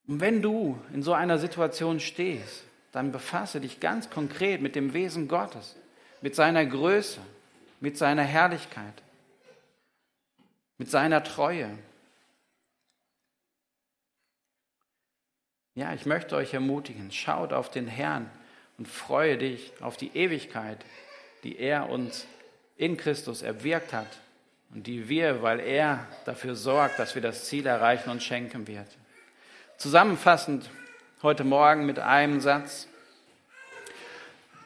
Und 0.06 0.20
wenn 0.20 0.42
du 0.42 0.78
in 0.92 1.02
so 1.02 1.14
einer 1.14 1.38
Situation 1.38 2.00
stehst, 2.00 2.64
dann 2.92 3.12
befasse 3.12 3.62
dich 3.62 3.80
ganz 3.80 4.10
konkret 4.10 4.60
mit 4.60 4.74
dem 4.74 4.92
Wesen 4.92 5.26
Gottes, 5.26 5.74
mit 6.20 6.34
seiner 6.34 6.66
Größe, 6.66 7.20
mit 7.80 7.96
seiner 7.96 8.24
Herrlichkeit, 8.24 9.02
mit 10.76 10.90
seiner 10.90 11.24
Treue. 11.24 11.70
Ja, 15.74 15.94
ich 15.94 16.04
möchte 16.04 16.36
euch 16.36 16.52
ermutigen, 16.52 17.10
schaut 17.10 17.54
auf 17.54 17.70
den 17.70 17.86
Herrn 17.86 18.30
und 18.76 18.86
freue 18.86 19.38
dich 19.38 19.72
auf 19.80 19.96
die 19.96 20.14
Ewigkeit, 20.14 20.78
die 21.44 21.58
er 21.58 21.88
uns 21.88 22.26
in 22.76 22.98
Christus 22.98 23.40
erwirkt 23.40 23.94
hat 23.94 24.06
und 24.74 24.86
die 24.86 25.08
wir, 25.08 25.42
weil 25.42 25.60
er 25.60 26.06
dafür 26.26 26.56
sorgt, 26.56 26.98
dass 26.98 27.14
wir 27.14 27.22
das 27.22 27.46
Ziel 27.46 27.66
erreichen, 27.66 28.10
uns 28.10 28.22
schenken 28.22 28.66
wird. 28.66 28.86
Zusammenfassend 29.78 30.68
heute 31.22 31.44
Morgen 31.44 31.86
mit 31.86 31.98
einem 31.98 32.40
Satz. 32.40 32.86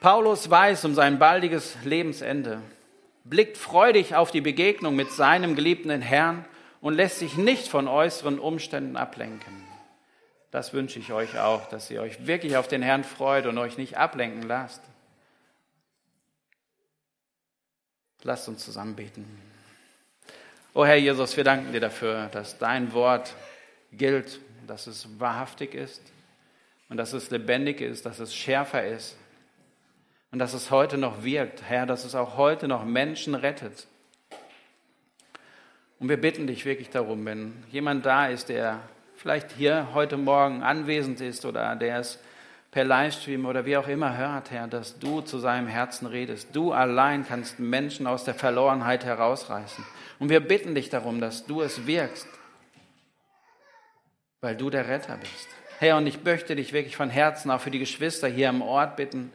Paulus 0.01 0.51
weiß 0.51 0.85
um 0.87 0.95
sein 0.95 1.21
baldiges 1.21 1.77
Lebensende, 1.85 2.61
blickt 3.23 3.59
freudig 3.59 4.17
auf 4.17 4.33
die 4.33 4.41
Begegnung 4.41 4.97
mit 4.97 5.13
seinem 5.13 5.55
geliebten 5.55 6.01
Herrn 6.01 6.45
und 6.81 6.95
lässt 6.95 7.21
sich 7.21 7.37
nicht 7.37 7.69
von 7.69 7.87
äußeren 7.87 8.41
Umständen 8.41 8.97
ablenken. 8.97 9.66
Das 10.51 10.73
wünsche 10.73 10.99
ich 10.99 11.13
euch 11.13 11.39
auch, 11.39 11.69
dass 11.69 11.91
ihr 11.91 12.01
euch 12.01 12.27
wirklich 12.27 12.57
auf 12.57 12.69
den 12.69 12.83
Herrn 12.83 13.05
freut 13.05 13.47
und 13.47 13.59
euch 13.59 13.79
nicht 13.79 13.97
ablenken 13.97 14.43
lasst. 14.43 14.83
Lasst 18.23 18.49
uns 18.49 18.65
zusammen 18.65 18.97
beten. 18.97 19.25
O 20.75 20.85
Herr 20.85 20.97
Jesus, 20.97 21.37
wir 21.37 21.45
danken 21.45 21.73
dir 21.73 21.81
dafür, 21.81 22.29
dass 22.33 22.59
dein 22.59 22.93
Wort 22.93 23.35
gilt, 23.93 24.41
dass 24.67 24.87
es 24.87 25.09
wahrhaftig 25.19 25.75
ist 25.75 26.03
und 26.89 26.97
dass 26.97 27.13
es 27.13 27.31
lebendig 27.31 27.81
ist, 27.81 28.05
dass 28.05 28.19
es 28.19 28.35
schärfer 28.35 28.87
ist 28.87 29.17
und 30.33 30.39
dass 30.39 30.55
es 30.55 30.71
heute 30.71 30.99
noch 30.99 31.23
wirkt, 31.23 31.63
Herr, 31.63 31.87
dass 31.87 32.05
es 32.05 32.15
auch 32.15 32.37
heute 32.37 32.69
noch 32.69 32.85
Menschen 32.85 33.35
rettet. 33.35 33.87
Und 35.99 36.09
wir 36.09 36.21
bitten 36.21 36.47
dich 36.47 36.65
wirklich 36.65 36.91
darum, 36.91 37.25
wenn 37.25 37.65
jemand 37.71 38.05
da 38.05 38.27
ist, 38.27 38.49
der 38.49 38.81
vielleicht 39.27 39.51
hier 39.57 39.89
heute 39.93 40.16
Morgen 40.16 40.62
anwesend 40.62 41.20
ist 41.20 41.45
oder 41.45 41.74
der 41.74 41.99
es 41.99 42.20
per 42.70 42.85
Livestream 42.85 43.45
oder 43.45 43.66
wie 43.66 43.77
auch 43.77 43.89
immer 43.89 44.16
hört, 44.16 44.53
Herr, 44.53 44.68
dass 44.68 45.01
du 45.01 45.20
zu 45.20 45.39
seinem 45.39 45.66
Herzen 45.66 46.07
redest. 46.07 46.51
Du 46.53 46.70
allein 46.70 47.27
kannst 47.27 47.59
Menschen 47.59 48.07
aus 48.07 48.22
der 48.22 48.35
Verlorenheit 48.35 49.05
herausreißen. 49.05 49.85
Und 50.20 50.29
wir 50.29 50.39
bitten 50.39 50.77
dich 50.77 50.91
darum, 50.91 51.20
dass 51.20 51.45
du 51.45 51.61
es 51.61 51.89
wirkst, 51.89 52.29
weil 54.43 54.55
du 54.55 54.70
der 54.70 54.87
Retter 54.87 55.16
bist. 55.16 55.49
Herr, 55.81 55.97
und 55.97 56.07
ich 56.07 56.22
möchte 56.22 56.55
dich 56.55 56.72
wirklich 56.72 56.95
von 56.95 57.11
Herzen 57.11 57.51
auch 57.51 57.61
für 57.61 57.72
die 57.72 57.81
Geschwister 57.81 58.29
hier 58.29 58.49
am 58.49 58.62
Ort 58.62 58.95
bitten, 58.95 59.33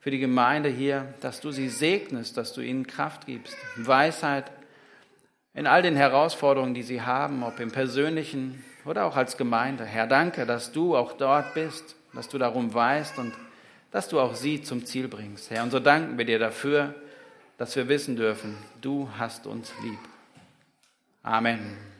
für 0.00 0.10
die 0.10 0.18
Gemeinde 0.18 0.68
hier, 0.68 1.14
dass 1.20 1.40
du 1.40 1.52
sie 1.52 1.68
segnest, 1.68 2.36
dass 2.36 2.54
du 2.54 2.60
ihnen 2.60 2.88
Kraft 2.88 3.26
gibst, 3.26 3.56
Weisheit 3.76 4.50
in 5.54 5.68
all 5.68 5.82
den 5.82 5.94
Herausforderungen, 5.94 6.74
die 6.74 6.82
sie 6.82 7.02
haben, 7.02 7.44
ob 7.44 7.60
im 7.60 7.70
persönlichen 7.70 8.64
oder 8.84 9.04
auch 9.04 9.16
als 9.16 9.36
Gemeinde. 9.36 9.84
Herr, 9.84 10.06
danke, 10.06 10.46
dass 10.46 10.72
du 10.72 10.96
auch 10.96 11.12
dort 11.12 11.54
bist, 11.54 11.96
dass 12.12 12.28
du 12.28 12.38
darum 12.38 12.72
weißt 12.72 13.18
und 13.18 13.32
dass 13.90 14.08
du 14.08 14.20
auch 14.20 14.34
sie 14.34 14.62
zum 14.62 14.84
Ziel 14.84 15.08
bringst. 15.08 15.50
Herr, 15.50 15.62
und 15.62 15.70
so 15.70 15.80
danken 15.80 16.18
wir 16.18 16.24
dir 16.24 16.38
dafür, 16.38 16.94
dass 17.58 17.76
wir 17.76 17.88
wissen 17.88 18.16
dürfen, 18.16 18.56
du 18.80 19.08
hast 19.18 19.46
uns 19.46 19.72
lieb. 19.82 19.98
Amen. 21.22 21.91